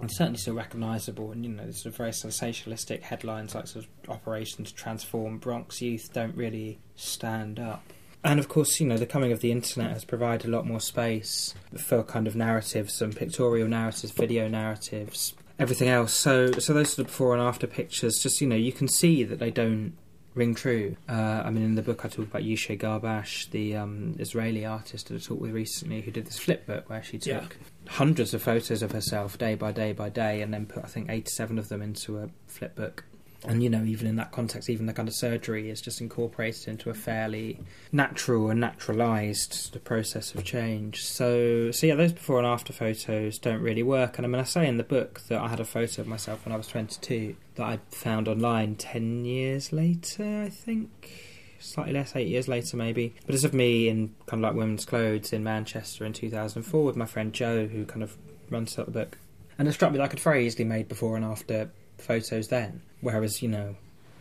And 0.00 0.10
certainly 0.12 0.38
still 0.38 0.54
recognisable, 0.54 1.32
and 1.32 1.44
you 1.44 1.50
know, 1.52 1.70
sort 1.70 1.86
of 1.86 1.96
very 1.96 2.10
sensationalistic 2.10 3.00
headlines 3.02 3.54
like 3.54 3.66
sort 3.66 3.84
of 3.86 4.10
"Operation 4.10 4.64
to 4.64 4.74
Transform 4.74 5.38
Bronx 5.38 5.80
Youth" 5.80 6.10
don't 6.12 6.34
really 6.36 6.78
stand 6.96 7.58
up. 7.58 7.92
And 8.24 8.40
of 8.40 8.48
course, 8.48 8.80
you 8.80 8.86
know, 8.86 8.96
the 8.96 9.06
coming 9.06 9.30
of 9.30 9.40
the 9.40 9.52
internet 9.52 9.92
has 9.92 10.04
provided 10.04 10.48
a 10.48 10.50
lot 10.50 10.66
more 10.66 10.80
space 10.80 11.54
for 11.78 12.02
kind 12.02 12.26
of 12.26 12.34
narratives, 12.34 12.94
some 12.94 13.12
pictorial 13.12 13.68
narratives, 13.68 14.12
video 14.12 14.48
narratives, 14.48 15.34
everything 15.58 15.88
else. 15.88 16.12
So, 16.12 16.50
so 16.52 16.72
those 16.74 16.90
sort 16.90 17.00
of 17.00 17.06
before 17.06 17.34
and 17.34 17.42
after 17.42 17.66
pictures, 17.68 18.18
just 18.20 18.40
you 18.40 18.48
know, 18.48 18.56
you 18.56 18.72
can 18.72 18.88
see 18.88 19.22
that 19.22 19.38
they 19.38 19.52
don't 19.52 19.92
ring 20.34 20.54
true. 20.54 20.96
Uh, 21.08 21.42
I 21.44 21.50
mean, 21.50 21.64
in 21.64 21.76
the 21.76 21.82
book, 21.82 22.04
I 22.04 22.08
talk 22.08 22.26
about 22.26 22.42
Yishay 22.42 22.78
Garbasz, 22.78 23.48
the 23.52 23.76
um, 23.76 24.16
Israeli 24.18 24.66
artist 24.66 25.08
that 25.08 25.14
I 25.14 25.18
talked 25.18 25.40
with 25.40 25.52
recently, 25.52 26.00
who 26.02 26.10
did 26.10 26.26
this 26.26 26.38
flip 26.38 26.66
book 26.66 26.90
where 26.90 27.02
she 27.02 27.18
took 27.18 27.32
Yeah. 27.32 27.46
hundreds 27.88 28.34
of 28.34 28.42
photos 28.42 28.82
of 28.82 28.92
herself 28.92 29.38
day 29.38 29.54
by 29.54 29.72
day 29.72 29.92
by 29.92 30.08
day, 30.08 30.42
and 30.42 30.52
then 30.52 30.66
put 30.66 30.84
I 30.84 30.88
think 30.88 31.08
eighty-seven 31.10 31.58
of 31.58 31.68
them 31.68 31.80
into 31.80 32.18
a 32.18 32.28
flip 32.48 32.74
book. 32.74 33.04
And 33.48 33.62
you 33.62 33.70
know, 33.70 33.84
even 33.84 34.06
in 34.06 34.16
that 34.16 34.32
context, 34.32 34.68
even 34.68 34.86
the 34.86 34.92
kind 34.92 35.08
of 35.08 35.14
surgery 35.14 35.70
is 35.70 35.80
just 35.80 36.00
incorporated 36.00 36.68
into 36.68 36.90
a 36.90 36.94
fairly 36.94 37.60
natural 37.92 38.50
and 38.50 38.60
naturalised 38.60 39.52
sort 39.52 39.76
of 39.76 39.84
process 39.84 40.34
of 40.34 40.44
change. 40.44 41.04
So, 41.04 41.70
so 41.70 41.86
yeah, 41.86 41.94
those 41.94 42.12
before 42.12 42.38
and 42.38 42.46
after 42.46 42.72
photos 42.72 43.38
don't 43.38 43.60
really 43.60 43.82
work. 43.82 44.18
And 44.18 44.26
I 44.26 44.28
mean, 44.28 44.40
I 44.40 44.44
say 44.44 44.66
in 44.66 44.76
the 44.76 44.84
book 44.84 45.20
that 45.28 45.40
I 45.40 45.48
had 45.48 45.60
a 45.60 45.64
photo 45.64 46.02
of 46.02 46.08
myself 46.08 46.44
when 46.44 46.52
I 46.52 46.56
was 46.56 46.66
twenty-two 46.66 47.36
that 47.54 47.64
I 47.64 47.78
found 47.90 48.28
online 48.28 48.76
ten 48.76 49.24
years 49.24 49.72
later, 49.72 50.42
I 50.42 50.48
think. 50.48 51.22
Slightly 51.58 51.94
less, 51.94 52.14
eight 52.14 52.28
years 52.28 52.48
later, 52.48 52.76
maybe. 52.76 53.14
But 53.24 53.34
it's 53.34 53.44
of 53.44 53.54
me 53.54 53.88
in 53.88 54.14
kind 54.26 54.44
of 54.44 54.50
like 54.50 54.58
women's 54.58 54.84
clothes 54.84 55.32
in 55.32 55.42
Manchester 55.42 56.04
in 56.04 56.12
2004 56.12 56.84
with 56.84 56.96
my 56.96 57.06
friend 57.06 57.32
Joe, 57.32 57.66
who 57.66 57.86
kind 57.86 58.02
of 58.02 58.16
runs 58.50 58.78
out 58.78 58.86
the 58.86 58.92
book. 58.92 59.18
And 59.58 59.66
it 59.66 59.72
struck 59.72 59.90
me 59.90 59.98
that 59.98 60.04
I 60.04 60.08
could 60.08 60.20
very 60.20 60.46
easily 60.46 60.64
made 60.64 60.86
before 60.86 61.16
and 61.16 61.24
after 61.24 61.70
photos 61.98 62.48
then. 62.48 62.82
Whereas, 63.00 63.42
you 63.42 63.48
know, 63.48 63.76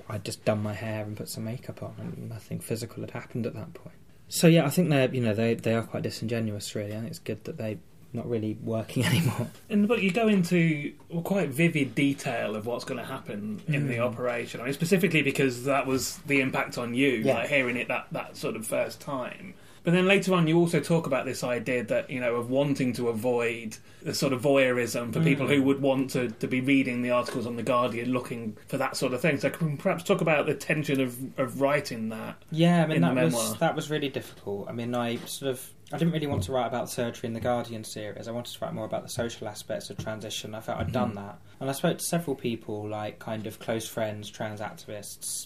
I'd 0.09 0.23
just 0.25 0.45
done 0.45 0.61
my 0.61 0.73
hair 0.73 1.03
and 1.03 1.15
put 1.17 1.29
some 1.29 1.45
makeup 1.45 1.81
on 1.81 1.95
and 1.99 2.29
nothing 2.29 2.59
physical 2.59 3.01
had 3.01 3.11
happened 3.11 3.45
at 3.45 3.53
that 3.55 3.73
point. 3.73 3.95
So 4.27 4.47
yeah, 4.47 4.65
I 4.65 4.69
think 4.69 4.89
they're 4.89 5.13
you 5.13 5.21
know, 5.21 5.33
they 5.33 5.53
they 5.55 5.73
are 5.75 5.83
quite 5.83 6.03
disingenuous 6.03 6.73
really. 6.75 6.91
I 6.93 6.97
think 6.97 7.07
it's 7.09 7.19
good 7.19 7.43
that 7.45 7.57
they're 7.57 7.77
not 8.13 8.27
really 8.29 8.57
working 8.63 9.03
anymore. 9.11 9.47
In 9.69 9.81
the 9.81 9.87
book, 9.87 10.01
you 10.01 10.11
go 10.11 10.27
into 10.27 10.93
quite 11.23 11.49
vivid 11.49 11.95
detail 11.95 12.55
of 12.55 12.65
what's 12.65 12.85
going 12.85 12.99
to 12.99 13.05
happen 13.05 13.61
in 13.67 13.87
the 13.87 13.95
Mm. 13.95 14.05
operation. 14.11 14.61
I 14.61 14.65
mean, 14.65 14.73
specifically 14.73 15.21
because 15.21 15.65
that 15.65 15.85
was 15.85 16.17
the 16.27 16.39
impact 16.41 16.77
on 16.77 16.93
you, 16.93 17.09
Yeah. 17.09 17.35
like 17.35 17.49
hearing 17.49 17.75
it 17.77 17.87
that, 17.89 18.07
that 18.13 18.37
sort 18.37 18.55
of 18.55 18.65
first 18.65 19.01
time. 19.01 19.53
But 19.85 19.93
then 19.93 20.07
later 20.07 20.33
on, 20.33 20.47
you 20.47 20.57
also 20.57 20.79
talk 20.79 21.05
about 21.07 21.25
this 21.25 21.43
idea 21.43 21.83
that 21.85 22.09
you 22.09 22.19
know 22.19 22.35
of 22.35 22.49
wanting 22.49 22.91
to 22.93 23.07
avoid 23.07 23.77
the 24.01 24.13
sort 24.13 24.33
of 24.33 24.41
voyeurism 24.41 25.13
for 25.13 25.21
people 25.21 25.47
who 25.47 25.61
would 25.63 25.81
want 25.81 26.09
to, 26.11 26.29
to 26.29 26.47
be 26.47 26.59
reading 26.59 27.01
the 27.03 27.11
articles 27.11 27.45
on 27.47 27.55
the 27.55 27.63
Guardian, 27.63 28.11
looking 28.11 28.57
for 28.67 28.77
that 28.77 28.97
sort 28.97 29.13
of 29.13 29.21
thing. 29.21 29.39
So, 29.39 29.49
can 29.49 29.71
we 29.71 29.77
perhaps 29.77 30.03
talk 30.03 30.21
about 30.21 30.47
the 30.47 30.55
tension 30.55 30.99
of, 30.99 31.17
of 31.39 31.61
writing 31.61 32.09
that? 32.09 32.35
Yeah, 32.51 32.83
I 32.83 32.87
mean 32.87 33.01
that 33.01 33.15
was 33.15 33.57
that 33.59 33.75
was 33.75 33.89
really 33.89 34.09
difficult. 34.09 34.67
I 34.67 34.71
mean, 34.73 34.95
I 34.95 35.17
sort 35.17 35.51
of 35.51 35.71
I 35.93 35.99
didn't 35.99 36.13
really 36.13 36.27
want 36.27 36.41
to 36.43 36.51
write 36.51 36.65
about 36.65 36.89
surgery 36.89 37.27
in 37.27 37.33
the 37.33 37.39
Guardian 37.39 37.83
series. 37.83 38.27
I 38.27 38.31
wanted 38.31 38.53
to 38.57 38.65
write 38.65 38.73
more 38.73 38.85
about 38.85 39.03
the 39.03 39.09
social 39.09 39.47
aspects 39.47 39.91
of 39.91 39.97
transition. 39.97 40.55
I 40.55 40.61
felt 40.61 40.79
I'd 40.79 40.91
done 40.91 41.09
Mm-hmm. 41.09 41.27
that, 41.27 41.39
and 41.59 41.69
I 41.69 41.73
spoke 41.73 41.99
to 41.99 42.03
several 42.03 42.35
people, 42.35 42.89
like 42.89 43.19
kind 43.19 43.45
of 43.45 43.59
close 43.59 43.87
friends, 43.87 44.31
trans 44.31 44.61
activists, 44.61 45.45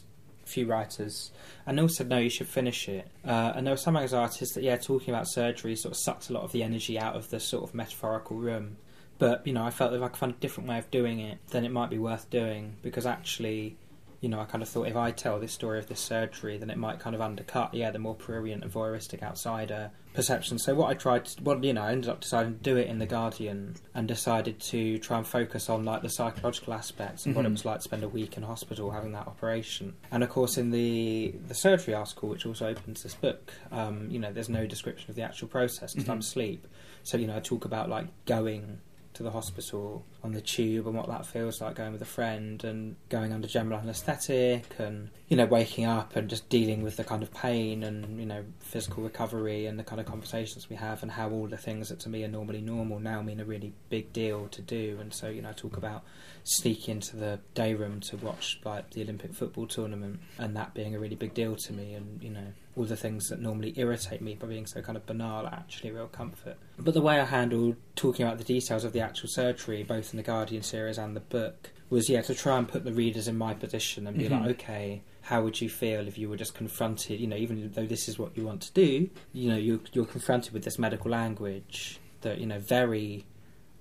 few 0.50 0.66
writers, 0.66 1.32
and 1.66 1.80
all 1.80 1.88
said 1.88 2.10
no, 2.10 2.18
you 2.18 2.30
should 2.30 2.48
finish 2.48 2.90
it. 2.90 3.08
Uh, 3.26 3.54
and 3.56 3.66
there 3.66 3.74
were 3.74 3.78
some 3.78 3.98
anxieties 3.98 4.50
that 4.50 4.64
yeah, 4.64 4.78
talking 4.78 5.14
about 5.14 5.28
surgery 5.28 5.76
sort 5.76 5.94
of 5.94 5.98
sucks 5.98 6.30
a 6.30 6.34
lot 6.34 6.44
of 6.44 6.52
the 6.52 6.64
energy 6.64 7.00
out 7.00 7.16
of 7.16 7.30
the 7.30 7.40
sort 7.40 7.64
of 7.64 7.74
metaphorical 7.74 8.38
room. 8.38 8.78
But 9.18 9.46
you 9.46 9.54
know, 9.54 9.64
I 9.64 9.70
felt 9.70 9.92
that 9.92 9.98
if 9.98 10.04
I 10.04 10.08
could 10.08 10.18
find 10.18 10.34
a 10.34 10.38
different 10.38 10.70
way 10.70 10.78
of 10.78 10.90
doing 10.92 11.20
it, 11.20 11.40
then 11.52 11.66
it 11.66 11.72
might 11.72 11.90
be 11.90 11.98
worth 11.98 12.30
doing 12.30 12.78
because 12.82 13.06
actually 13.06 13.78
you 14.22 14.28
know, 14.28 14.40
I 14.40 14.46
kind 14.46 14.62
of 14.62 14.68
thought 14.68 14.88
if 14.88 14.96
I 14.96 15.12
tell 15.12 15.40
this 15.40 15.54
story 15.54 15.80
of 15.80 15.88
this 15.88 16.00
surgery, 16.00 16.58
then 16.58 16.70
it 16.70 16.78
might 16.78 17.00
kind 17.00 17.16
of 17.16 17.22
undercut, 17.22 17.74
yeah, 17.74 17.90
the 17.90 18.00
more 18.00 18.16
prurient 18.16 18.64
and 18.64 18.72
voyeuristic 18.72 19.24
outsider 19.24 19.92
perception. 20.14 20.60
So 20.60 20.76
what 20.76 20.90
I 20.90 20.94
tried, 20.94 21.26
to, 21.26 21.44
well, 21.44 21.64
you 21.64 21.72
know, 21.72 21.84
I 21.84 21.92
ended 21.92 22.10
up 22.10 22.20
deciding 22.20 22.58
to 22.58 22.60
do 22.60 22.76
it 22.76 22.88
in 22.88 23.00
the 23.00 23.06
Guardian 23.06 23.76
and 23.94 24.08
decided 24.08 24.60
to 24.60 24.98
try 24.98 25.18
and 25.18 25.26
focus 25.26 25.70
on 25.70 25.86
like 25.86 26.02
the 26.02 26.10
psychological 26.10 26.74
aspects 26.74 27.26
of 27.26 27.36
what 27.36 27.46
it 27.46 27.52
was 27.52 27.64
like 27.64 27.78
to 27.78 27.84
spend 27.84 28.04
a 28.04 28.10
week 28.10 28.36
in 28.36 28.44
hospital 28.44 28.92
having 28.92 29.14
that 29.14 29.28
operation. 29.28 29.94
And 30.12 30.24
of 30.24 30.30
course, 30.30 30.58
in 30.58 30.72
the 30.72 31.36
the 31.48 31.54
surgery 31.56 31.94
article, 31.94 32.28
which 32.30 32.46
also 32.46 32.68
opens 32.68 33.04
this 33.04 33.16
book, 33.16 33.54
um, 33.72 34.10
you 34.10 34.20
know, 34.20 34.34
there's 34.34 34.50
no 34.50 34.66
description 34.66 35.10
of 35.10 35.16
the 35.16 35.22
actual 35.22 35.48
process 35.48 35.94
because 35.94 36.10
I'm 36.10 36.20
asleep. 36.20 36.68
So 37.04 37.18
you 37.18 37.28
know, 37.28 37.38
I 37.38 37.40
talk 37.40 37.64
about 37.64 37.90
like 37.90 38.08
going 38.26 38.82
to 39.20 39.24
the 39.24 39.32
hospital 39.32 40.06
on 40.24 40.32
the 40.32 40.40
tube 40.40 40.88
and 40.88 40.96
what 40.96 41.10
that 41.10 41.26
feels 41.26 41.60
like 41.60 41.76
going 41.76 41.92
with 41.92 42.02
a 42.02 42.06
friend 42.06 42.64
and 42.64 42.96
going 43.10 43.34
under 43.34 43.50
general 43.50 43.78
anaesthetic 43.78 44.64
and 44.80 45.10
you 45.28 45.36
know 45.36 45.46
waking 45.46 45.84
up 45.84 46.16
and 46.16 46.30
just 46.30 46.48
dealing 46.48 46.82
with 46.82 46.96
the 46.96 47.04
kind 47.04 47.22
of 47.22 47.34
pain 47.34 47.84
and 47.84 48.18
you 48.18 48.26
know 48.26 48.46
physical 48.60 49.04
recovery 49.04 49.66
and 49.66 49.78
the 49.78 49.84
kind 49.84 50.00
of 50.00 50.08
conversations 50.08 50.70
we 50.70 50.78
have 50.78 51.02
and 51.04 51.12
how 51.12 51.30
all 51.30 51.48
the 51.48 51.58
things 51.58 51.90
that 51.90 52.00
to 52.00 52.08
me 52.08 52.24
are 52.24 52.30
normally 52.30 52.62
normal 52.62 52.98
now 52.98 53.22
mean 53.22 53.42
a 53.42 53.46
really 53.46 53.74
big 53.90 54.14
deal 54.14 54.48
to 54.48 54.62
do. 54.62 54.98
And 55.02 55.14
so 55.14 55.28
you 55.28 55.42
know 55.42 55.50
I 55.50 55.54
talk 55.54 55.76
about 55.76 56.04
sneaking 56.46 56.96
into 56.96 57.18
the 57.18 57.40
day 57.54 57.74
room 57.74 58.00
to 58.00 58.16
watch 58.16 58.62
like 58.64 58.92
the 58.92 59.02
Olympic 59.02 59.34
football 59.34 59.68
tournament 59.68 60.22
and 60.38 60.56
that 60.56 60.74
being 60.74 60.96
a 60.96 61.00
really 61.00 61.18
big 61.18 61.34
deal 61.34 61.58
to 61.58 61.74
me 61.74 61.94
and 61.94 62.24
you 62.24 62.30
know 62.30 62.54
all 62.80 62.86
the 62.86 62.96
things 62.96 63.28
that 63.28 63.42
normally 63.42 63.74
irritate 63.76 64.22
me 64.22 64.36
by 64.36 64.48
being 64.48 64.66
so 64.66 64.82
kind 64.82 64.96
of 64.96 65.06
banal 65.06 65.46
are 65.46 65.54
actually 65.54 65.92
real 65.92 66.08
comfort. 66.08 66.56
But 66.78 66.94
the 66.94 67.02
way 67.02 67.20
I 67.20 67.26
handled 67.26 67.76
talking 67.98 68.26
about 68.26 68.38
the 68.38 68.46
details 68.46 68.86
of 68.86 68.94
the 68.94 69.02
actual 69.02 69.28
surgery, 69.28 69.84
both 69.84 70.14
in 70.14 70.18
the 70.18 70.24
Guardian 70.24 70.64
series 70.64 70.98
and 70.98 71.14
the 71.14 71.20
book, 71.20 71.72
was 71.90 72.10
yeah 72.10 72.22
to 72.22 72.34
try 72.34 72.58
and 72.58 72.70
put 72.70 72.86
the 72.86 72.94
readers 72.94 73.28
in 73.28 73.38
my 73.38 73.54
position 73.54 74.08
and 74.08 74.18
be 74.18 74.30
like, 74.30 74.40
mm-hmm. 74.40 74.52
okay, 74.52 75.02
how 75.24 75.44
would 75.44 75.60
you 75.60 75.68
feel 75.68 76.08
if 76.08 76.18
you 76.18 76.30
were 76.30 76.38
just 76.38 76.54
confronted? 76.54 77.20
You 77.20 77.28
know, 77.28 77.36
even 77.36 77.70
though 77.74 77.86
this 77.86 78.08
is 78.08 78.18
what 78.18 78.38
you 78.38 78.46
want 78.46 78.62
to 78.62 78.72
do, 78.72 79.10
you 79.34 79.50
know, 79.50 79.58
you're, 79.58 79.82
you're 79.92 80.06
confronted 80.06 80.54
with 80.54 80.64
this 80.64 80.80
medical 80.80 81.12
language 81.12 82.00
that 82.22 82.38
you 82.38 82.46
know 82.46 82.60
very 82.60 83.26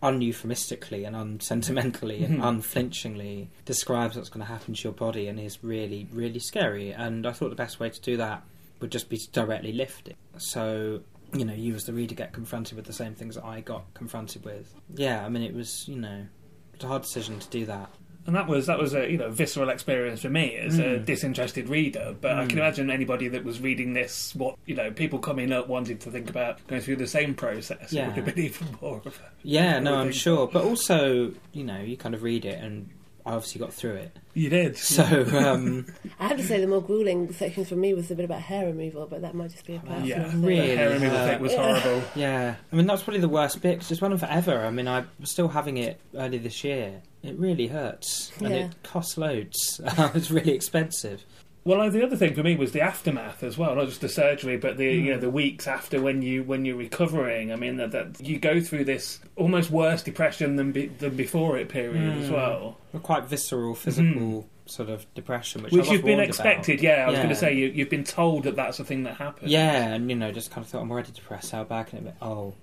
uneuphemistically 0.02 1.04
and 1.04 1.14
unsentimentally 1.14 2.24
and 2.24 2.38
mm-hmm. 2.38 2.46
unflinchingly 2.48 3.50
describes 3.64 4.16
what's 4.16 4.28
going 4.28 4.44
to 4.44 4.52
happen 4.52 4.74
to 4.74 4.82
your 4.82 4.92
body 4.92 5.28
and 5.28 5.38
is 5.38 5.62
really, 5.62 6.08
really 6.12 6.38
scary. 6.38 6.90
And 6.90 7.26
I 7.26 7.32
thought 7.32 7.50
the 7.50 7.56
best 7.56 7.78
way 7.78 7.90
to 7.90 8.00
do 8.00 8.16
that 8.16 8.42
would 8.80 8.90
just 8.92 9.08
be 9.08 9.18
directly 9.32 9.72
lift 9.72 10.08
it. 10.08 10.16
So, 10.38 11.00
you 11.32 11.44
know, 11.44 11.54
you 11.54 11.74
as 11.74 11.84
the 11.84 11.92
reader 11.92 12.14
get 12.14 12.32
confronted 12.32 12.76
with 12.76 12.86
the 12.86 12.92
same 12.92 13.14
things 13.14 13.34
that 13.34 13.44
I 13.44 13.60
got 13.60 13.92
confronted 13.94 14.44
with. 14.44 14.74
Yeah, 14.94 15.24
I 15.24 15.28
mean, 15.28 15.42
it 15.42 15.54
was, 15.54 15.86
you 15.88 15.96
know, 15.96 16.26
it's 16.74 16.84
a 16.84 16.88
hard 16.88 17.02
decision 17.02 17.38
to 17.40 17.48
do 17.48 17.66
that. 17.66 17.90
And 18.26 18.36
that 18.36 18.46
was 18.46 18.66
that 18.66 18.78
was 18.78 18.92
a 18.92 19.10
you 19.10 19.16
know 19.16 19.30
visceral 19.30 19.70
experience 19.70 20.20
for 20.20 20.28
me 20.28 20.54
as 20.56 20.78
Mm. 20.78 20.96
a 20.96 20.98
disinterested 20.98 21.70
reader. 21.70 22.14
But 22.20 22.32
I 22.32 22.44
can 22.44 22.58
imagine 22.58 22.90
anybody 22.90 23.26
that 23.28 23.42
was 23.42 23.58
reading 23.58 23.94
this, 23.94 24.34
what 24.34 24.56
you 24.66 24.74
know, 24.74 24.90
people 24.90 25.18
coming 25.18 25.50
up 25.50 25.66
wanted 25.66 25.98
to 26.02 26.10
think 26.10 26.28
about 26.28 26.64
going 26.66 26.82
through 26.82 26.96
the 26.96 27.06
same 27.06 27.32
process. 27.34 27.90
Yeah. 27.90 28.02
It 28.02 28.06
would 28.08 28.16
have 28.16 28.34
been 28.34 28.44
even 28.44 28.66
more 28.82 28.98
of 28.98 29.06
a 29.06 29.30
Yeah, 29.42 29.78
no, 29.78 29.94
I'm 29.94 30.12
sure. 30.12 30.46
But 30.46 30.64
also, 30.64 31.32
you 31.54 31.64
know, 31.64 31.80
you 31.80 31.96
kind 31.96 32.14
of 32.14 32.22
read 32.22 32.44
it 32.44 32.62
and 32.62 32.90
I 33.28 33.34
obviously 33.34 33.58
got 33.60 33.74
through 33.74 33.94
it. 33.96 34.16
You 34.34 34.48
did. 34.48 34.76
So, 34.78 35.04
um, 35.36 35.86
I 36.20 36.28
have 36.28 36.36
to 36.38 36.42
say, 36.42 36.60
the 36.60 36.66
more 36.66 36.80
grueling 36.80 37.32
sections 37.32 37.68
for 37.68 37.76
me 37.76 37.92
was 37.92 38.08
the 38.08 38.14
bit 38.14 38.24
about 38.24 38.40
hair 38.40 38.66
removal, 38.66 39.06
but 39.06 39.20
that 39.22 39.34
might 39.34 39.50
just 39.50 39.66
be 39.66 39.74
a 39.76 39.80
personal 39.80 40.06
yeah, 40.06 40.30
thing. 40.30 40.42
Really 40.42 40.68
the 40.68 40.76
hair 40.76 40.88
removal 40.90 41.10
hurt. 41.18 41.28
thing 41.34 41.42
was 41.42 41.54
horrible. 41.54 42.02
Yeah, 42.14 42.54
I 42.72 42.76
mean 42.76 42.86
that's 42.86 43.02
probably 43.02 43.20
the 43.20 43.28
worst 43.28 43.60
bit 43.60 43.80
'cause 43.80 43.90
it's 43.90 44.00
one 44.00 44.12
of 44.12 44.20
forever. 44.20 44.64
I 44.64 44.70
mean 44.70 44.88
I 44.88 45.04
was 45.20 45.30
still 45.30 45.48
having 45.48 45.76
it 45.76 46.00
early 46.14 46.38
this 46.38 46.64
year. 46.64 47.02
It 47.22 47.38
really 47.38 47.66
hurts 47.66 48.32
and 48.40 48.48
Yeah. 48.50 48.56
it 48.66 48.82
costs 48.82 49.18
loads. 49.18 49.80
it's 50.14 50.30
really 50.30 50.52
expensive. 50.52 51.24
Well, 51.68 51.90
the 51.90 52.02
other 52.02 52.16
thing 52.16 52.34
for 52.34 52.42
me 52.42 52.56
was 52.56 52.72
the 52.72 52.80
aftermath 52.80 53.42
as 53.42 53.58
well, 53.58 53.74
not 53.74 53.86
just 53.88 54.00
the 54.00 54.08
surgery, 54.08 54.56
but 54.56 54.78
the 54.78 54.86
you 54.86 55.02
Hmm. 55.02 55.08
know 55.10 55.18
the 55.18 55.28
weeks 55.30 55.66
after 55.66 56.00
when 56.00 56.22
you 56.22 56.42
when 56.42 56.64
you're 56.64 56.76
recovering. 56.76 57.52
I 57.52 57.56
mean 57.56 57.76
that, 57.76 57.90
that 57.92 58.20
you 58.26 58.38
go 58.38 58.60
through 58.60 58.84
this 58.84 59.20
almost 59.36 59.70
worse 59.70 60.02
depression 60.02 60.56
than 60.56 60.72
be, 60.72 60.86
than 60.86 61.14
before 61.14 61.58
it 61.58 61.68
period 61.68 62.14
Hmm. 62.14 62.22
as 62.22 62.30
well, 62.30 62.78
A 62.94 62.98
quite 62.98 63.24
visceral, 63.26 63.74
physical 63.74 64.48
sort 64.64 64.88
of 64.88 65.06
depression, 65.14 65.62
which, 65.62 65.72
which 65.72 65.90
you've 65.90 66.04
been 66.04 66.20
expected. 66.20 66.80
about. 66.80 66.82
Yeah, 66.84 67.04
I 67.04 67.10
was 67.10 67.16
Yeah. 67.16 67.22
going 67.22 67.34
to 67.34 67.40
say 67.40 67.54
you, 67.54 67.66
you've 67.68 67.90
been 67.90 68.04
told 68.04 68.44
that 68.44 68.56
that's 68.56 68.78
the 68.78 68.84
thing 68.84 69.02
that 69.02 69.16
happens. 69.16 69.50
Yeah, 69.52 69.94
and 69.94 70.08
you 70.08 70.16
know, 70.16 70.32
just 70.32 70.50
kind 70.50 70.64
of 70.64 70.70
thought 70.70 70.80
I'm 70.82 70.90
already 70.90 71.12
depressed. 71.12 71.50
How 71.52 71.64
bad 71.64 71.88
can 71.88 71.98
it 71.98 72.04
be? 72.04 72.10
Oh, 72.22 72.54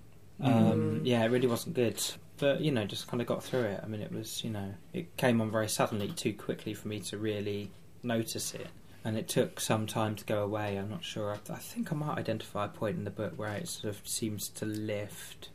um, 0.41 0.99
Hmm. 0.99 1.05
yeah, 1.05 1.23
it 1.23 1.29
really 1.29 1.47
wasn't 1.47 1.75
good. 1.75 2.01
But 2.37 2.61
you 2.61 2.71
know, 2.71 2.85
just 2.85 3.07
kind 3.07 3.21
of 3.21 3.27
got 3.27 3.43
through 3.43 3.65
it. 3.65 3.81
I 3.83 3.87
mean, 3.87 4.01
it 4.01 4.11
was 4.11 4.43
you 4.43 4.49
know, 4.49 4.73
it 4.93 5.15
came 5.17 5.41
on 5.41 5.51
very 5.51 5.69
suddenly, 5.69 6.07
too 6.09 6.33
quickly 6.33 6.73
for 6.73 6.87
me 6.87 6.99
to 7.01 7.17
really 7.19 7.69
notice 8.03 8.53
it, 8.53 8.67
and 9.05 9.17
it 9.17 9.27
took 9.27 9.59
some 9.59 9.85
time 9.85 10.15
to 10.15 10.25
go 10.25 10.43
away. 10.43 10.77
I'm 10.77 10.89
not 10.89 11.03
sure. 11.03 11.31
I, 11.31 11.53
I 11.53 11.57
think 11.57 11.93
I 11.93 11.95
might 11.95 12.17
identify 12.17 12.65
a 12.65 12.69
point 12.69 12.97
in 12.97 13.03
the 13.03 13.11
book 13.11 13.33
where 13.35 13.53
it 13.53 13.69
sort 13.69 13.95
of 13.95 14.05
seems 14.07 14.49
to 14.49 14.65
lift. 14.65 15.49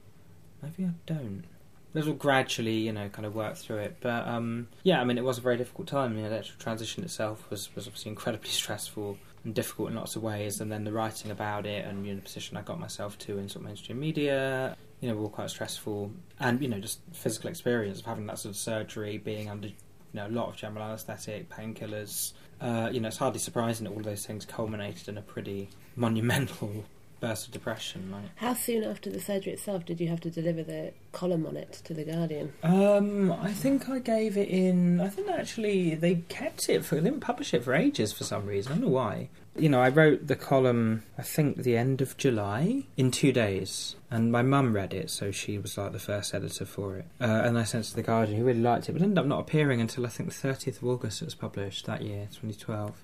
Maybe 0.63 0.85
I 0.85 0.93
don't. 1.05 1.43
This 1.93 2.07
will 2.07 2.15
gradually, 2.15 2.77
you 2.77 2.93
know, 2.93 3.09
kind 3.09 3.27
of 3.27 3.35
work 3.35 3.57
through 3.57 3.79
it. 3.79 3.97
But 4.01 4.29
um, 4.29 4.69
yeah, 4.85 5.01
I 5.01 5.05
mean, 5.05 5.19
it 5.19 5.25
was 5.25 5.39
a 5.39 5.41
very 5.41 5.57
difficult 5.57 5.89
time. 5.89 6.15
The 6.17 6.33
actual 6.33 6.61
transition 6.61 7.03
itself 7.03 7.51
was 7.51 7.75
was 7.75 7.89
obviously 7.89 8.11
incredibly 8.11 8.51
stressful 8.51 9.19
and 9.45 9.53
difficult 9.53 9.91
in 9.91 9.97
lots 9.97 10.15
of 10.15 10.23
ways. 10.23 10.61
And 10.61 10.71
then 10.71 10.85
the 10.85 10.93
writing 10.93 11.33
about 11.33 11.67
it 11.67 11.85
and 11.85 12.07
you 12.07 12.13
know, 12.13 12.21
the 12.21 12.25
position 12.25 12.57
I 12.57 12.63
got 12.63 12.79
myself 12.79 13.19
to 13.19 13.39
in 13.39 13.49
sort 13.49 13.63
of 13.63 13.67
mainstream 13.67 13.99
media, 13.99 14.77
you 15.01 15.09
know, 15.09 15.17
were 15.17 15.23
all 15.23 15.29
quite 15.29 15.51
stressful. 15.51 16.13
And 16.39 16.63
you 16.63 16.69
know, 16.69 16.79
just 16.79 17.01
physical 17.13 17.51
experience 17.51 17.99
of 17.99 18.07
having 18.07 18.27
that 18.27 18.39
sort 18.39 18.55
of 18.55 18.57
surgery, 18.57 19.19
being 19.19 19.51
under 19.51 19.67
you 19.67 19.75
know 20.15 20.29
a 20.29 20.31
lot 20.31 20.49
of 20.49 20.57
general 20.57 20.85
anaesthetic, 20.85 21.49
painkillers. 21.49 22.33
Uh, 22.61 22.91
you 22.93 23.01
know, 23.01 23.09
it's 23.09 23.17
hardly 23.17 23.39
surprising 23.41 23.85
that 23.85 23.93
all 23.93 24.03
those 24.03 24.27
things 24.27 24.45
culminated 24.45 25.09
in 25.09 25.17
a 25.17 25.23
pretty 25.23 25.71
monumental 25.97 26.85
burst 27.21 27.47
of 27.47 27.53
depression. 27.53 28.11
Like, 28.11 28.25
How 28.37 28.55
soon 28.55 28.85
after 28.85 29.11
the 29.11 29.21
surgery 29.21 29.53
itself 29.53 29.85
did 29.85 30.01
you 30.01 30.09
have 30.09 30.21
to 30.21 30.31
deliver 30.31 30.63
the 30.63 30.93
column 31.13 31.47
on 31.47 31.57
it 31.57 31.81
to 31.85 31.95
the 31.95 32.05
Guardian? 32.05 32.53
Um, 32.63 33.33
I 33.33 33.53
think 33.53 33.89
I 33.89 33.99
gave 33.99 34.37
it 34.37 34.49
in. 34.49 35.01
I 35.01 35.09
think 35.09 35.29
actually 35.29 35.95
they 35.95 36.17
kept 36.29 36.69
it 36.69 36.85
for. 36.85 36.97
They 36.97 37.03
didn't 37.03 37.21
publish 37.21 37.55
it 37.55 37.65
for 37.65 37.75
ages 37.75 38.13
for 38.13 38.25
some 38.25 38.47
reason. 38.47 38.73
I 38.73 38.75
don't 38.77 38.85
know 38.85 38.91
why. 38.91 39.29
You 39.57 39.69
know, 39.69 39.81
I 39.81 39.89
wrote 39.89 40.29
the 40.29 40.37
column. 40.37 41.03
I 41.19 41.23
think 41.23 41.59
the 41.59 41.77
end 41.77 42.01
of 42.01 42.17
July 42.17 42.85
in 42.97 43.11
two 43.11 43.33
days, 43.33 43.97
and 44.11 44.31
my 44.31 44.43
mum 44.43 44.73
read 44.73 44.95
it, 44.95 45.11
so 45.11 45.33
she 45.33 45.59
was 45.59 45.77
like 45.77 45.93
the 45.93 45.99
first 45.99 46.33
editor 46.33 46.65
for 46.65 46.97
it. 46.99 47.07
Uh, 47.21 47.25
and 47.45 47.59
I 47.59 47.65
sent 47.65 47.85
it 47.85 47.89
to 47.91 47.97
the 47.97 48.03
Guardian, 48.03 48.39
who 48.39 48.45
really 48.45 48.61
liked 48.61 48.89
it, 48.89 48.93
but 48.93 49.03
ended 49.03 49.19
up 49.19 49.27
not 49.27 49.41
appearing 49.41 49.81
until 49.81 50.07
I 50.07 50.09
think 50.09 50.29
the 50.29 50.35
thirtieth 50.35 50.81
of 50.81 50.89
August. 50.89 51.21
It 51.21 51.27
was 51.27 51.35
published 51.35 51.87
that 51.87 52.03
year, 52.03 52.29
twenty 52.35 52.55
twelve. 52.55 52.97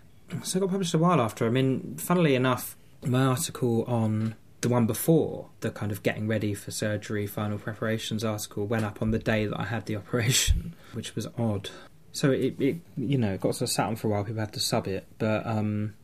So 0.45 0.59
it 0.59 0.61
got 0.61 0.71
published 0.71 0.95
a 0.95 0.99
while 0.99 1.21
after. 1.21 1.47
I 1.47 1.51
mean, 1.51 1.97
funnily 1.99 2.35
enough, 2.35 2.77
my 3.05 3.22
article 3.24 3.84
on 3.84 4.34
the 4.62 4.68
one 4.68 4.86
before 4.86 5.51
the 5.61 5.70
kind 5.70 5.92
of 5.92 6.03
getting 6.03 6.26
ready 6.26 6.55
for 6.55 6.70
surgery, 6.70 7.26
final 7.26 7.59
preparations 7.59 8.24
article 8.24 8.66
went 8.66 8.84
up 8.84 9.03
on 9.03 9.11
the 9.11 9.18
day 9.18 9.47
that 9.47 9.59
I 9.61 9.64
had 9.64 9.86
the 9.86 9.97
operation, 10.03 10.74
which 10.92 11.14
was 11.14 11.26
odd. 11.38 11.70
So 12.12 12.30
it, 12.30 12.55
it 12.61 12.76
you 12.97 13.18
know, 13.18 13.34
it 13.34 13.40
got 13.40 13.55
sort 13.55 13.68
of 13.68 13.70
sat 13.70 13.86
on 13.86 13.97
for 13.97 14.09
a 14.09 14.11
while. 14.11 14.24
People 14.24 14.40
had 14.40 14.53
to 14.55 14.61
sub 14.61 14.86
it, 14.88 15.07
but 15.18 15.47
um, 15.47 15.94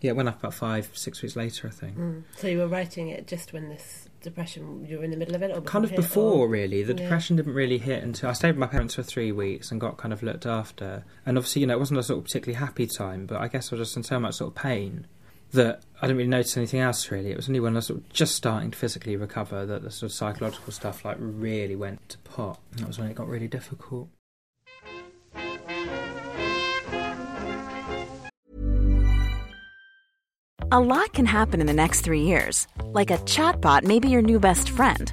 yeah, 0.00 0.10
it 0.10 0.16
went 0.16 0.28
up 0.28 0.40
about 0.40 0.54
five, 0.54 0.90
six 0.94 1.22
weeks 1.22 1.36
later, 1.36 1.68
I 1.68 1.70
think. 1.70 2.24
So 2.36 2.48
you 2.48 2.58
were 2.58 2.66
writing 2.66 3.08
it 3.08 3.28
just 3.28 3.52
when 3.52 3.68
this 3.68 4.08
depression, 4.20 4.84
you 4.86 4.98
were 4.98 5.04
in 5.04 5.12
the 5.12 5.16
middle 5.16 5.34
of 5.36 5.42
it? 5.42 5.56
Or 5.56 5.60
Kind 5.62 5.84
of 5.84 5.94
before, 5.94 6.44
or- 6.44 6.48
really. 6.48 6.82
The 6.82 6.92
Yeah. 6.94 7.02
depression 7.04 7.36
didn't 7.36 7.54
really 7.54 7.78
hit 7.78 8.02
until 8.02 8.28
I 8.28 8.32
stayed 8.32 8.48
with 8.50 8.58
my 8.58 8.66
parents 8.66 8.96
for 8.96 9.02
three 9.04 9.30
weeks 9.32 9.70
and 9.70 9.80
got 9.80 9.96
kind 9.96 10.12
of 10.12 10.22
looked 10.24 10.44
after. 10.46 11.04
And 11.24 11.38
obviously, 11.38 11.60
you 11.60 11.66
know, 11.68 11.74
it 11.74 11.78
wasn't 11.78 12.00
a 12.00 12.02
sort 12.02 12.18
of 12.18 12.24
particularly 12.24 12.58
happy 12.58 12.86
time, 12.88 13.26
but 13.26 13.40
I 13.40 13.46
guess 13.48 13.72
I 13.72 13.76
was 13.76 13.86
just 13.88 13.96
in 13.96 14.02
so 14.02 14.18
much 14.18 14.34
sort 14.34 14.48
of 14.50 14.56
pain 14.60 15.06
that 15.52 15.82
I 16.00 16.06
didn't 16.06 16.18
really 16.18 16.28
notice 16.28 16.56
anything 16.56 16.80
else 16.80 17.10
really. 17.10 17.30
It 17.30 17.36
was 17.36 17.48
only 17.48 17.60
when 17.60 17.74
I 17.74 17.76
was 17.76 17.86
sort 17.86 18.00
of 18.00 18.12
just 18.12 18.34
starting 18.34 18.70
to 18.70 18.78
physically 18.78 19.16
recover 19.16 19.66
that 19.66 19.82
the 19.82 19.90
sort 19.90 20.10
of 20.10 20.14
psychological 20.14 20.72
stuff 20.72 21.04
like 21.04 21.16
really 21.18 21.76
went 21.76 22.08
to 22.10 22.18
pot. 22.18 22.58
That 22.76 22.86
was 22.86 22.98
when 22.98 23.10
it 23.10 23.14
got 23.14 23.28
really 23.28 23.48
difficult. 23.48 24.08
A 30.72 30.78
lot 30.78 31.12
can 31.12 31.26
happen 31.26 31.60
in 31.60 31.66
the 31.66 31.72
next 31.72 32.02
three 32.02 32.22
years. 32.22 32.68
Like 32.84 33.10
a 33.10 33.18
chatbot 33.18 33.82
may 33.82 33.98
be 33.98 34.08
your 34.08 34.22
new 34.22 34.38
best 34.38 34.70
friend. 34.70 35.12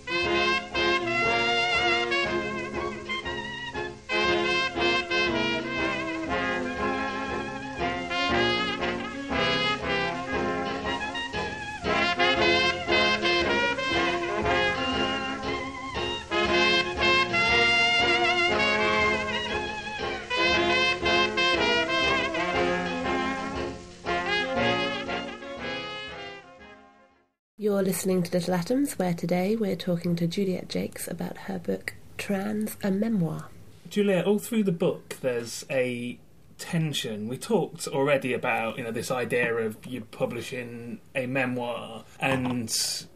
You're 27.61 27.83
listening 27.83 28.23
to 28.23 28.31
Little 28.31 28.55
Atoms, 28.55 28.97
where 28.97 29.13
today 29.13 29.55
we're 29.55 29.75
talking 29.75 30.15
to 30.15 30.25
Juliet 30.25 30.67
Jacques 30.67 31.05
about 31.07 31.37
her 31.37 31.59
book 31.59 31.93
Trans, 32.17 32.75
a 32.81 32.89
Memoir. 32.89 33.49
Juliet, 33.87 34.25
all 34.25 34.39
through 34.39 34.63
the 34.63 34.71
book, 34.71 35.17
there's 35.21 35.63
a 35.69 36.17
tension. 36.57 37.27
We 37.27 37.37
talked 37.37 37.87
already 37.87 38.33
about 38.33 38.79
you 38.79 38.83
know 38.83 38.89
this 38.89 39.11
idea 39.11 39.53
of 39.57 39.77
you 39.85 40.01
publishing 40.01 41.01
a 41.13 41.27
memoir, 41.27 42.03
and 42.19 42.67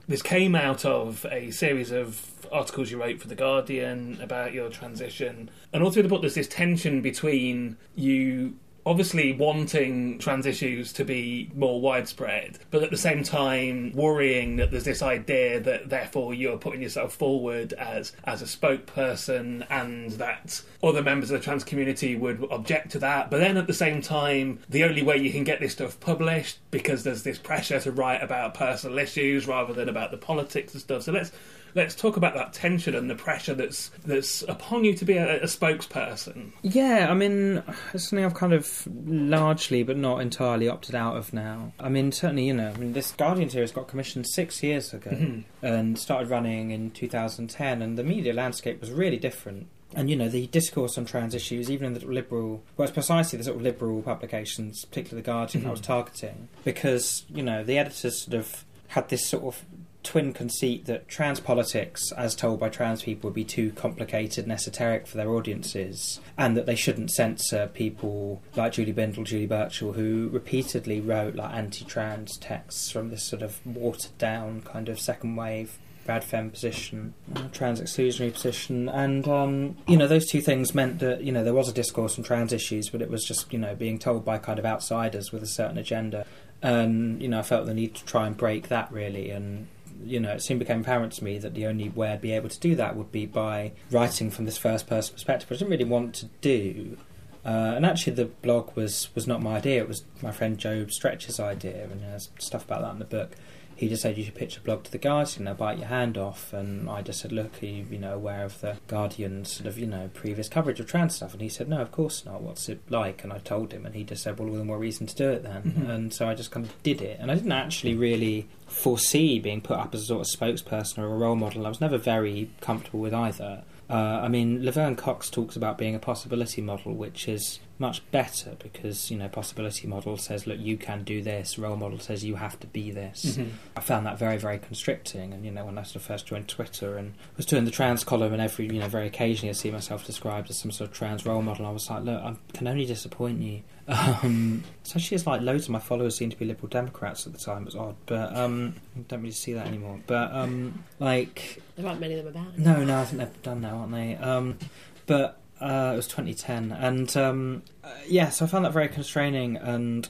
this 0.08 0.22
came 0.22 0.54
out 0.54 0.86
of 0.86 1.26
a 1.32 1.50
series 1.50 1.90
of 1.90 2.30
articles 2.52 2.92
you 2.92 3.02
wrote 3.02 3.20
for 3.20 3.28
the 3.28 3.34
Guardian 3.34 4.20
about 4.22 4.54
your 4.54 4.70
transition, 4.70 5.50
and 5.74 5.82
all 5.82 5.90
through 5.90 6.04
the 6.04 6.10
book, 6.10 6.22
there's 6.22 6.36
this 6.36 6.48
tension 6.48 7.02
between 7.02 7.78
you 7.96 8.58
obviously 8.86 9.34
wanting 9.34 10.20
trans 10.20 10.46
issues 10.46 10.94
to 10.94 11.04
be 11.04 11.50
more 11.56 11.82
widespread, 11.82 12.60
but 12.72 12.84
at 12.84 12.92
the 12.92 12.98
same 12.98 13.24
time 13.24 13.92
worrying 13.94 14.58
that 14.58 14.72
there's 14.72 14.84
this 14.84 15.02
idea 15.02 15.60
that 15.60 15.90
therefore 15.90 16.34
you're 16.34 16.58
putting 16.58 16.82
yourself 16.82 17.14
forward 17.14 17.74
as 17.74 18.14
as 18.26 18.42
a 18.42 18.46
spokesperson 18.46 19.66
and 19.70 20.12
that 20.12 20.62
other 20.84 21.02
members 21.02 21.32
of 21.32 21.40
the 21.40 21.44
trans 21.44 21.64
community 21.64 22.16
would 22.16 22.46
object 22.52 22.92
to 22.92 23.00
that. 23.00 23.32
But 23.32 23.40
then 23.40 23.58
at 23.58 23.68
the 23.68 23.74
same 23.74 24.02
time, 24.02 24.60
the 24.70 24.84
only 24.84 25.02
way 25.02 25.18
you 25.18 25.32
can 25.32 25.44
get 25.44 25.60
this 25.60 25.74
stuff 25.74 26.00
published 26.00 26.60
because 26.72 27.04
there's 27.04 27.24
this 27.24 27.40
pressure 27.40 27.80
to 27.80 27.92
write 27.92 28.22
about 28.22 28.54
personal 28.54 29.00
issues 29.00 29.48
rather 29.48 29.74
than 29.74 29.90
about 29.90 30.12
the 30.12 30.18
politics 30.18 30.74
and 30.74 30.82
stuff. 30.82 31.04
So 31.04 31.12
let's 31.12 31.32
let's 31.76 31.94
talk 31.94 32.18
about 32.18 32.34
that 32.34 32.54
tension 32.54 32.96
and 32.96 33.10
the 33.10 33.16
pressure 33.16 33.54
that's 33.54 33.90
that's 34.06 34.42
upon 34.44 34.84
you 34.86 34.94
to 34.96 35.06
be 35.06 35.18
a, 35.18 35.42
a 35.42 35.46
spokesperson. 35.46 36.52
Yeah, 36.64 37.08
I 37.10 37.14
mean, 37.14 37.62
it's 37.94 38.10
something 38.10 38.26
I've 38.26 38.34
kind 38.34 38.54
of 38.54 38.88
largely, 39.06 39.84
but 39.84 39.98
not 39.98 40.22
entirely, 40.22 40.68
opted 40.68 40.96
out 40.96 41.18
of 41.18 41.34
now. 41.34 41.74
I 41.80 41.90
mean, 41.90 42.12
certainly, 42.12 42.46
you 42.48 42.54
know, 42.54 42.72
I 42.74 42.78
mean, 42.78 42.94
this 42.94 43.12
Guardian 43.12 43.50
series 43.50 43.72
got 43.72 43.88
commissioned 43.88 44.26
six 44.28 44.64
years 44.64 44.94
ago 44.94 45.12
Mhm. 45.12 45.44
and 45.62 46.00
started 46.00 46.30
running 46.30 46.72
in 46.72 46.92
2010, 46.92 47.82
and 47.82 47.98
the 47.98 48.04
media 48.04 48.34
landscape 48.34 48.80
was 48.82 48.92
really 48.92 49.18
different. 49.18 49.68
And 49.94 50.10
you 50.10 50.16
know 50.18 50.28
the 50.28 50.48
discourse 50.48 50.98
on 50.98 51.06
trans 51.06 51.34
issues, 51.36 51.70
even 51.72 51.88
in 51.88 51.94
the 51.94 52.06
liberal, 52.06 52.64
well, 52.76 52.86
it's 52.86 52.94
precisely 52.94 53.38
the 53.38 53.46
sort 53.46 53.58
of 53.58 53.62
liberal 53.64 54.02
publications, 54.02 54.84
particularly 54.84 55.22
the 55.22 55.26
Guardian, 55.26 55.66
I 55.66 55.72
was 55.72 55.80
Mhm. 55.80 55.84
targeting 55.86 56.48
because 56.66 57.24
you 57.30 57.42
know 57.44 57.64
the 57.64 57.78
editors 57.78 58.24
sort 58.24 58.34
of 58.36 58.66
had 58.90 59.08
this 59.10 59.26
sort 59.26 59.44
of 59.44 59.64
twin 60.06 60.32
conceit 60.32 60.86
that 60.86 61.08
trans 61.08 61.40
politics, 61.40 62.12
as 62.14 62.36
told 62.36 62.60
by 62.60 62.70
trans 62.70 63.04
people, 63.04 63.30
would 63.30 63.36
be 63.36 63.44
too 63.44 63.72
complicated 63.72 64.46
and 64.46 64.54
esoteric 64.54 65.08
for 65.08 65.18
their 65.18 65.30
audiences, 65.30 66.22
and 66.38 66.56
that 66.56 66.66
they 66.66 66.76
shouldn't 66.76 67.12
censor 67.12 67.68
people 67.74 68.42
like 68.56 68.74
Julie 68.74 68.94
Bindel, 68.94 69.26
Julie 69.26 69.48
Burchill, 69.48 69.94
who 69.94 70.30
repeatedly 70.32 71.02
wrote 71.02 71.36
like 71.36 71.54
anti-trans 71.54 72.38
texts 72.38 72.92
from 72.92 73.10
this 73.10 73.24
sort 73.24 73.42
of 73.42 73.66
watered-down 73.66 74.62
kind 74.62 74.88
of 74.88 75.00
second 75.00 75.36
wave 75.36 75.78
rad 76.08 76.24
fem 76.24 76.52
position, 76.52 77.14
trans 77.52 77.82
exclusionary 77.82 78.32
position, 78.32 78.88
and 78.90 79.28
um, 79.28 79.76
you 79.88 79.98
know 79.98 80.08
those 80.08 80.28
two 80.28 80.42
things 80.42 80.76
meant 80.76 81.00
that 81.00 81.24
you 81.24 81.32
know 81.32 81.44
there 81.44 81.54
was 81.54 81.68
a 81.68 81.74
discourse 81.74 82.18
on 82.18 82.24
trans 82.24 82.54
issues, 82.54 82.90
but 82.90 83.02
it 83.02 83.10
was 83.10 83.24
just 83.26 83.52
you 83.52 83.60
know 83.60 83.76
being 83.76 83.98
told 83.98 84.24
by 84.24 84.38
kind 84.38 84.60
of 84.60 84.66
outsiders 84.66 85.32
with 85.32 85.42
a 85.42 85.48
certain 85.48 85.78
agenda, 85.78 86.26
and 86.62 87.22
you 87.22 87.28
know 87.28 87.40
I 87.40 87.42
felt 87.42 87.66
the 87.66 87.74
need 87.74 87.96
to 87.96 88.06
try 88.06 88.28
and 88.28 88.38
break 88.38 88.68
that 88.70 88.92
really, 88.92 89.32
and 89.32 89.68
you 90.06 90.20
know 90.20 90.34
it 90.34 90.42
soon 90.42 90.60
became 90.60 90.82
apparent 90.82 91.14
to 91.14 91.24
me 91.24 91.38
that 91.40 91.54
the 91.54 91.66
only 91.66 91.90
way 91.90 92.12
I'd 92.12 92.22
be 92.22 92.32
able 92.32 92.50
to 92.50 92.60
do 92.60 92.76
that 92.76 92.96
would 92.96 93.12
be 93.12 93.26
by 93.26 93.74
writing 93.92 94.30
from 94.32 94.46
this 94.46 94.58
first 94.58 94.88
person 94.88 95.14
perspective, 95.14 95.50
which 95.50 95.58
I 95.58 95.60
didn't 95.60 95.72
really 95.72 95.90
want 95.90 96.16
to 96.16 96.26
do. 96.42 96.98
Uh, 97.46 97.74
and 97.76 97.86
actually, 97.86 98.14
the 98.14 98.26
blog 98.26 98.76
was, 98.76 99.10
was 99.14 99.28
not 99.28 99.40
my 99.40 99.58
idea. 99.58 99.82
It 99.82 99.88
was 99.88 100.04
my 100.24 100.32
friend 100.32 100.58
Joe 100.58 100.88
Stretch's 100.88 101.40
idea, 101.40 101.84
and 101.84 102.02
there's 102.02 102.30
stuff 102.40 102.66
about 102.66 102.82
that 102.82 102.94
in 102.94 103.00
the 103.00 103.06
book. 103.06 103.32
He 103.76 103.90
just 103.90 104.02
said 104.02 104.18
you 104.18 104.24
should 104.24 104.36
pitch 104.36 104.58
a 104.58 104.62
blog 104.62 104.86
to 104.86 104.92
the 104.92 104.98
Guardian, 104.98 105.46
they'll 105.46 105.54
bite 105.54 105.80
your 105.80 105.88
hand 105.88 106.18
off. 106.18 106.54
And 106.54 106.90
I 106.90 107.02
just 107.02 107.20
said, 107.20 107.32
look, 107.32 107.62
are 107.62 107.66
you, 107.66 107.86
you 107.92 107.98
know, 107.98 108.14
aware 108.14 108.44
of 108.46 108.62
the 108.62 108.78
Guardian's 108.88 109.52
sort 109.52 109.68
of, 109.68 109.78
you 109.78 109.86
know, 109.86 110.10
previous 110.14 110.48
coverage 110.48 110.80
of 110.80 110.88
trans 110.88 111.16
stuff? 111.16 111.34
And 111.34 111.42
he 111.42 111.50
said, 111.50 111.68
no, 111.68 111.82
of 111.82 111.92
course 111.92 112.26
not. 112.26 112.42
What's 112.42 112.70
it 112.70 112.80
like? 112.90 113.24
And 113.24 113.34
I 113.34 113.40
told 113.40 113.74
him, 113.74 113.86
and 113.86 113.94
he 113.94 114.04
just 114.04 114.24
said, 114.24 114.40
well, 114.40 114.50
all 114.50 114.56
the 114.56 114.64
more 114.64 114.78
reason 114.80 115.08
to 115.08 115.16
do 115.16 115.30
it 115.30 115.44
then. 115.44 115.62
Mhm. 115.64 115.90
And 115.90 116.14
so 116.14 116.30
I 116.30 116.36
just 116.36 116.52
kind 116.52 116.66
of 116.66 116.84
did 116.84 117.02
it. 117.02 117.18
And 117.20 117.30
I 117.30 117.36
didn't 117.36 117.52
actually 117.52 117.96
really 117.96 118.48
foresee 118.68 119.40
being 119.40 119.62
put 119.62 119.78
up 119.78 119.94
as 119.94 120.04
a 120.04 120.06
sort 120.06 120.22
of 120.22 120.40
spokesperson 120.40 121.00
or 121.00 121.06
a 121.06 121.18
role 121.18 121.36
model. 121.36 121.66
I 121.66 121.70
was 121.70 121.82
never 121.82 121.98
very 121.98 122.50
comfortable 122.62 123.00
with 123.02 123.14
either. 123.14 123.64
Uh, 123.90 123.94
I 124.24 124.30
mean, 124.30 124.66
Laverne 124.66 124.96
Cox 124.96 125.30
talks 125.30 125.56
about 125.56 125.78
being 125.78 125.94
a 125.96 126.00
possibility 126.00 126.62
model, 126.62 126.94
which 126.94 127.28
is 127.28 127.60
much 127.78 128.10
better 128.12 128.56
because, 128.60 129.12
you 129.12 129.18
know, 129.18 129.28
possibility 129.28 129.86
model 129.88 130.16
says, 130.18 130.48
look, 130.48 130.58
you 130.60 130.78
can 130.78 131.04
do 131.04 131.22
this. 131.22 131.60
Role 131.60 131.76
model 131.76 132.00
says 132.00 132.24
you 132.24 132.36
have 132.36 132.58
to 132.62 132.68
be 132.68 132.90
this. 132.90 133.38
Mhm. 133.38 133.50
I 133.76 133.82
found 133.82 134.06
that 134.06 134.18
very, 134.18 134.38
very 134.38 134.60
constricting. 134.60 135.34
And, 135.34 135.44
you 135.46 135.52
know, 135.52 135.66
when 135.66 135.78
I 135.78 135.84
sort 135.84 135.98
of 135.98 136.02
first 136.04 136.26
joined 136.26 136.48
Twitter 136.48 136.98
and 136.98 137.14
was 137.36 137.46
doing 137.46 137.66
the 137.66 137.72
trans 137.72 138.06
column 138.06 138.32
and 138.32 138.42
every, 138.42 138.66
you 138.68 138.80
know, 138.80 138.88
very 138.88 139.08
occasionally 139.08 139.50
I 139.50 139.54
see 139.54 139.72
myself 139.72 140.06
described 140.06 140.50
as 140.50 140.58
some 140.58 140.72
sort 140.72 140.90
of 140.90 140.96
trans 140.96 141.26
role 141.26 141.42
model, 141.42 141.66
I 141.66 141.72
was 141.72 141.90
like, 141.90 142.04
look, 142.04 142.22
I 142.24 142.36
can 142.54 142.68
only 142.68 142.86
disappoint 142.86 143.42
you. 143.42 143.62
Um, 143.88 144.64
especially 144.84 145.14
as, 145.16 145.28
like, 145.28 145.42
loads 145.42 145.66
of 145.66 145.70
my 145.70 145.78
followers 145.80 146.16
seem 146.16 146.32
to 146.32 146.36
be 146.38 146.46
Liberal 146.46 146.70
Democrats 146.70 147.28
at 147.28 147.34
the 147.34 147.40
time. 147.40 147.62
It 147.62 147.66
was 147.66 147.76
odd. 147.76 147.96
But 148.08 148.36
um, 148.36 148.74
I 148.98 149.02
don't 149.02 149.20
really 149.22 149.32
see 149.32 149.54
that 149.54 149.68
anymore. 149.68 150.00
But, 150.08 150.32
um, 150.34 150.84
like, 151.00 151.62
There 151.76 151.86
aren't 151.86 152.00
many 152.00 152.16
of 152.16 152.26
them 152.26 152.34
about. 152.36 152.58
no, 152.58 152.84
no, 152.84 153.00
I 153.02 153.06
think 153.06 153.18
they're 153.20 153.30
done 153.44 153.62
now, 153.62 153.78
aren't 153.78 153.92
they? 153.92 154.16
Um, 154.16 154.58
but 155.06 155.40
uh, 155.62 155.92
it 155.94 155.96
was 155.98 156.08
2010, 156.08 156.72
and 156.72 157.16
um, 157.18 157.64
uh, 157.84 157.90
yeah, 158.08 158.30
so 158.30 158.46
I 158.46 158.48
found 158.48 158.66
that 158.66 158.74
very 158.74 158.88
constraining, 158.90 159.56
and 159.58 160.10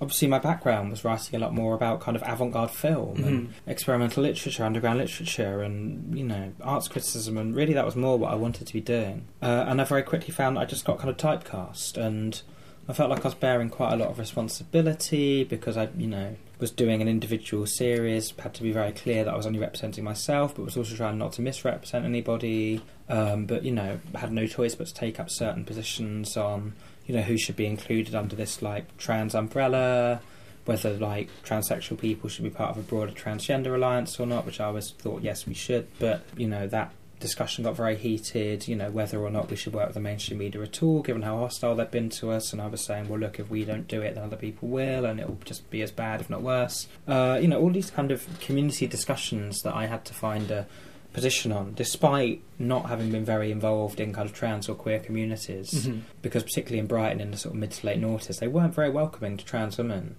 obviously 0.00 0.28
my 0.28 0.38
background 0.38 0.90
was 0.90 1.04
writing 1.04 1.34
a 1.34 1.38
lot 1.44 1.52
more 1.52 1.74
about 1.74 2.00
kind 2.00 2.16
of 2.16 2.22
avant-garde 2.26 2.70
film 2.70 3.24
and 3.24 3.48
Mm-hmm. 3.48 3.70
experimental 3.70 4.22
literature, 4.22 4.64
underground 4.64 4.98
literature, 4.98 5.60
and 5.62 6.16
you 6.16 6.24
know 6.24 6.52
arts 6.62 6.88
criticism, 6.88 7.36
and 7.36 7.54
really 7.54 7.74
that 7.74 7.84
was 7.84 7.96
more 7.96 8.18
what 8.18 8.32
I 8.32 8.36
wanted 8.36 8.66
to 8.66 8.72
be 8.72 8.80
doing. 8.80 9.26
Uh, 9.42 9.64
and 9.68 9.80
I 9.80 9.84
very 9.84 10.02
quickly 10.02 10.32
found 10.32 10.56
that 10.56 10.60
I 10.60 10.64
just 10.64 10.84
got 10.84 10.98
kind 10.98 11.10
of 11.10 11.16
typecast, 11.16 11.96
and 11.96 12.40
I 12.88 12.94
felt 12.94 13.10
like 13.10 13.20
I 13.20 13.28
was 13.28 13.34
bearing 13.34 13.68
quite 13.68 13.92
a 13.92 13.96
lot 13.96 14.08
of 14.08 14.18
responsibility 14.18 15.44
because 15.44 15.76
I, 15.76 15.90
you 15.98 16.06
know, 16.06 16.36
was 16.58 16.70
doing 16.70 17.02
an 17.02 17.08
individual 17.08 17.66
series. 17.66 18.32
Had 18.38 18.54
to 18.54 18.62
be 18.62 18.72
very 18.72 18.92
clear 18.92 19.24
that 19.24 19.34
I 19.34 19.36
was 19.36 19.46
only 19.46 19.58
representing 19.58 20.04
myself, 20.04 20.54
but 20.54 20.64
was 20.64 20.76
also 20.76 20.96
trying 20.96 21.18
not 21.18 21.32
to 21.34 21.42
misrepresent 21.42 22.06
anybody. 22.06 22.80
Um, 23.10 23.44
but 23.44 23.62
you 23.62 23.72
know, 23.72 24.00
had 24.14 24.32
no 24.32 24.46
choice 24.46 24.74
but 24.74 24.86
to 24.86 24.94
take 24.94 25.20
up 25.20 25.28
certain 25.28 25.66
positions 25.66 26.34
on, 26.38 26.72
you 27.06 27.14
know, 27.14 27.22
who 27.22 27.36
should 27.36 27.56
be 27.56 27.66
included 27.66 28.14
under 28.14 28.34
this 28.34 28.62
like 28.62 28.96
trans 28.96 29.34
umbrella, 29.34 30.22
whether 30.64 30.94
like 30.94 31.28
transsexual 31.44 31.98
people 31.98 32.30
should 32.30 32.44
be 32.44 32.50
part 32.50 32.70
of 32.70 32.78
a 32.78 32.82
broader 32.82 33.12
transgender 33.12 33.74
alliance 33.74 34.18
or 34.18 34.26
not, 34.26 34.46
which 34.46 34.60
I 34.60 34.64
always 34.64 34.92
thought 34.92 35.20
yes 35.20 35.46
we 35.46 35.52
should. 35.52 35.88
But 35.98 36.22
you 36.38 36.48
know 36.48 36.66
that 36.66 36.92
discussion 37.20 37.64
got 37.64 37.76
very 37.76 37.96
heated, 37.96 38.68
you 38.68 38.76
know, 38.76 38.90
whether 38.90 39.18
or 39.18 39.30
not 39.30 39.50
we 39.50 39.56
should 39.56 39.72
work 39.74 39.86
with 39.88 39.94
the 39.94 40.00
mainstream 40.00 40.38
media 40.38 40.62
at 40.62 40.82
all, 40.82 41.02
given 41.02 41.22
how 41.22 41.38
hostile 41.38 41.74
they've 41.74 41.90
been 41.90 42.08
to 42.10 42.30
us. 42.30 42.52
And 42.52 42.60
I 42.62 42.66
was 42.66 42.84
saying, 42.84 43.08
well, 43.08 43.18
look, 43.20 43.38
if 43.38 43.50
we 43.50 43.64
don't 43.64 43.88
do 43.88 44.00
it, 44.02 44.14
then 44.14 44.24
other 44.24 44.36
people 44.36 44.68
will, 44.68 45.04
and 45.04 45.18
it'll 45.20 45.38
just 45.44 45.68
be 45.70 45.82
as 45.82 45.90
bad, 45.90 46.20
if 46.20 46.30
not 46.30 46.42
worse. 46.42 46.86
Uh, 47.06 47.38
you 47.40 47.48
know, 47.48 47.60
all 47.60 47.70
these 47.70 47.90
kind 47.90 48.10
of 48.10 48.26
community 48.40 48.86
discussions 48.86 49.62
that 49.62 49.74
I 49.74 49.86
had 49.86 50.04
to 50.06 50.14
find 50.14 50.50
a 50.50 50.66
position 51.12 51.50
on, 51.52 51.72
despite 51.74 52.42
not 52.58 52.86
having 52.86 53.10
been 53.10 53.24
very 53.24 53.50
involved 53.50 53.98
in 53.98 54.12
kind 54.12 54.28
of 54.28 54.34
trans 54.34 54.68
or 54.68 54.74
queer 54.74 55.00
communities, 55.00 55.70
Mhm. 55.86 56.02
because 56.22 56.42
particularly 56.44 56.78
in 56.78 56.86
Brighton 56.86 57.20
in 57.20 57.30
the 57.30 57.36
sort 57.36 57.54
of 57.54 57.60
mid 57.60 57.70
to 57.72 57.86
late 57.86 58.00
noughties, 58.00 58.38
they 58.38 58.46
weren't 58.48 58.74
very 58.74 58.90
welcoming 58.90 59.36
to 59.36 59.44
trans 59.44 59.78
women. 59.78 60.16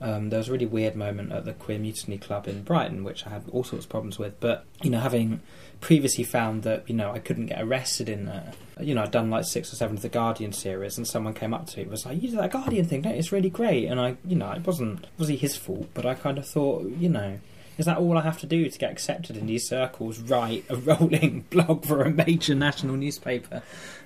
Um, 0.00 0.30
there 0.30 0.38
was 0.38 0.48
a 0.48 0.52
really 0.52 0.66
weird 0.66 0.96
moment 0.96 1.30
at 1.30 1.44
the 1.44 1.52
Queer 1.52 1.78
Mutiny 1.78 2.18
Club 2.18 2.48
in 2.48 2.64
Brighton, 2.64 3.04
which 3.04 3.24
I 3.24 3.30
had 3.30 3.44
all 3.52 3.62
sorts 3.62 3.84
of 3.84 3.88
problems 3.88 4.18
with. 4.18 4.38
But 4.40 4.64
you 4.82 4.90
know, 4.90 4.98
having 4.98 5.40
previously 5.82 6.24
found 6.24 6.62
that 6.62 6.88
you 6.88 6.94
know 6.94 7.12
I 7.12 7.18
couldn't 7.18 7.46
get 7.46 7.60
arrested 7.60 8.08
in 8.08 8.24
there, 8.24 8.52
you 8.80 8.94
know, 8.94 9.02
I'd 9.02 9.10
done 9.10 9.28
like 9.28 9.44
six 9.44 9.70
or 9.72 9.76
seven 9.76 9.96
of 9.96 10.02
the 10.02 10.08
Guardian 10.08 10.52
series, 10.52 10.96
and 10.96 11.06
someone 11.06 11.34
came 11.34 11.52
up 11.52 11.66
to 11.66 11.76
me 11.76 11.82
and 11.82 11.90
was 11.90 12.06
like, 12.06 12.22
"You 12.22 12.30
did 12.30 12.38
that 12.38 12.52
Guardian 12.52 12.86
thing, 12.86 13.02
don't 13.02 13.12
you? 13.12 13.18
It's 13.18 13.32
really 13.32 13.50
great." 13.50 13.86
And 13.86 14.00
I, 14.00 14.16
you 14.26 14.36
know, 14.36 14.50
it 14.52 14.66
wasn't 14.66 15.06
wasn't 15.18 15.40
his 15.40 15.56
fault, 15.56 15.88
but 15.92 16.06
I 16.06 16.14
kind 16.14 16.38
of 16.38 16.48
thought, 16.48 16.84
you 16.98 17.10
know. 17.10 17.38
Is 17.78 17.86
that 17.86 17.96
all 17.96 18.18
I 18.18 18.20
have 18.20 18.38
to 18.40 18.46
do 18.46 18.68
to 18.68 18.78
get 18.78 18.92
accepted 18.92 19.34
in 19.34 19.46
these 19.46 19.66
circles? 19.66 20.18
Write 20.18 20.66
a 20.68 20.76
rolling 20.88 21.46
blog 21.48 21.86
for 21.86 22.02
a 22.02 22.10
major 22.10 22.54
national 22.54 22.96
newspaper? 22.96 23.62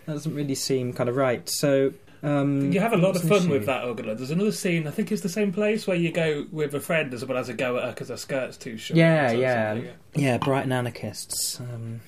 That 0.06 0.12
doesn't 0.12 0.34
really 0.34 0.54
seem 0.54 0.92
kind 0.92 1.10
of 1.10 1.16
right. 1.16 1.46
So 1.48 1.92
um, 2.26 2.72
You 2.72 2.80
have 2.80 2.92
a 2.92 2.96
lot 2.96 3.16
of 3.16 3.22
fun 3.22 3.48
with 3.48 3.66
that, 3.66 3.84
Ogula. 3.84 4.16
There's 4.16 4.30
another 4.30 4.52
scene, 4.52 4.86
I 4.86 4.90
think 4.90 5.12
it's 5.12 5.22
the 5.22 5.28
same 5.28 5.52
place, 5.52 5.86
where 5.86 5.96
you 5.96 6.10
go 6.10 6.46
with 6.50 6.74
a 6.74 6.80
friend 6.80 7.14
as 7.14 7.24
well 7.24 7.38
as 7.38 7.48
a 7.48 7.54
go 7.54 7.76
at 7.76 7.84
her 7.84 7.90
because 7.90 8.08
her 8.08 8.16
skirt's 8.16 8.56
too 8.56 8.76
short. 8.76 8.96
Yeah, 8.96 9.30
yeah, 9.30 9.80
yeah. 10.14 10.38
Brighton 10.38 10.72
anarchists. 10.72 11.60
Um, 11.60 12.00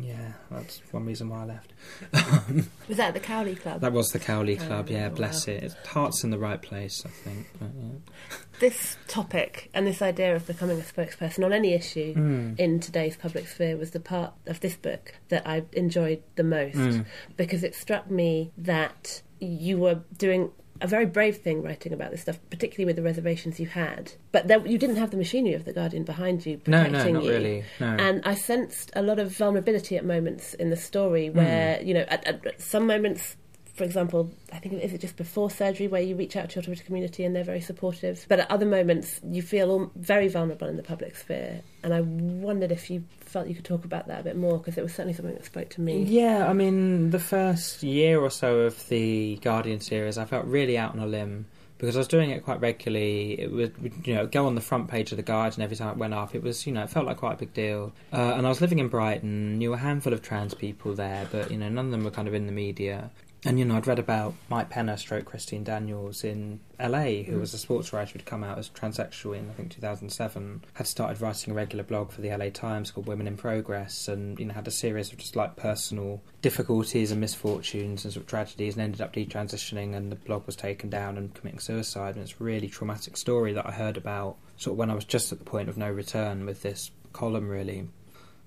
yeah, 0.00 0.32
that's 0.50 0.80
one 0.90 1.06
reason 1.06 1.28
why 1.28 1.42
I 1.42 1.44
left. 1.46 1.72
Was 2.88 2.96
that 2.96 3.14
the 3.14 3.20
Cowley 3.20 3.54
Club? 3.54 3.80
That 3.80 3.92
was 3.92 4.08
the 4.08 4.18
Cowley 4.18 4.56
Club. 4.56 4.86
Oh, 4.88 4.92
yeah, 4.92 5.08
wow. 5.08 5.14
bless 5.14 5.48
it. 5.48 5.62
Its 5.62 5.74
heart's 5.86 6.22
in 6.24 6.30
the 6.30 6.38
right 6.38 6.60
place, 6.60 7.02
I 7.06 7.08
think. 7.08 7.46
But, 7.58 7.68
yeah. 7.78 8.38
This 8.60 8.96
topic 9.08 9.70
and 9.72 9.86
this 9.86 10.02
idea 10.02 10.36
of 10.36 10.46
becoming 10.46 10.78
a 10.78 10.82
spokesperson 10.82 11.44
on 11.44 11.52
any 11.52 11.72
issue 11.72 12.14
Mm. 12.14 12.58
in 12.58 12.80
today's 12.80 13.16
public 13.16 13.46
sphere 13.48 13.76
was 13.76 13.92
the 13.92 14.00
part 14.00 14.32
of 14.46 14.60
this 14.60 14.76
book 14.76 15.14
that 15.28 15.46
I 15.46 15.62
enjoyed 15.72 16.22
the 16.36 16.44
most 16.44 16.76
Mm. 16.76 17.06
because 17.36 17.62
it 17.64 17.74
struck 17.74 18.10
me 18.10 18.52
that 18.58 19.22
you 19.40 19.78
were 19.78 20.00
doing 20.18 20.50
a 20.80 20.86
very 20.86 21.06
brave 21.06 21.38
thing 21.38 21.62
writing 21.62 21.92
about 21.92 22.10
this 22.10 22.22
stuff, 22.22 22.38
particularly 22.50 22.86
with 22.86 22.96
the 22.96 23.02
reservations 23.02 23.60
you 23.60 23.66
had. 23.66 24.12
But 24.32 24.48
there, 24.48 24.66
you 24.66 24.78
didn't 24.78 24.96
have 24.96 25.10
the 25.10 25.16
machinery 25.16 25.54
of 25.54 25.64
the 25.64 25.72
Guardian 25.72 26.04
behind 26.04 26.46
you 26.46 26.58
protecting 26.58 26.92
no, 26.92 27.04
no, 27.04 27.12
not 27.12 27.24
you. 27.24 27.30
really. 27.30 27.64
No. 27.78 27.86
And 27.86 28.22
I 28.24 28.34
sensed 28.34 28.90
a 28.94 29.02
lot 29.02 29.18
of 29.18 29.36
vulnerability 29.36 29.96
at 29.96 30.04
moments 30.04 30.54
in 30.54 30.70
the 30.70 30.76
story 30.76 31.30
where, 31.30 31.78
hmm. 31.78 31.86
you 31.86 31.94
know, 31.94 32.04
at, 32.08 32.26
at 32.26 32.60
some 32.60 32.86
moments, 32.86 33.36
for 33.80 33.84
example, 33.84 34.30
I 34.52 34.58
think 34.58 34.74
is 34.74 34.92
it 34.92 35.00
just 35.00 35.16
before 35.16 35.48
surgery 35.50 35.88
where 35.88 36.02
you 36.02 36.14
reach 36.14 36.36
out 36.36 36.50
to 36.50 36.56
your 36.56 36.62
Twitter 36.62 36.84
community 36.84 37.24
and 37.24 37.34
they're 37.34 37.42
very 37.42 37.62
supportive. 37.62 38.26
But 38.28 38.40
at 38.40 38.50
other 38.50 38.66
moments, 38.66 39.18
you 39.24 39.40
feel 39.40 39.90
very 39.96 40.28
vulnerable 40.28 40.68
in 40.68 40.76
the 40.76 40.82
public 40.82 41.16
sphere. 41.16 41.62
And 41.82 41.94
I 41.94 42.02
wondered 42.02 42.72
if 42.72 42.90
you 42.90 43.04
felt 43.20 43.48
you 43.48 43.54
could 43.54 43.64
talk 43.64 43.86
about 43.86 44.06
that 44.08 44.20
a 44.20 44.22
bit 44.22 44.36
more 44.36 44.58
because 44.58 44.76
it 44.76 44.82
was 44.82 44.92
certainly 44.92 45.14
something 45.14 45.34
that 45.34 45.46
spoke 45.46 45.70
to 45.70 45.80
me. 45.80 46.02
Yeah, 46.02 46.46
I 46.46 46.52
mean, 46.52 47.08
the 47.08 47.18
first 47.18 47.82
year 47.82 48.20
or 48.20 48.28
so 48.28 48.60
of 48.60 48.86
the 48.90 49.36
Guardian 49.36 49.80
series, 49.80 50.18
I 50.18 50.26
felt 50.26 50.44
really 50.44 50.76
out 50.76 50.92
on 50.92 50.98
a 50.98 51.06
limb 51.06 51.46
because 51.78 51.96
I 51.96 52.00
was 52.00 52.08
doing 52.08 52.28
it 52.28 52.44
quite 52.44 52.60
regularly. 52.60 53.40
It 53.40 53.50
would, 53.50 53.74
you 54.04 54.14
know, 54.14 54.26
go 54.26 54.44
on 54.44 54.56
the 54.56 54.60
front 54.60 54.88
page 54.88 55.10
of 55.10 55.16
the 55.16 55.22
Guardian 55.22 55.62
every 55.62 55.76
time 55.76 55.88
it 55.88 55.96
went 55.96 56.12
up. 56.12 56.34
It 56.34 56.42
was, 56.42 56.66
you 56.66 56.72
know, 56.74 56.82
it 56.82 56.90
felt 56.90 57.06
like 57.06 57.16
quite 57.16 57.32
a 57.32 57.38
big 57.38 57.54
deal. 57.54 57.94
Uh, 58.12 58.34
and 58.36 58.44
I 58.44 58.50
was 58.50 58.60
living 58.60 58.78
in 58.78 58.88
Brighton, 58.88 59.56
knew 59.56 59.72
a 59.72 59.78
handful 59.78 60.12
of 60.12 60.20
trans 60.20 60.52
people 60.52 60.92
there, 60.92 61.26
but 61.32 61.50
you 61.50 61.56
know, 61.56 61.70
none 61.70 61.86
of 61.86 61.90
them 61.92 62.04
were 62.04 62.10
kind 62.10 62.28
of 62.28 62.34
in 62.34 62.44
the 62.44 62.52
media. 62.52 63.10
And 63.44 63.58
you 63.58 63.64
know, 63.64 63.76
I'd 63.76 63.86
read 63.86 63.98
about 63.98 64.34
Mike 64.50 64.70
Penner, 64.70 64.98
stroke 64.98 65.24
Christine 65.24 65.64
Daniels 65.64 66.24
in 66.24 66.60
LA, 66.78 67.22
who 67.22 67.36
mm. 67.36 67.40
was 67.40 67.54
a 67.54 67.58
sports 67.58 67.92
writer 67.92 68.12
who'd 68.12 68.26
come 68.26 68.44
out 68.44 68.58
as 68.58 68.68
transsexual 68.68 69.36
in 69.36 69.48
I 69.48 69.52
think 69.54 69.70
2007. 69.70 70.64
Had 70.74 70.86
started 70.86 71.22
writing 71.22 71.52
a 71.52 71.56
regular 71.56 71.84
blog 71.84 72.10
for 72.10 72.20
the 72.20 72.36
LA 72.36 72.50
Times 72.50 72.90
called 72.90 73.06
Women 73.06 73.26
in 73.26 73.38
Progress, 73.38 74.08
and 74.08 74.38
you 74.38 74.44
know 74.44 74.54
had 74.54 74.68
a 74.68 74.72
series 74.72 75.10
of 75.10 75.18
just 75.18 75.36
like 75.36 75.56
personal 75.56 76.22
difficulties 76.42 77.10
and 77.10 77.20
misfortunes 77.20 78.04
and 78.04 78.12
sort 78.12 78.24
of 78.24 78.28
tragedies, 78.28 78.74
and 78.74 78.82
ended 78.82 79.00
up 79.00 79.14
detransitioning. 79.14 79.94
And 79.94 80.12
the 80.12 80.16
blog 80.16 80.44
was 80.44 80.56
taken 80.56 80.90
down 80.90 81.16
and 81.16 81.32
committing 81.32 81.60
suicide. 81.60 82.16
And 82.16 82.24
it's 82.24 82.38
a 82.38 82.44
really 82.44 82.68
traumatic 82.68 83.16
story 83.16 83.54
that 83.54 83.66
I 83.66 83.72
heard 83.72 83.96
about 83.96 84.36
sort 84.58 84.74
of 84.74 84.78
when 84.78 84.90
I 84.90 84.94
was 84.94 85.06
just 85.06 85.32
at 85.32 85.38
the 85.38 85.44
point 85.44 85.70
of 85.70 85.78
no 85.78 85.90
return 85.90 86.44
with 86.44 86.60
this 86.60 86.90
column, 87.14 87.48
really. 87.48 87.88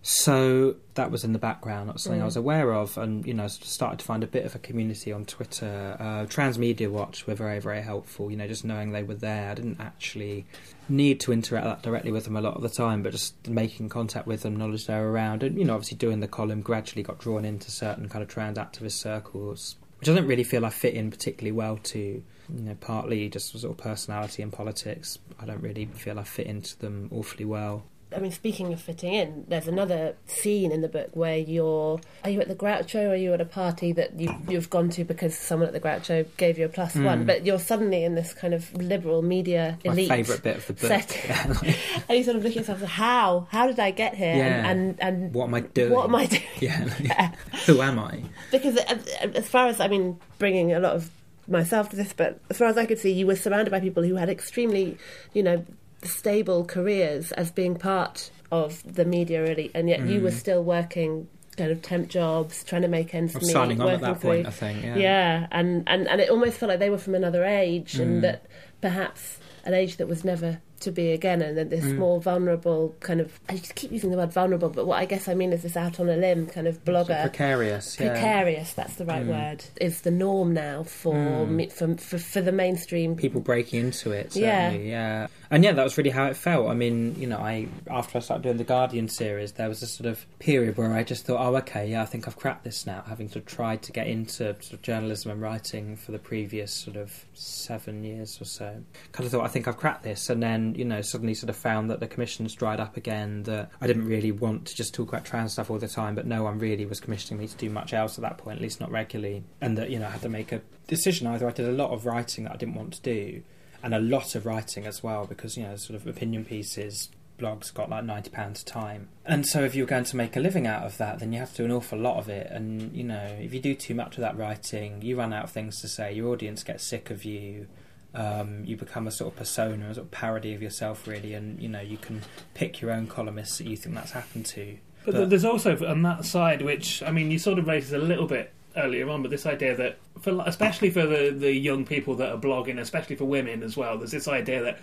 So 0.06 0.76
that 0.95 1.12
was 1.12 1.24
in 1.24 1.32
the 1.32 1.39
background. 1.39 1.91
Was 1.91 2.04
something 2.04 2.22
I 2.22 2.26
was 2.26 2.36
aware 2.36 2.74
of, 2.74 2.97
and 2.97 3.26
you 3.26 3.34
know, 3.34 3.47
started 3.47 3.99
to 3.99 4.06
find 4.06 4.22
a 4.22 4.28
bit 4.28 4.45
of 4.45 4.54
a 4.54 4.60
community 4.60 5.14
on 5.14 5.24
Twitter. 5.24 5.95
Uh, 5.97 6.26
Transmedia 6.26 6.91
Watch 6.91 7.26
were 7.26 7.36
very, 7.36 7.60
very 7.60 7.82
helpful. 7.82 8.30
You 8.30 8.36
know, 8.36 8.45
just 8.45 8.66
knowing 8.66 8.91
they 8.91 9.04
were 9.04 9.16
there, 9.16 9.51
I 9.51 9.54
didn't 9.54 9.80
actually 9.80 10.45
need 10.89 11.22
to 11.22 11.32
interact 11.32 11.66
that 11.66 11.84
directly 11.84 12.12
with 12.12 12.26
them 12.26 12.36
a 12.36 12.41
lot 12.41 12.56
of 12.56 12.62
the 12.62 12.70
time, 12.70 13.01
but 13.01 13.14
just 13.14 13.47
making 13.47 13.88
contact 13.88 14.28
with 14.28 14.41
them, 14.41 14.58
knowledge 14.58 14.88
they 14.88 14.99
were 14.99 15.10
around, 15.10 15.41
and 15.41 15.58
you 15.58 15.64
know, 15.64 15.74
obviously 15.74 15.97
doing 15.97 16.20
the 16.20 16.28
column 16.28 16.60
gradually 16.60 17.01
got 17.01 17.20
drawn 17.20 17.45
into 17.45 17.72
certain 17.72 18.10
kind 18.10 18.22
of 18.22 18.28
trans 18.28 18.58
activist 18.58 18.99
circles, 18.99 19.78
which 20.01 20.10
I 20.10 20.16
don't 20.16 20.28
really 20.28 20.43
feel 20.43 20.66
I 20.66 20.70
fit 20.70 20.95
in 20.95 21.12
particularly 21.12 21.54
well 21.54 21.78
to. 21.78 22.22
You 22.54 22.62
know, 22.62 22.76
partly 22.76 23.30
just 23.30 23.58
sort 23.58 23.72
of 23.72 23.78
personality 23.78 24.43
and 24.43 24.51
politics. 24.51 25.18
I 25.39 25.45
don't 25.45 25.62
really 25.62 25.86
feel 25.86 26.20
I 26.20 26.24
fit 26.24 26.45
into 26.45 26.78
them 26.78 27.08
awfully 27.10 27.45
well. 27.45 27.86
I 28.16 28.20
mean, 28.20 28.32
speaking 28.32 28.72
of 28.74 28.82
fitting 28.82 29.14
in, 29.14 29.45
there's 29.47 29.68
another 29.68 30.16
scene 30.28 30.72
in 30.72 30.82
the 30.82 30.88
book 30.88 31.09
where 31.14 31.38
you're. 31.38 31.99
Are 32.24 32.30
you 32.30 32.39
at 32.41 32.47
the 32.47 32.55
Groucho 32.55 33.07
or 33.07 33.09
are 33.09 33.16
you 33.16 33.34
at 33.34 33.41
a 33.41 33.45
party 33.45 33.91
that 33.93 34.20
you, 34.20 34.34
you've 34.47 34.70
gone 34.70 34.89
to 34.91 35.03
because 35.03 35.38
someone 35.38 35.68
at 35.68 35.74
the 35.74 35.80
Groucho 35.80 36.26
gave 36.38 36.57
you 36.57 36.66
a 36.66 36.70
plus 36.70 36.95
one? 36.95 37.26
But 37.26 37.45
you're 37.45 37.59
suddenly 37.59 38.03
in 38.03 38.16
this 38.16 38.34
kind 38.34 38.53
of 38.53 38.74
liberal 38.76 39.22
media 39.22 39.78
Hmm. 39.84 39.88
My 39.89 39.93
elite. 39.93 40.09
favourite 40.09 40.43
bit 40.43 40.57
of 40.57 40.68
the 40.68 40.74
book. 40.74 40.88
setting. 40.88 41.22
Yeah. 41.64 41.74
and 42.09 42.18
you 42.18 42.24
sort 42.24 42.38
of 42.38 42.43
look 42.43 42.51
at 42.51 42.57
yourself 42.57 42.82
how? 42.82 43.47
How 43.51 43.68
did 43.68 43.80
I 43.80 43.91
get 43.91 44.16
here? 44.16 44.36
Yeah. 44.36 44.70
And, 44.70 44.97
and, 44.99 45.24
and 45.24 45.34
What 45.34 45.45
am 45.47 45.53
I 45.55 45.61
doing? 45.61 45.91
What 45.93 46.05
am 46.05 46.16
I 46.16 46.26
doing? 46.26 46.41
Yeah. 46.59 47.32
Who 47.66 47.82
am 47.82 47.99
I? 47.99 48.24
Because 48.51 48.78
uh, 48.78 48.97
as 49.36 49.47
far 49.47 49.68
as 49.68 49.80
I 49.80 49.88
mean, 49.88 50.20
bringing 50.39 50.74
a 50.74 50.80
lot 50.80 50.95
of 50.95 51.09
myself 51.47 51.89
to 51.89 51.95
this, 51.95 52.14
but 52.14 52.39
as 52.49 52.57
far 52.57 52.68
as 52.68 52.78
I 52.78 52.86
could 52.86 52.99
see, 52.99 53.11
you 53.11 53.28
were 53.28 53.36
surrounded 53.36 53.70
by 53.72 53.80
people 53.80 54.03
who 54.03 54.16
had 54.16 54.30
extremely, 54.30 54.97
you 55.34 55.43
know, 55.43 55.66
stable 56.06 56.66
careers 56.66 57.32
as 57.34 57.51
being 57.51 57.76
part 57.76 58.30
of 58.51 58.82
the 58.95 59.06
media, 59.06 59.41
really, 59.41 59.72
and 59.74 59.89
yet 59.89 60.01
you 60.06 60.22
were 60.22 60.30
Mm. 60.30 60.34
still 60.39 60.64
working 60.64 61.28
kind 61.58 61.72
of 61.72 61.82
temp 61.82 62.08
jobs, 62.10 62.64
trying 62.64 62.82
to 62.82 62.88
make 62.88 63.14
ends 63.14 63.36
meet. 63.36 63.45
signing 63.45 63.80
on 63.82 63.88
at 63.88 63.93
working 64.01 64.14
that 64.14 64.22
point, 64.22 64.41
through- 64.41 64.68
I 64.68 64.74
think. 64.74 64.84
Yeah. 64.84 64.95
yeah, 64.97 65.47
and, 65.51 65.84
and 65.88 66.08
and 66.08 66.20
it 66.22 66.30
almost 66.30 66.58
felt 66.58 66.70
like 66.70 66.80
they 66.80 66.89
were 66.89 66.97
from 66.97 67.16
another 67.16 67.43
age, 67.45 67.93
Mm. 67.93 68.01
and 68.01 68.24
that 68.24 68.45
perhaps 68.82 69.38
an 69.66 69.74
age 69.74 69.97
that 69.97 70.08
was 70.08 70.24
never 70.26 70.60
to 70.84 70.91
be 70.91 71.11
again, 71.11 71.41
and 71.41 71.57
Mm. 71.57 71.69
this 71.69 71.86
more 71.86 72.21
vulnerable 72.21 72.95
kind 72.99 73.19
of. 73.19 73.39
I 73.49 73.55
just 73.57 73.75
keep 73.75 73.91
using 73.91 74.11
the 74.11 74.17
word 74.17 74.31
vulnerable, 74.31 74.69
but 74.69 74.86
what 74.88 74.99
I 74.99 75.05
guess 75.05 75.27
I 75.27 75.34
mean 75.34 75.51
is 75.53 75.63
this 75.63 75.75
out 75.77 75.99
on 75.99 76.09
a 76.09 76.15
limb 76.15 76.47
kind 76.47 76.67
of 76.67 76.84
blogger 76.86 77.21
Precarious. 77.23 77.99
Yeah. 77.99 78.09
precarious 78.11 78.73
that's 78.73 78.95
the 78.95 79.05
right 79.05 79.25
Mm. 79.25 79.29
word 79.29 79.63
is 79.81 80.01
the 80.01 80.11
norm 80.11 80.53
now 80.53 80.84
for, 80.84 81.13
Mm. 81.15 81.49
me, 81.49 81.67
for, 81.69 81.95
for 81.97 82.17
for 82.17 82.41
the 82.41 82.51
mainstream 82.51 83.15
People 83.15 83.41
breaking 83.41 83.79
into 83.79 84.11
it. 84.11 84.36
Yeah. 84.36 84.71
Yeah. 84.71 85.27
And 85.51 85.63
yeah, 85.63 85.71
that 85.73 85.84
was 85.84 85.97
really 85.97 86.09
how 86.09 86.25
it 86.25 86.36
felt. 86.36 86.67
I 86.67 86.73
mean, 86.73 87.15
you 87.19 87.27
know, 87.27 87.38
I 87.38 87.67
after 87.89 88.17
I 88.17 88.21
started 88.21 88.43
doing 88.43 88.57
the 88.57 88.63
Guardian 88.63 89.07
series, 89.07 89.51
there 89.53 89.69
was 89.69 89.81
a 89.84 89.88
sort 89.88 90.07
of 90.07 90.25
period 90.39 90.77
where 90.77 90.91
I 90.93 91.03
just 91.03 91.25
thought, 91.25 91.39
oh, 91.45 91.55
okay, 91.57 91.88
yeah, 91.88 92.01
I 92.01 92.05
think 92.05 92.27
I've 92.27 92.36
cracked 92.38 92.63
this 92.63 92.86
now. 92.88 93.03
Having 93.07 93.29
sort 93.29 93.38
of 93.38 93.45
tried 93.45 93.81
to 93.84 93.91
get 93.91 94.07
into 94.07 94.43
sort 94.61 94.73
of 94.73 94.81
journalism 94.81 95.31
and 95.31 95.41
writing 95.41 95.95
for 95.95 96.11
the 96.11 96.19
previous 96.19 96.71
sort 96.73 96.97
of 96.97 97.25
seven 97.34 98.03
years 98.03 98.39
or 98.41 98.45
so, 98.45 98.84
kind 99.11 99.25
of 99.25 99.31
thought, 99.31 99.45
I 99.45 99.47
think 99.47 99.67
I've 99.67 99.77
cracked 99.77 100.03
this. 100.03 100.29
And 100.29 100.41
then, 100.41 100.72
you 100.76 100.86
know, 100.86 101.01
suddenly 101.01 101.34
sort 101.34 101.49
of 101.49 101.55
found 101.55 101.89
that 101.89 101.99
the 101.99 102.07
commissions 102.07 102.53
dried 102.53 102.80
up 102.80 102.97
again. 102.97 103.43
That 103.43 103.71
I 103.82 103.88
didn't 103.88 104.05
really 104.05 104.32
want 104.32 104.65
to 104.67 104.76
just 104.76 104.93
talk 104.93 105.09
about 105.09 105.26
trans 105.26 105.53
stuff 105.53 105.69
all 105.69 105.80
the 105.80 105.88
time, 105.88 106.15
but 106.15 106.26
no 106.26 106.43
one 106.43 106.59
really 106.59 106.86
was 106.86 106.99
commissioning 106.99 107.39
me 107.39 107.47
to 107.47 107.57
do 107.57 107.69
much 107.69 107.93
else 107.93 108.17
at 108.17 108.21
that 108.21 108.38
point, 108.38 108.57
at 108.57 108.61
least 108.61 108.80
not 108.80 108.91
regularly. 108.91 109.43
And 109.61 109.78
that 109.78 109.89
you 109.89 109.99
know, 109.99 110.07
I 110.07 110.11
had 110.11 110.21
to 110.21 110.30
make 110.30 110.51
a 110.51 110.61
decision. 110.88 111.28
Either 111.28 111.47
I 111.47 111.51
did 111.51 111.67
a 111.67 111.71
lot 111.71 111.91
of 111.91 112.05
writing 112.05 112.45
that 112.45 112.53
I 112.53 112.57
didn't 112.57 112.76
want 112.76 112.93
to 112.93 113.01
do 113.01 113.43
and 113.84 113.93
a 113.93 113.99
lot 113.99 114.34
of 114.34 114.45
writing 114.45 114.88
as 114.88 115.03
well 115.03 115.26
because 115.26 115.57
you 115.57 115.63
know 115.63 115.76
sort 115.76 115.99
of 115.99 116.07
opinion 116.07 116.45
pieces 116.45 117.09
blogs 117.38 117.74
got 117.74 117.89
like 117.89 118.03
ninety 118.05 118.30
pounds 118.30 118.61
a 118.61 118.65
time, 118.65 119.09
and 119.26 119.45
so 119.45 119.63
if 119.63 119.76
you're 119.76 119.88
going 119.88 120.03
to 120.05 120.15
make 120.15 120.36
a 120.36 120.39
living 120.39 120.65
out 120.65 120.84
of 120.84 120.97
that, 120.97 121.19
then 121.19 121.34
you 121.34 121.39
have 121.39 121.51
to 121.51 121.57
do 121.57 121.65
an 121.65 121.71
awful 121.71 121.99
lot 121.99 122.17
of 122.17 122.30
it. 122.30 122.47
And 122.49 122.95
you 122.95 123.03
know, 123.03 123.38
if 123.39 123.53
you 123.53 123.59
do 123.59 123.76
too 123.76 123.95
much 123.95 124.15
of 124.15 124.21
that 124.21 124.38
writing, 124.38 125.01
you 125.01 125.17
run 125.17 125.34
out 125.34 125.45
of 125.45 125.49
things 125.51 125.82
to 125.82 125.88
say. 125.88 126.13
Your 126.13 126.32
audience 126.32 126.63
gets 126.63 126.84
sick 126.84 127.09
of 127.09 127.26
you. 127.26 127.67
Um, 128.16 128.64
you 128.64 128.78
become 128.78 129.07
a 129.07 129.11
sort 129.11 129.34
of 129.34 129.38
persona, 129.39 129.89
a 129.89 129.93
sort 129.95 130.05
of 130.05 130.11
parody 130.11 130.53
of 130.53 130.61
yourself, 130.61 131.07
really, 131.07 131.34
and 131.34 131.59
you 131.61 131.68
know 131.68 131.82
you 131.82 131.97
can 131.97 132.22
pick 132.53 132.80
your 132.82 132.91
own 132.91 133.07
columnists 133.07 133.57
that 133.57 133.68
you 133.68 133.76
think 133.76 133.95
that's 133.95 134.11
happened 134.11 134.45
to. 134.47 134.78
But, 135.05 135.16
But- 135.16 135.30
there's 135.32 135.45
also 135.45 135.76
on 135.86 136.03
that 136.03 136.24
side, 136.26 136.61
which 136.61 137.01
I 137.03 137.11
mean, 137.11 137.32
you 137.32 137.39
sort 137.39 137.57
of 137.59 137.68
raised 137.68 137.91
a 137.91 137.97
little 137.97 138.28
bit 138.28 138.51
earlier 138.78 139.09
on, 139.09 139.22
but 139.22 139.32
this 139.32 139.45
idea 139.45 139.76
that, 139.76 139.97
for 140.22 140.43
especially 140.45 140.89
for 140.91 141.05
the 141.05 141.32
the 141.32 141.51
young 141.51 141.86
people 141.86 142.16
that 142.16 142.30
are 142.32 142.38
blogging, 142.38 142.80
especially 142.80 143.16
for 143.16 143.26
women 143.26 143.64
as 143.64 143.76
well, 143.76 143.97
there's 143.97 144.11
this 144.11 144.28
idea 144.28 144.61
that. 144.64 144.80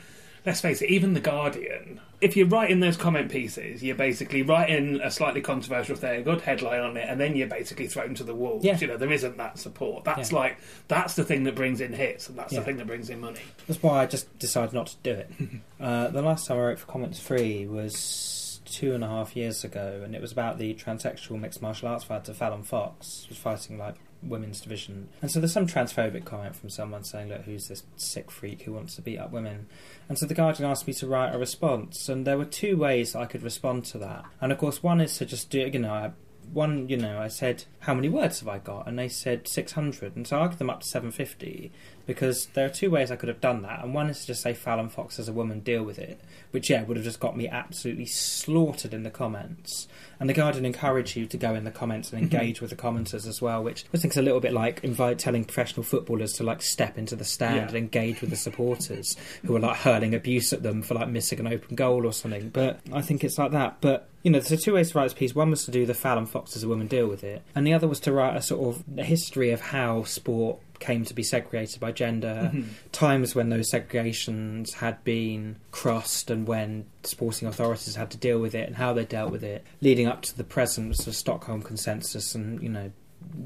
Let's 0.46 0.60
face 0.60 0.80
it, 0.82 0.90
even 0.90 1.14
The 1.14 1.20
Guardian, 1.20 2.00
if 2.20 2.36
you're 2.36 2.46
writing 2.46 2.80
those 2.80 2.96
comment 2.96 3.30
pieces, 3.30 3.82
you're 3.82 3.94
basically 3.96 4.42
writing 4.42 5.00
a 5.02 5.10
slightly 5.10 5.40
controversial 5.40 5.96
thing, 5.96 6.20
a 6.20 6.22
good 6.22 6.40
headline 6.40 6.80
on 6.80 6.96
it, 6.96 7.06
and 7.08 7.20
then 7.20 7.36
you're 7.36 7.46
basically 7.48 7.86
thrown 7.86 8.14
to 8.14 8.24
the 8.24 8.34
wolves. 8.34 8.64
Yeah. 8.64 8.78
You 8.78 8.86
know, 8.86 8.96
there 8.96 9.12
isn't 9.12 9.36
that 9.38 9.58
support. 9.58 10.04
That's 10.04 10.32
Yeah. 10.32 10.38
like, 10.38 10.56
that's 10.88 11.14
the 11.14 11.24
thing 11.24 11.44
that 11.44 11.54
brings 11.54 11.80
in 11.80 11.92
hits, 11.92 12.28
and 12.28 12.38
that's 12.38 12.52
Yeah. 12.52 12.60
the 12.60 12.64
thing 12.64 12.76
that 12.78 12.86
brings 12.86 13.10
in 13.10 13.20
money. 13.20 13.40
That's 13.66 13.82
why 13.82 14.02
I 14.02 14.06
just 14.06 14.38
decided 14.38 14.72
not 14.74 14.88
to 14.88 14.96
do 15.02 15.12
it. 15.12 15.30
uh, 15.80 16.08
the 16.08 16.22
last 16.22 16.46
time 16.46 16.58
I 16.58 16.60
wrote 16.60 16.78
for 16.78 16.86
Comments 16.86 17.18
Free 17.20 17.66
was 17.66 18.60
two 18.64 18.94
and 18.94 19.02
a 19.02 19.08
half 19.08 19.34
years 19.36 19.64
ago, 19.64 20.02
and 20.04 20.14
it 20.14 20.20
was 20.20 20.32
about 20.32 20.58
the 20.58 20.74
transsexual 20.74 21.40
mixed 21.40 21.60
martial 21.60 21.88
arts 21.88 22.04
fighter 22.04 22.32
Fallon 22.32 22.62
Fox, 22.62 23.24
who 23.24 23.30
was 23.30 23.38
fighting 23.38 23.78
like 23.78 23.96
women's 24.22 24.60
division. 24.60 25.08
And 25.22 25.30
so 25.30 25.40
there's 25.40 25.52
some 25.52 25.66
transphobic 25.66 26.24
comment 26.24 26.56
from 26.56 26.70
someone 26.70 27.04
saying, 27.04 27.28
"Look, 27.28 27.42
who's 27.42 27.68
this 27.68 27.84
sick 27.96 28.30
freak 28.30 28.62
who 28.62 28.72
wants 28.72 28.96
to 28.96 29.02
beat 29.02 29.18
up 29.18 29.32
women?" 29.32 29.66
And 30.08 30.18
so 30.18 30.26
the 30.26 30.34
Guardian 30.34 30.68
asked 30.68 30.86
me 30.86 30.92
to 30.94 31.06
write 31.06 31.34
a 31.34 31.38
response, 31.38 32.08
and 32.08 32.26
there 32.26 32.38
were 32.38 32.44
two 32.44 32.76
ways 32.76 33.14
I 33.14 33.26
could 33.26 33.42
respond 33.42 33.84
to 33.86 33.98
that. 33.98 34.24
And 34.40 34.52
of 34.52 34.58
course, 34.58 34.82
one 34.82 35.00
is 35.00 35.16
to 35.18 35.26
just 35.26 35.50
do, 35.50 35.70
you 35.72 35.78
know, 35.78 35.92
I, 35.92 36.12
one, 36.52 36.88
you 36.88 36.96
know, 36.96 37.20
I 37.20 37.28
said, 37.28 37.64
"How 37.80 37.94
many 37.94 38.08
words 38.08 38.40
have 38.40 38.48
I 38.48 38.58
got?" 38.58 38.86
And 38.86 38.98
they 38.98 39.08
said 39.08 39.46
600, 39.46 40.16
and 40.16 40.26
so 40.26 40.36
I 40.36 40.40
argued 40.40 40.58
them 40.58 40.70
up 40.70 40.80
to 40.80 40.86
750 40.86 41.70
because 42.06 42.46
there 42.54 42.66
are 42.66 42.70
two 42.70 42.90
ways 42.90 43.10
I 43.10 43.16
could 43.16 43.28
have 43.28 43.40
done 43.40 43.62
that, 43.62 43.84
and 43.84 43.94
one 43.94 44.10
is 44.10 44.20
to 44.22 44.28
just 44.28 44.42
say 44.42 44.52
Fallon 44.52 44.88
Fox 44.88 45.18
as 45.18 45.28
a 45.28 45.32
woman, 45.32 45.60
deal 45.60 45.82
with 45.82 45.98
it, 45.98 46.20
which 46.50 46.68
yeah 46.68 46.82
would 46.82 46.96
have 46.96 47.04
just 47.04 47.20
got 47.20 47.36
me 47.36 47.48
absolutely 47.48 48.06
slaughtered 48.06 48.92
in 48.92 49.04
the 49.04 49.10
comments. 49.10 49.86
And 50.18 50.28
the 50.28 50.34
Guardian 50.34 50.66
encourage 50.66 51.16
you 51.16 51.26
to 51.26 51.36
go 51.38 51.54
in 51.54 51.64
the 51.64 51.70
comments 51.70 52.12
and 52.12 52.22
mm-hmm. 52.22 52.34
engage 52.36 52.60
with 52.60 52.70
the 52.70 52.76
commenters 52.76 53.26
as 53.26 53.40
well, 53.40 53.62
which 53.62 53.84
I 53.94 53.96
think 53.96 54.12
is 54.12 54.18
a 54.18 54.22
little 54.22 54.40
bit 54.40 54.52
like 54.52 54.82
invite 54.82 55.18
telling 55.18 55.44
professional 55.44 55.82
footballers 55.84 56.32
to 56.34 56.42
like 56.42 56.62
step 56.62 56.98
into 56.98 57.16
the 57.16 57.24
stand 57.24 57.56
Yeah. 57.56 57.68
and 57.68 57.76
engage 57.76 58.20
with 58.20 58.30
the 58.30 58.36
supporters 58.36 59.16
who 59.44 59.56
are 59.56 59.60
like 59.60 59.76
hurling 59.76 60.14
abuse 60.14 60.52
at 60.52 60.62
them 60.62 60.82
for 60.82 60.94
like 60.94 61.08
missing 61.08 61.40
an 61.40 61.46
open 61.46 61.76
goal 61.76 62.04
or 62.04 62.12
something. 62.12 62.50
But 62.50 62.80
I 62.92 63.00
think 63.00 63.24
it's 63.24 63.38
like 63.38 63.52
that. 63.52 63.80
But 63.80 64.09
you 64.22 64.30
know, 64.30 64.40
there's 64.40 64.62
two 64.62 64.74
ways 64.74 64.90
to 64.90 64.98
write 64.98 65.04
this 65.04 65.14
piece. 65.14 65.34
One 65.34 65.50
was 65.50 65.64
to 65.64 65.70
do 65.70 65.86
the 65.86 65.94
Fallon 65.94 66.26
Fox 66.26 66.56
as 66.56 66.62
a 66.62 66.68
woman 66.68 66.86
deal 66.86 67.06
with 67.06 67.24
it, 67.24 67.42
and 67.54 67.66
the 67.66 67.72
other 67.72 67.88
was 67.88 68.00
to 68.00 68.12
write 68.12 68.36
a 68.36 68.42
sort 68.42 68.74
of 68.74 68.84
a 68.98 69.04
history 69.04 69.50
of 69.50 69.60
how 69.60 70.04
sport 70.04 70.58
came 70.80 71.04
to 71.04 71.14
be 71.14 71.22
segregated 71.22 71.78
by 71.78 71.92
gender, 71.92 72.50
mm-hmm. 72.52 72.68
times 72.90 73.34
when 73.34 73.50
those 73.50 73.70
segregations 73.70 74.72
had 74.74 75.02
been 75.04 75.56
crossed 75.70 76.30
and 76.30 76.48
when 76.48 76.86
sporting 77.04 77.46
authorities 77.46 77.94
had 77.94 78.10
to 78.10 78.16
deal 78.16 78.40
with 78.40 78.54
it 78.54 78.66
and 78.66 78.76
how 78.76 78.92
they 78.92 79.04
dealt 79.04 79.30
with 79.30 79.44
it, 79.44 79.64
leading 79.80 80.06
up 80.06 80.22
to 80.22 80.36
the 80.36 80.44
present 80.44 80.96
sort 80.96 81.08
of 81.08 81.14
Stockholm 81.14 81.62
consensus 81.62 82.34
and, 82.34 82.62
you 82.62 82.68
know, 82.68 82.90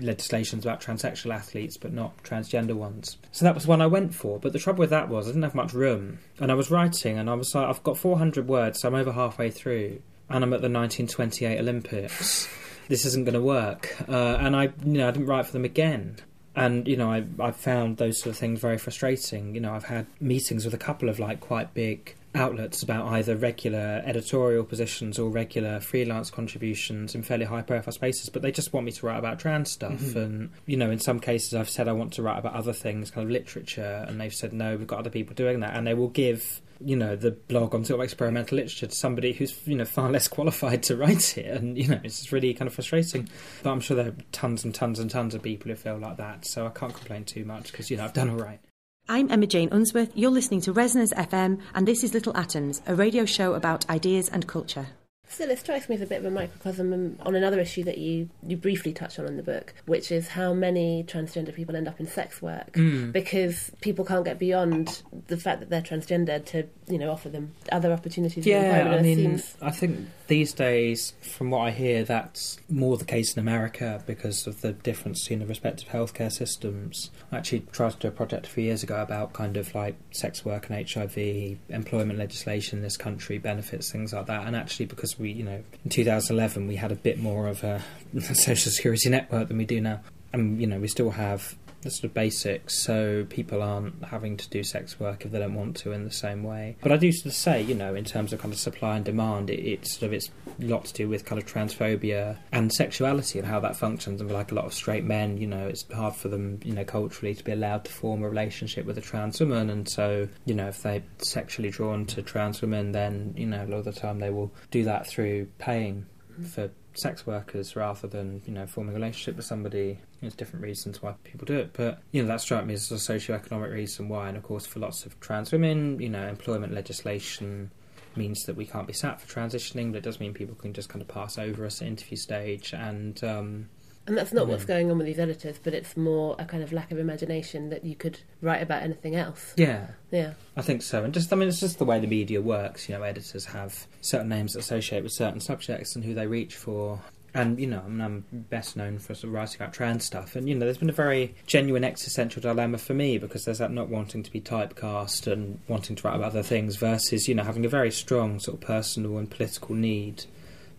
legislations 0.00 0.64
about 0.64 0.80
transsexual 0.80 1.34
athletes 1.34 1.76
but 1.76 1.92
not 1.92 2.16
transgender 2.22 2.74
ones. 2.74 3.18
So 3.32 3.44
that 3.44 3.54
was 3.54 3.66
one 3.66 3.82
I 3.82 3.86
went 3.88 4.14
for, 4.14 4.38
but 4.38 4.52
the 4.52 4.58
trouble 4.60 4.80
with 4.80 4.90
that 4.90 5.08
was 5.08 5.26
I 5.26 5.30
didn't 5.30 5.42
have 5.42 5.54
much 5.54 5.74
room. 5.74 6.18
And 6.38 6.50
I 6.50 6.54
was 6.54 6.70
writing 6.70 7.18
and 7.18 7.28
I 7.28 7.34
was 7.34 7.54
like, 7.54 7.68
I've 7.68 7.82
got 7.82 7.98
400 7.98 8.46
words, 8.46 8.80
so 8.80 8.88
I'm 8.88 8.94
over 8.94 9.12
halfway 9.12 9.50
through, 9.50 10.00
and 10.30 10.42
I'm 10.44 10.52
at 10.52 10.60
the 10.62 10.70
1928 10.70 11.58
Olympics. 11.58 12.48
This 12.88 13.04
isn't 13.06 13.24
going 13.24 13.34
to 13.34 13.40
work. 13.40 13.96
Uh, 14.08 14.36
and 14.40 14.54
I, 14.54 14.64
you 14.84 14.98
know, 14.98 15.08
I 15.08 15.10
didn't 15.10 15.26
write 15.26 15.46
for 15.46 15.52
them 15.52 15.64
again. 15.64 16.16
And 16.56 16.86
you 16.86 16.96
know, 16.96 17.10
I 17.10 17.24
I 17.40 17.50
found 17.50 17.96
those 17.96 18.20
sort 18.20 18.34
of 18.34 18.38
things 18.38 18.60
very 18.60 18.78
frustrating. 18.78 19.54
You 19.54 19.60
know, 19.60 19.74
I've 19.74 19.84
had 19.84 20.06
meetings 20.20 20.64
with 20.64 20.74
a 20.74 20.78
couple 20.78 21.08
of 21.08 21.18
like 21.18 21.40
quite 21.40 21.74
big 21.74 22.14
outlets 22.34 22.82
about 22.82 23.06
either 23.06 23.36
regular 23.36 24.02
editorial 24.04 24.64
positions 24.64 25.18
or 25.18 25.30
regular 25.30 25.80
freelance 25.80 26.30
contributions 26.30 27.14
in 27.14 27.22
fairly 27.22 27.44
high 27.44 27.62
profile 27.62 27.92
spaces, 27.92 28.28
but 28.28 28.42
they 28.42 28.50
just 28.52 28.72
want 28.72 28.86
me 28.86 28.92
to 28.92 29.06
write 29.06 29.18
about 29.18 29.38
trans 29.38 29.70
stuff. 29.70 30.00
Mhm. 30.00 30.16
And 30.16 30.50
you 30.66 30.76
know, 30.76 30.90
in 30.90 30.98
some 31.00 31.20
cases, 31.20 31.54
I've 31.54 31.70
said 31.70 31.88
I 31.88 31.92
want 31.92 32.12
to 32.14 32.22
write 32.22 32.38
about 32.38 32.54
other 32.54 32.72
things, 32.72 33.10
kind 33.10 33.24
of 33.24 33.30
literature, 33.32 34.04
and 34.06 34.20
they've 34.20 34.34
said 34.34 34.52
no, 34.52 34.76
we've 34.76 34.86
got 34.86 35.00
other 35.00 35.10
people 35.10 35.34
doing 35.34 35.60
that, 35.60 35.76
and 35.76 35.86
they 35.86 35.94
will 35.94 36.08
give. 36.08 36.60
You 36.84 36.96
know 36.96 37.16
the 37.16 37.32
blog 37.32 37.74
on 37.74 37.84
sort 37.84 38.00
of 38.00 38.04
experimental 38.04 38.56
literature 38.56 38.86
to 38.86 38.94
somebody 38.94 39.32
who's 39.32 39.66
you 39.66 39.76
know 39.76 39.84
far 39.84 40.10
less 40.12 40.28
qualified 40.28 40.82
to 40.84 40.96
write 40.96 41.38
it, 41.38 41.46
and 41.46 41.78
you 41.78 41.88
know 41.88 42.00
it's 42.04 42.32
really 42.32 42.54
kind 42.54 42.68
of 42.68 42.74
frustrating. 42.74 43.28
But 43.62 43.70
I'm 43.70 43.80
sure 43.80 43.96
there 43.96 44.08
are 44.08 44.16
tons 44.32 44.64
and 44.64 44.74
tons 44.74 44.98
and 44.98 45.10
tons 45.10 45.34
of 45.34 45.42
people 45.42 45.70
who 45.70 45.76
feel 45.76 45.98
like 45.98 46.18
that, 46.18 46.44
so 46.44 46.66
I 46.66 46.70
can't 46.70 46.94
complain 46.94 47.24
too 47.24 47.44
much 47.44 47.72
because 47.72 47.90
you 47.90 47.96
know 47.96 48.04
I've 48.04 48.12
done 48.12 48.30
all 48.30 48.36
right. 48.36 48.60
I'm 49.08 49.30
Emma 49.30 49.46
Jane 49.46 49.68
Unsworth. 49.70 50.12
You're 50.14 50.30
listening 50.30 50.62
to 50.62 50.72
Resonance 50.72 51.12
FM, 51.12 51.60
and 51.74 51.86
this 51.86 52.02
is 52.02 52.14
Little 52.14 52.34
Atoms, 52.36 52.80
a 52.86 52.94
radio 52.94 53.26
show 53.26 53.52
about 53.52 53.88
ideas 53.90 54.30
and 54.30 54.46
culture. 54.46 54.86
Still, 55.34 55.50
it 55.50 55.58
strikes 55.58 55.88
me 55.88 55.96
as 55.96 56.00
a 56.00 56.06
bit 56.06 56.18
of 56.20 56.24
a 56.26 56.30
microcosm 56.30 57.16
on 57.20 57.34
another 57.34 57.58
issue 57.58 57.82
that 57.84 57.98
you, 57.98 58.28
you 58.46 58.56
briefly 58.56 58.92
touch 58.92 59.18
on 59.18 59.26
in 59.26 59.36
the 59.36 59.42
book, 59.42 59.74
which 59.86 60.12
is 60.12 60.28
how 60.28 60.54
many 60.54 61.02
transgender 61.08 61.52
people 61.52 61.74
end 61.74 61.88
up 61.88 61.98
in 61.98 62.06
sex 62.06 62.40
work 62.40 62.72
Mm. 62.74 63.10
because 63.12 63.72
people 63.80 64.04
can't 64.04 64.24
get 64.24 64.38
beyond 64.38 65.02
the 65.26 65.36
fact 65.36 65.58
that 65.60 65.70
they're 65.70 65.82
transgender 65.82 66.44
to 66.46 66.64
you 66.88 66.98
know 66.98 67.10
offer 67.10 67.28
them 67.28 67.52
other 67.72 67.92
opportunities. 67.92 68.46
in 68.46 68.52
Yeah. 68.52 68.94
I 68.96 69.02
mean, 69.02 69.16
seems 69.16 69.56
I 69.60 69.70
think 69.70 69.98
these 70.26 70.52
days, 70.52 71.12
from 71.20 71.50
what 71.50 71.60
I 71.60 71.70
hear, 71.70 72.04
that's 72.04 72.58
more 72.70 72.96
the 72.96 73.04
case 73.04 73.34
in 73.34 73.40
America 73.40 74.02
because 74.06 74.46
of 74.46 74.60
the 74.62 74.72
difference 74.72 75.30
in 75.30 75.40
the 75.40 75.46
respective 75.46 75.88
healthcare 75.88 76.32
systems. 76.32 77.10
I 77.30 77.38
actually 77.38 77.60
tried 77.72 77.92
to 77.92 77.98
do 77.98 78.08
a 78.08 78.10
project 78.10 78.46
a 78.46 78.50
few 78.50 78.64
years 78.64 78.82
ago 78.82 79.02
about 79.02 79.32
kind 79.34 79.56
of 79.56 79.74
like 79.74 79.96
sex 80.12 80.44
work 80.44 80.70
and 80.70 80.88
HIV, 80.88 81.58
employment 81.68 82.18
legislation 82.18 82.78
in 82.78 82.82
this 82.82 82.96
country, 82.96 83.38
benefits, 83.38 83.92
things 83.92 84.12
like 84.12 84.26
that. 84.26 84.46
And 84.46 84.56
actually, 84.56 84.86
because 84.86 85.18
we, 85.18 85.30
you 85.30 85.44
know, 85.44 85.62
in 85.84 85.90
2011 85.90 86.66
we 86.66 86.76
had 86.76 86.92
a 86.92 86.96
bit 86.96 87.18
more 87.18 87.46
of 87.46 87.62
a 87.62 87.82
social 88.34 88.72
security 88.72 89.10
network 89.10 89.48
than 89.48 89.58
we 89.58 89.66
do 89.66 89.80
now. 89.80 90.00
And, 90.32 90.60
you 90.60 90.66
know, 90.66 90.80
we 90.80 90.88
still 90.88 91.10
have 91.10 91.54
the 91.84 91.90
sort 91.90 92.04
of 92.04 92.14
basics, 92.14 92.82
so 92.82 93.24
people 93.28 93.62
aren't 93.62 94.04
having 94.04 94.36
to 94.36 94.48
do 94.48 94.64
sex 94.64 94.98
work 94.98 95.24
if 95.24 95.30
they 95.30 95.38
don't 95.38 95.54
want 95.54 95.76
to 95.76 95.92
in 95.92 96.04
the 96.04 96.10
same 96.10 96.42
way. 96.42 96.76
But 96.82 96.92
I 96.92 96.96
do 96.96 97.12
sort 97.12 97.26
of 97.26 97.34
say, 97.34 97.62
you 97.62 97.74
know, 97.74 97.94
in 97.94 98.04
terms 98.04 98.32
of 98.32 98.40
kind 98.40 98.52
of 98.52 98.58
supply 98.58 98.96
and 98.96 99.04
demand, 99.04 99.50
it, 99.50 99.60
it's 99.60 99.92
sort 99.92 100.08
of 100.08 100.12
it's 100.14 100.30
a 100.60 100.64
lot 100.64 100.86
to 100.86 100.92
do 100.92 101.08
with 101.08 101.24
kind 101.24 101.40
of 101.40 101.46
transphobia 101.46 102.36
and 102.52 102.72
sexuality 102.72 103.38
and 103.38 103.46
how 103.46 103.60
that 103.60 103.76
functions. 103.76 104.20
And 104.20 104.30
like 104.30 104.50
a 104.50 104.54
lot 104.54 104.64
of 104.64 104.74
straight 104.74 105.04
men, 105.04 105.36
you 105.36 105.46
know, 105.46 105.68
it's 105.68 105.84
hard 105.92 106.16
for 106.16 106.28
them, 106.28 106.58
you 106.64 106.72
know, 106.72 106.84
culturally 106.84 107.34
to 107.34 107.44
be 107.44 107.52
allowed 107.52 107.84
to 107.84 107.92
form 107.92 108.22
a 108.22 108.28
relationship 108.28 108.86
with 108.86 108.98
a 108.98 109.02
trans 109.02 109.38
woman. 109.40 109.70
And 109.70 109.88
so, 109.88 110.28
you 110.44 110.54
know, 110.54 110.68
if 110.68 110.82
they're 110.82 111.02
sexually 111.18 111.70
drawn 111.70 112.06
to 112.06 112.22
trans 112.22 112.60
women, 112.60 112.92
then 112.92 113.34
you 113.36 113.46
know, 113.46 113.64
a 113.64 113.68
lot 113.68 113.78
of 113.78 113.84
the 113.84 113.92
time 113.92 114.18
they 114.18 114.30
will 114.30 114.52
do 114.70 114.84
that 114.84 115.06
through 115.06 115.46
paying 115.58 116.06
for 116.52 116.70
sex 116.94 117.26
workers 117.26 117.76
rather 117.76 118.06
than 118.06 118.42
you 118.46 118.52
know 118.52 118.66
forming 118.66 118.94
a 118.94 118.98
relationship 118.98 119.36
with 119.36 119.44
somebody. 119.44 119.98
There's 120.20 120.34
different 120.34 120.64
reasons 120.64 121.02
why 121.02 121.14
people 121.24 121.46
do 121.46 121.58
it, 121.58 121.70
but 121.72 122.00
you 122.12 122.22
know 122.22 122.28
that 122.28 122.40
struck 122.40 122.64
me 122.64 122.74
as 122.74 122.90
a 122.90 122.98
socio-economic 122.98 123.70
reason 123.70 124.08
why. 124.08 124.28
And 124.28 124.36
of 124.36 124.42
course, 124.42 124.66
for 124.66 124.80
lots 124.80 125.06
of 125.06 125.18
trans 125.20 125.52
women, 125.52 126.00
you 126.00 126.08
know, 126.08 126.26
employment 126.26 126.72
legislation 126.72 127.70
means 128.16 128.44
that 128.44 128.56
we 128.56 128.66
can't 128.66 128.86
be 128.86 128.92
sat 128.92 129.20
for 129.20 129.26
transitioning, 129.26 129.90
but 129.90 129.98
it 129.98 130.04
does 130.04 130.20
mean 130.20 130.32
people 130.32 130.54
can 130.54 130.72
just 130.72 130.88
kind 130.88 131.02
of 131.02 131.08
pass 131.08 131.36
over 131.38 131.66
us 131.66 131.82
at 131.82 131.88
interview 131.88 132.16
stage 132.16 132.72
and. 132.72 133.22
Um, 133.22 133.68
and 134.06 134.16
that's 134.18 134.32
not 134.32 134.46
you 134.46 134.52
what's 134.52 134.64
going 134.64 134.90
on 134.90 134.98
with 134.98 135.06
these 135.06 135.18
editors, 135.18 135.58
but 135.62 135.72
it's 135.72 135.96
more 135.96 136.36
a 136.38 136.44
kind 136.44 136.62
of 136.62 136.72
lack 136.72 136.90
of 136.90 136.98
imagination 136.98 137.70
that 137.70 137.84
you 137.84 137.94
could 137.94 138.20
write 138.42 138.62
about 138.62 138.82
anything 138.82 139.16
else. 139.16 139.54
Yeah, 139.56 139.88
Yeah. 140.10 140.34
I 140.56 140.62
think 140.62 140.82
so. 140.82 141.04
And 141.04 141.14
just, 141.14 141.32
I 141.32 141.36
mean, 141.36 141.48
it's 141.48 141.60
just 141.60 141.78
the 141.78 141.84
way 141.84 141.98
the 141.98 142.06
media 142.06 142.40
works. 142.40 142.88
You 142.88 142.96
know, 142.96 143.02
editors 143.02 143.46
have 143.46 143.86
certain 144.02 144.28
names 144.28 144.52
that 144.52 144.60
associate 144.60 145.02
with 145.02 145.12
certain 145.12 145.40
subjects 145.40 145.96
and 145.96 146.04
who 146.04 146.14
they 146.14 146.26
reach 146.26 146.54
for. 146.54 147.00
And, 147.36 147.58
you 147.58 147.66
know, 147.66 147.82
I 147.84 147.88
mean, 147.88 148.00
I'm 148.00 148.24
best 148.30 148.76
known 148.76 148.98
for 148.98 149.14
sort 149.14 149.24
of 149.24 149.32
writing 149.32 149.56
about 149.56 149.72
trans 149.72 150.04
stuff. 150.04 150.36
And, 150.36 150.48
you 150.48 150.54
know, 150.54 150.66
there's 150.66 150.78
been 150.78 150.90
a 150.90 150.92
very 150.92 151.34
genuine 151.46 151.82
existential 151.82 152.40
dilemma 152.40 152.78
for 152.78 152.94
me 152.94 153.18
because 153.18 153.44
there's 153.44 153.58
that 153.58 153.72
not 153.72 153.88
wanting 153.88 154.22
to 154.22 154.30
be 154.30 154.40
typecast 154.40 155.26
and 155.26 155.58
wanting 155.66 155.96
to 155.96 156.06
write 156.06 156.14
about 156.14 156.28
other 156.28 156.44
things 156.44 156.76
versus, 156.76 157.26
you 157.26 157.34
know, 157.34 157.42
having 157.42 157.64
a 157.64 157.68
very 157.68 157.90
strong 157.90 158.38
sort 158.38 158.58
of 158.58 158.60
personal 158.60 159.18
and 159.18 159.30
political 159.30 159.74
need 159.74 160.26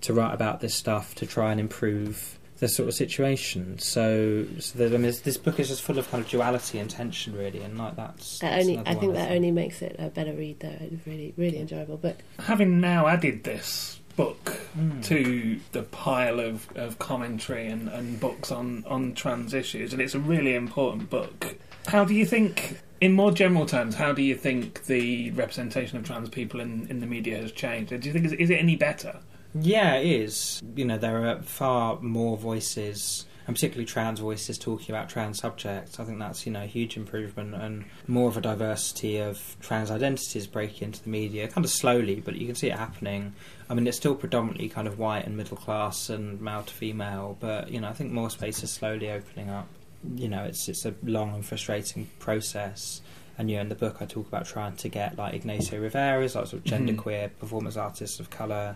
to 0.01 0.13
write 0.13 0.34
about 0.34 0.61
this 0.61 0.76
stuff 0.76 1.15
to 1.15 1.26
try 1.26 1.51
and 1.51 1.59
improve 1.59 2.39
the 2.60 2.68
sort 2.70 2.88
of 2.89 2.95
situation. 2.95 3.78
So, 3.80 4.45
so 4.60 4.78
that, 4.80 4.88
I 4.88 4.91
mean, 4.91 5.01
this, 5.03 5.20
this 5.22 5.38
book 5.38 5.60
is 5.60 5.68
just 5.68 5.82
full 5.82 5.97
of 5.99 6.10
kind 6.10 6.24
of 6.24 6.30
duality 6.30 6.80
and 6.80 6.89
tension, 6.89 7.36
really, 7.36 7.62
and 7.62 7.78
like 7.78 7.95
that's. 7.95 8.39
That 8.39 8.51
that's 8.51 8.62
only, 8.64 8.76
another 8.76 8.89
I 8.89 8.93
one 8.93 8.99
think 9.01 9.14
that 9.14 9.20
think. 9.28 9.36
only 9.36 9.51
makes 9.51 9.82
it 9.82 9.95
a 9.99 10.10
better 10.10 10.34
read, 10.34 10.60
though. 10.62 10.76
It's 10.80 11.06
really, 11.06 11.34
really 11.38 11.60
enjoyable. 11.60 11.97
But 11.97 12.20
having 12.39 12.80
now 12.80 13.08
added 13.08 13.43
this 13.43 13.99
book 14.16 14.60
Mm. 14.78 15.01
to 15.06 15.58
the 15.72 15.84
pile 15.84 16.41
of, 16.41 16.68
of 16.76 16.99
commentary 16.99 17.68
and, 17.68 17.88
and 17.88 18.20
books 18.20 18.51
on, 18.51 18.84
on 18.88 19.14
trans 19.14 19.53
issues, 19.53 19.93
and 19.93 20.01
it's 20.01 20.14
a 20.16 20.20
really 20.20 20.53
important 20.53 21.10
book. 21.10 21.56
How 21.88 22.03
do 22.03 22.14
you 22.14 22.26
think 22.26 22.80
In 22.99 23.14
more 23.14 23.32
general 23.32 23.66
terms, 23.66 23.95
how 23.95 24.12
do 24.12 24.22
you 24.22 24.36
think 24.36 24.84
the 24.86 25.32
representation 25.32 25.97
of 25.97 26.03
trans 26.06 26.28
people 26.30 26.60
in, 26.60 26.88
in 26.89 26.99
the 26.99 27.06
media 27.06 27.38
has 27.38 27.51
changed? 27.53 27.89
Do 27.89 28.06
you 28.08 28.12
think 28.12 28.26
is, 28.26 28.34
is 28.34 28.49
it 28.49 28.56
any 28.56 28.76
better? 28.76 29.18
Yeah, 29.58 29.95
it 29.95 30.06
is. 30.06 30.62
You 30.76 30.86
know, 30.86 30.97
there 30.97 31.28
are 31.28 31.41
far 31.41 31.99
more 32.01 32.36
voices, 32.36 33.26
and 33.47 33.56
particularly 33.56 33.86
trans 33.86 34.20
voices, 34.20 34.58
talking 34.58 34.93
about 34.93 35.08
trans 35.08 35.39
subjects. 35.39 35.97
I 35.97 36.03
think 36.03 36.20
that's 36.20 36.45
you 36.45 36.51
know 36.51 36.64
a 36.64 36.68
huge 36.68 36.97
improvement, 36.97 37.56
and 37.56 37.86
more 38.06 38.28
of 38.28 38.36
a 38.36 38.41
diversity 38.41 39.18
of 39.18 39.56
trans 39.62 39.91
identities 39.91 40.45
breaking 40.45 40.88
into 40.88 41.03
the 41.03 41.10
media, 41.10 41.47
kind 41.47 41.64
of 41.64 41.72
slowly, 41.72 42.16
but 42.16 42.36
you 42.36 42.45
can 42.45 42.56
see 42.56 42.68
it 42.68 42.78
happening. 42.78 43.34
I 43.70 43.74
mean, 43.74 43.88
it's 43.88 43.97
still 43.97 44.16
predominantly 44.16 44.68
kind 44.68 44.89
of 44.89 44.99
white 44.99 45.26
and 45.26 45.38
middle 45.38 45.58
class 45.58 46.10
and 46.10 46.41
male 46.41 46.64
to 46.64 46.74
female, 46.74 47.38
but 47.39 47.72
you 47.72 47.80
know, 47.80 47.88
I 47.88 47.93
think 47.93 48.12
more 48.12 48.30
space 48.30 48.62
is 48.62 48.72
slowly 48.72 49.10
opening 49.10 49.49
up. 49.49 49.70
You 50.16 50.28
know, 50.28 50.43
it's 50.43 50.68
it's 50.68 50.86
a 50.86 50.93
long 51.01 51.34
and 51.34 51.45
frustrating 51.45 52.10
process. 52.20 53.01
And 53.38 53.49
you 53.49 53.58
know, 53.58 53.64
in 53.64 53.70
the 53.70 53.76
book, 53.76 53.97
I 54.01 54.06
talk 54.06 54.28
about 54.28 54.45
trying 54.45 54.76
to 54.78 54.89
get 54.89 55.18
like 55.18 55.34
Ignacio 55.34 55.80
Rivera's 55.80 56.36
like 56.36 56.47
sort 56.47 56.66
of 56.66 56.72
genderqueer 56.72 57.26
mm-hmm. 57.26 57.39
performance 57.39 57.78
artists 57.78 58.20
of 58.20 58.30
color, 58.30 58.76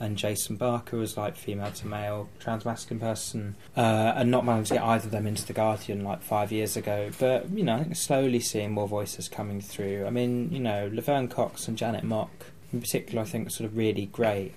and 0.00 0.16
Jason 0.16 0.56
Barker 0.56 1.00
as 1.00 1.16
like 1.16 1.36
female 1.36 1.72
to 1.72 1.86
male 1.86 2.28
trans 2.38 2.64
masculine 2.64 3.00
person, 3.00 3.56
uh, 3.76 4.14
and 4.16 4.30
not 4.30 4.44
managed 4.44 4.68
to 4.68 4.74
get 4.74 4.84
either 4.84 5.06
of 5.06 5.10
them 5.10 5.26
into 5.26 5.46
the 5.46 5.52
Guardian 5.52 6.04
like 6.04 6.22
five 6.22 6.52
years 6.52 6.76
ago. 6.76 7.10
But 7.18 7.50
you 7.50 7.64
know, 7.64 7.76
I 7.76 7.82
think 7.82 7.96
slowly 7.96 8.40
seeing 8.40 8.72
more 8.72 8.88
voices 8.88 9.28
coming 9.28 9.60
through. 9.60 10.06
I 10.06 10.10
mean, 10.10 10.50
you 10.52 10.60
know, 10.60 10.90
Laverne 10.92 11.28
Cox 11.28 11.68
and 11.68 11.76
Janet 11.76 12.04
Mock 12.04 12.30
in 12.72 12.80
particular, 12.80 13.22
I 13.22 13.24
think 13.24 13.46
are 13.46 13.50
sort 13.50 13.70
of 13.70 13.76
really 13.76 14.06
great. 14.06 14.52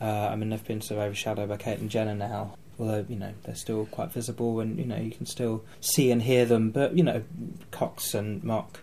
Uh, 0.00 0.28
I 0.30 0.36
mean, 0.36 0.50
they've 0.50 0.64
been 0.64 0.80
sort 0.80 0.98
of 1.00 1.06
overshadowed 1.06 1.48
by 1.48 1.56
Caitlyn 1.56 1.88
Jenner 1.88 2.14
now 2.14 2.56
although 2.78 3.06
you 3.08 3.16
know 3.16 3.32
they're 3.44 3.54
still 3.54 3.86
quite 3.86 4.12
visible 4.12 4.60
and 4.60 4.78
you 4.78 4.84
know 4.84 4.96
you 4.96 5.10
can 5.10 5.26
still 5.26 5.64
see 5.80 6.10
and 6.10 6.22
hear 6.22 6.44
them. 6.44 6.70
But 6.70 6.96
you 6.96 7.02
know, 7.02 7.22
Cox 7.70 8.14
and 8.14 8.42
Mock 8.44 8.80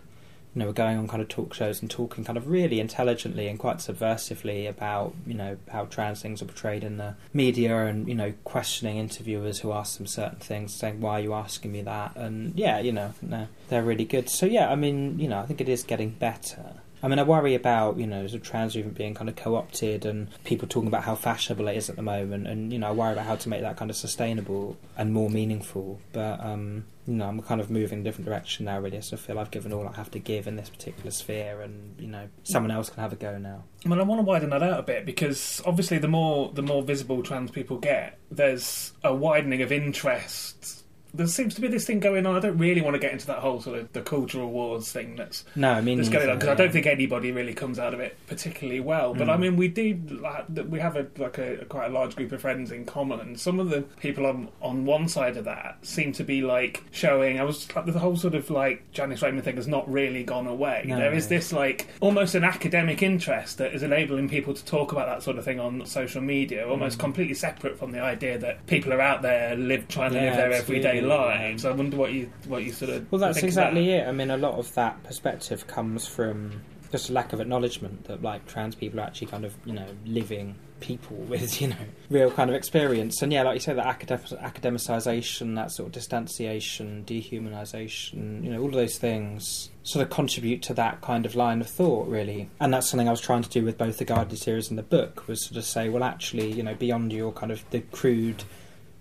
you 0.54 0.60
know, 0.60 0.66
were 0.66 0.72
going 0.72 0.96
on 0.96 1.08
kind 1.08 1.22
of 1.22 1.28
talk 1.28 1.52
shows 1.52 1.80
and 1.80 1.90
talking 1.90 2.24
kind 2.24 2.38
of 2.38 2.48
really 2.48 2.78
intelligently 2.78 3.48
and 3.48 3.58
quite 3.58 3.78
subversively 3.78 4.68
about, 4.68 5.14
you 5.26 5.34
know, 5.34 5.56
how 5.70 5.84
trans 5.86 6.22
things 6.22 6.40
are 6.40 6.46
portrayed 6.46 6.84
in 6.84 6.96
the 6.96 7.14
media 7.32 7.86
and, 7.86 8.08
you 8.08 8.14
know, 8.14 8.32
questioning 8.44 8.96
interviewers 8.98 9.60
who 9.60 9.72
ask 9.72 9.96
them 9.96 10.06
certain 10.06 10.38
things, 10.38 10.72
saying, 10.74 11.00
why 11.00 11.14
are 11.14 11.20
you 11.20 11.34
asking 11.34 11.72
me 11.72 11.82
that? 11.82 12.14
And 12.16 12.56
yeah, 12.56 12.78
you 12.78 12.92
know, 12.92 13.12
they're, 13.22 13.48
they're 13.68 13.82
really 13.82 14.04
good. 14.04 14.30
So 14.30 14.46
yeah, 14.46 14.70
I 14.70 14.76
mean, 14.76 15.18
you 15.18 15.28
know, 15.28 15.40
I 15.40 15.46
think 15.46 15.60
it 15.60 15.68
is 15.68 15.82
getting 15.82 16.10
better. 16.10 16.74
I 17.04 17.08
mean, 17.08 17.18
I 17.18 17.22
worry 17.22 17.54
about 17.54 17.98
you 17.98 18.06
know 18.06 18.26
the 18.26 18.38
trans 18.38 18.74
movement 18.74 18.96
being 18.96 19.12
kind 19.12 19.28
of 19.28 19.36
co-opted 19.36 20.06
and 20.06 20.28
people 20.44 20.66
talking 20.66 20.88
about 20.88 21.04
how 21.04 21.14
fashionable 21.14 21.68
it 21.68 21.76
is 21.76 21.90
at 21.90 21.96
the 21.96 22.02
moment, 22.02 22.46
and 22.46 22.72
you 22.72 22.78
know 22.78 22.88
I 22.88 22.92
worry 22.92 23.12
about 23.12 23.26
how 23.26 23.36
to 23.36 23.48
make 23.50 23.60
that 23.60 23.76
kind 23.76 23.90
of 23.90 23.96
sustainable 23.96 24.78
and 24.96 25.12
more 25.12 25.28
meaningful. 25.28 26.00
But 26.14 26.40
um, 26.40 26.86
you 27.06 27.12
know, 27.12 27.26
I'm 27.26 27.42
kind 27.42 27.60
of 27.60 27.70
moving 27.70 27.98
in 27.98 28.00
a 28.00 28.04
different 28.04 28.24
direction 28.24 28.64
now. 28.64 28.80
Really, 28.80 29.02
so 29.02 29.18
I 29.18 29.20
feel 29.20 29.38
I've 29.38 29.50
given 29.50 29.70
all 29.70 29.86
I 29.86 29.92
have 29.92 30.10
to 30.12 30.18
give 30.18 30.46
in 30.46 30.56
this 30.56 30.70
particular 30.70 31.10
sphere, 31.10 31.60
and 31.60 31.94
you 32.00 32.06
know, 32.06 32.26
someone 32.42 32.70
else 32.70 32.88
can 32.88 33.02
have 33.02 33.12
a 33.12 33.16
go 33.16 33.36
now. 33.36 33.64
Well, 33.84 34.00
I 34.00 34.02
want 34.04 34.20
to 34.20 34.24
widen 34.24 34.48
that 34.48 34.62
out 34.62 34.80
a 34.80 34.82
bit 34.82 35.04
because 35.04 35.60
obviously, 35.66 35.98
the 35.98 36.08
more 36.08 36.52
the 36.54 36.62
more 36.62 36.82
visible 36.82 37.22
trans 37.22 37.50
people 37.50 37.76
get, 37.76 38.18
there's 38.30 38.94
a 39.02 39.14
widening 39.14 39.60
of 39.60 39.70
interest 39.70 40.83
there 41.14 41.28
seems 41.28 41.54
to 41.54 41.60
be 41.60 41.68
this 41.68 41.86
thing 41.86 42.00
going 42.00 42.26
on. 42.26 42.36
I 42.36 42.40
don't 42.40 42.58
really 42.58 42.80
want 42.80 42.94
to 42.94 42.98
get 42.98 43.12
into 43.12 43.26
that 43.28 43.38
whole 43.38 43.60
sort 43.60 43.78
of 43.78 43.92
the 43.92 44.02
cultural 44.02 44.50
wars 44.50 44.90
thing 44.90 45.14
that's 45.16 45.44
no, 45.54 45.70
I 45.70 45.80
mean 45.80 45.98
that's 45.98 46.08
going 46.08 46.28
on 46.28 46.38
because 46.38 46.50
I 46.50 46.54
don't 46.54 46.72
think 46.72 46.86
anybody 46.86 47.30
really 47.30 47.54
comes 47.54 47.78
out 47.78 47.94
of 47.94 48.00
it 48.00 48.16
particularly 48.26 48.80
well. 48.80 49.14
But 49.14 49.28
mm. 49.28 49.32
I 49.32 49.36
mean, 49.36 49.56
we 49.56 49.68
do 49.68 49.94
like, 50.10 50.46
we 50.68 50.80
have 50.80 50.96
a 50.96 51.06
like 51.16 51.38
a, 51.38 51.60
a, 51.60 51.64
quite 51.64 51.86
a 51.86 51.92
large 51.92 52.16
group 52.16 52.32
of 52.32 52.40
friends 52.40 52.72
in 52.72 52.84
common, 52.84 53.20
and 53.20 53.40
some 53.40 53.60
of 53.60 53.70
the 53.70 53.82
people 54.00 54.26
on 54.26 54.48
on 54.60 54.84
one 54.84 55.08
side 55.08 55.36
of 55.36 55.44
that 55.44 55.78
seem 55.82 56.12
to 56.14 56.24
be 56.24 56.42
like 56.42 56.82
showing. 56.90 57.38
I 57.38 57.44
was 57.44 57.74
like 57.74 57.86
the 57.86 57.98
whole 57.98 58.16
sort 58.16 58.34
of 58.34 58.50
like 58.50 58.90
Janice 58.90 59.22
Raymond 59.22 59.44
thing 59.44 59.56
has 59.56 59.68
not 59.68 59.90
really 59.90 60.24
gone 60.24 60.48
away. 60.48 60.84
No. 60.86 60.98
There 60.98 61.14
is 61.14 61.28
this 61.28 61.52
like 61.52 61.86
almost 62.00 62.34
an 62.34 62.44
academic 62.44 63.02
interest 63.02 63.58
that 63.58 63.72
is 63.72 63.82
enabling 63.84 64.28
people 64.28 64.52
to 64.52 64.64
talk 64.64 64.90
about 64.90 65.06
that 65.06 65.22
sort 65.22 65.38
of 65.38 65.44
thing 65.44 65.60
on 65.60 65.86
social 65.86 66.20
media, 66.20 66.68
almost 66.68 66.98
mm. 66.98 67.00
completely 67.00 67.34
separate 67.34 67.78
from 67.78 67.92
the 67.92 68.00
idea 68.00 68.36
that 68.38 68.66
people 68.66 68.92
are 68.92 69.00
out 69.00 69.22
there 69.22 69.54
live 69.56 69.86
trying 69.86 70.10
to 70.10 70.16
yeah, 70.16 70.24
live 70.24 70.36
their 70.36 70.52
absolutely. 70.52 70.86
everyday 70.86 71.03
lives. 71.04 71.64
I 71.64 71.72
wonder 71.72 71.96
what 71.96 72.12
you 72.12 72.30
what 72.46 72.64
you 72.64 72.72
sort 72.72 72.90
of. 72.90 73.10
Well, 73.10 73.20
that's 73.20 73.42
exactly 73.42 73.90
it. 73.90 74.06
I 74.06 74.12
mean, 74.12 74.30
a 74.30 74.36
lot 74.36 74.54
of 74.54 74.72
that 74.74 75.02
perspective 75.04 75.66
comes 75.66 76.06
from 76.06 76.62
just 76.94 77.10
a 77.10 77.12
lack 77.12 77.32
of 77.32 77.40
acknowledgement 77.40 78.04
that 78.04 78.22
like 78.22 78.46
trans 78.46 78.76
people 78.76 79.00
are 79.00 79.02
actually 79.02 79.26
kind 79.26 79.44
of 79.44 79.52
you 79.64 79.72
know 79.72 79.86
living 80.06 80.54
people 80.78 81.16
with 81.28 81.60
you 81.60 81.66
know 81.66 81.76
real 82.08 82.30
kind 82.30 82.48
of 82.48 82.54
experience 82.54 83.20
and 83.20 83.32
yeah 83.32 83.42
like 83.42 83.54
you 83.54 83.60
say 83.60 83.74
that 83.74 83.84
academic, 83.84 84.24
academicization 84.26 85.56
that 85.56 85.72
sort 85.72 85.88
of 85.88 85.92
distanciation 85.92 87.02
dehumanization 87.04 88.44
you 88.44 88.50
know 88.50 88.60
all 88.60 88.68
of 88.68 88.74
those 88.74 88.96
things 88.96 89.70
sort 89.82 90.04
of 90.04 90.10
contribute 90.10 90.62
to 90.62 90.72
that 90.72 91.00
kind 91.00 91.26
of 91.26 91.34
line 91.34 91.60
of 91.60 91.68
thought 91.68 92.06
really 92.06 92.48
and 92.60 92.72
that's 92.72 92.88
something 92.88 93.08
i 93.08 93.10
was 93.10 93.20
trying 93.20 93.42
to 93.42 93.50
do 93.50 93.64
with 93.64 93.76
both 93.76 93.98
the 93.98 94.04
guardian 94.04 94.36
series 94.36 94.68
and 94.68 94.78
the 94.78 94.82
book 94.84 95.26
was 95.26 95.44
sort 95.44 95.56
of 95.56 95.64
say 95.64 95.88
well 95.88 96.04
actually 96.04 96.52
you 96.52 96.62
know 96.62 96.74
beyond 96.74 97.12
your 97.12 97.32
kind 97.32 97.50
of 97.50 97.68
the 97.70 97.80
crude 97.90 98.44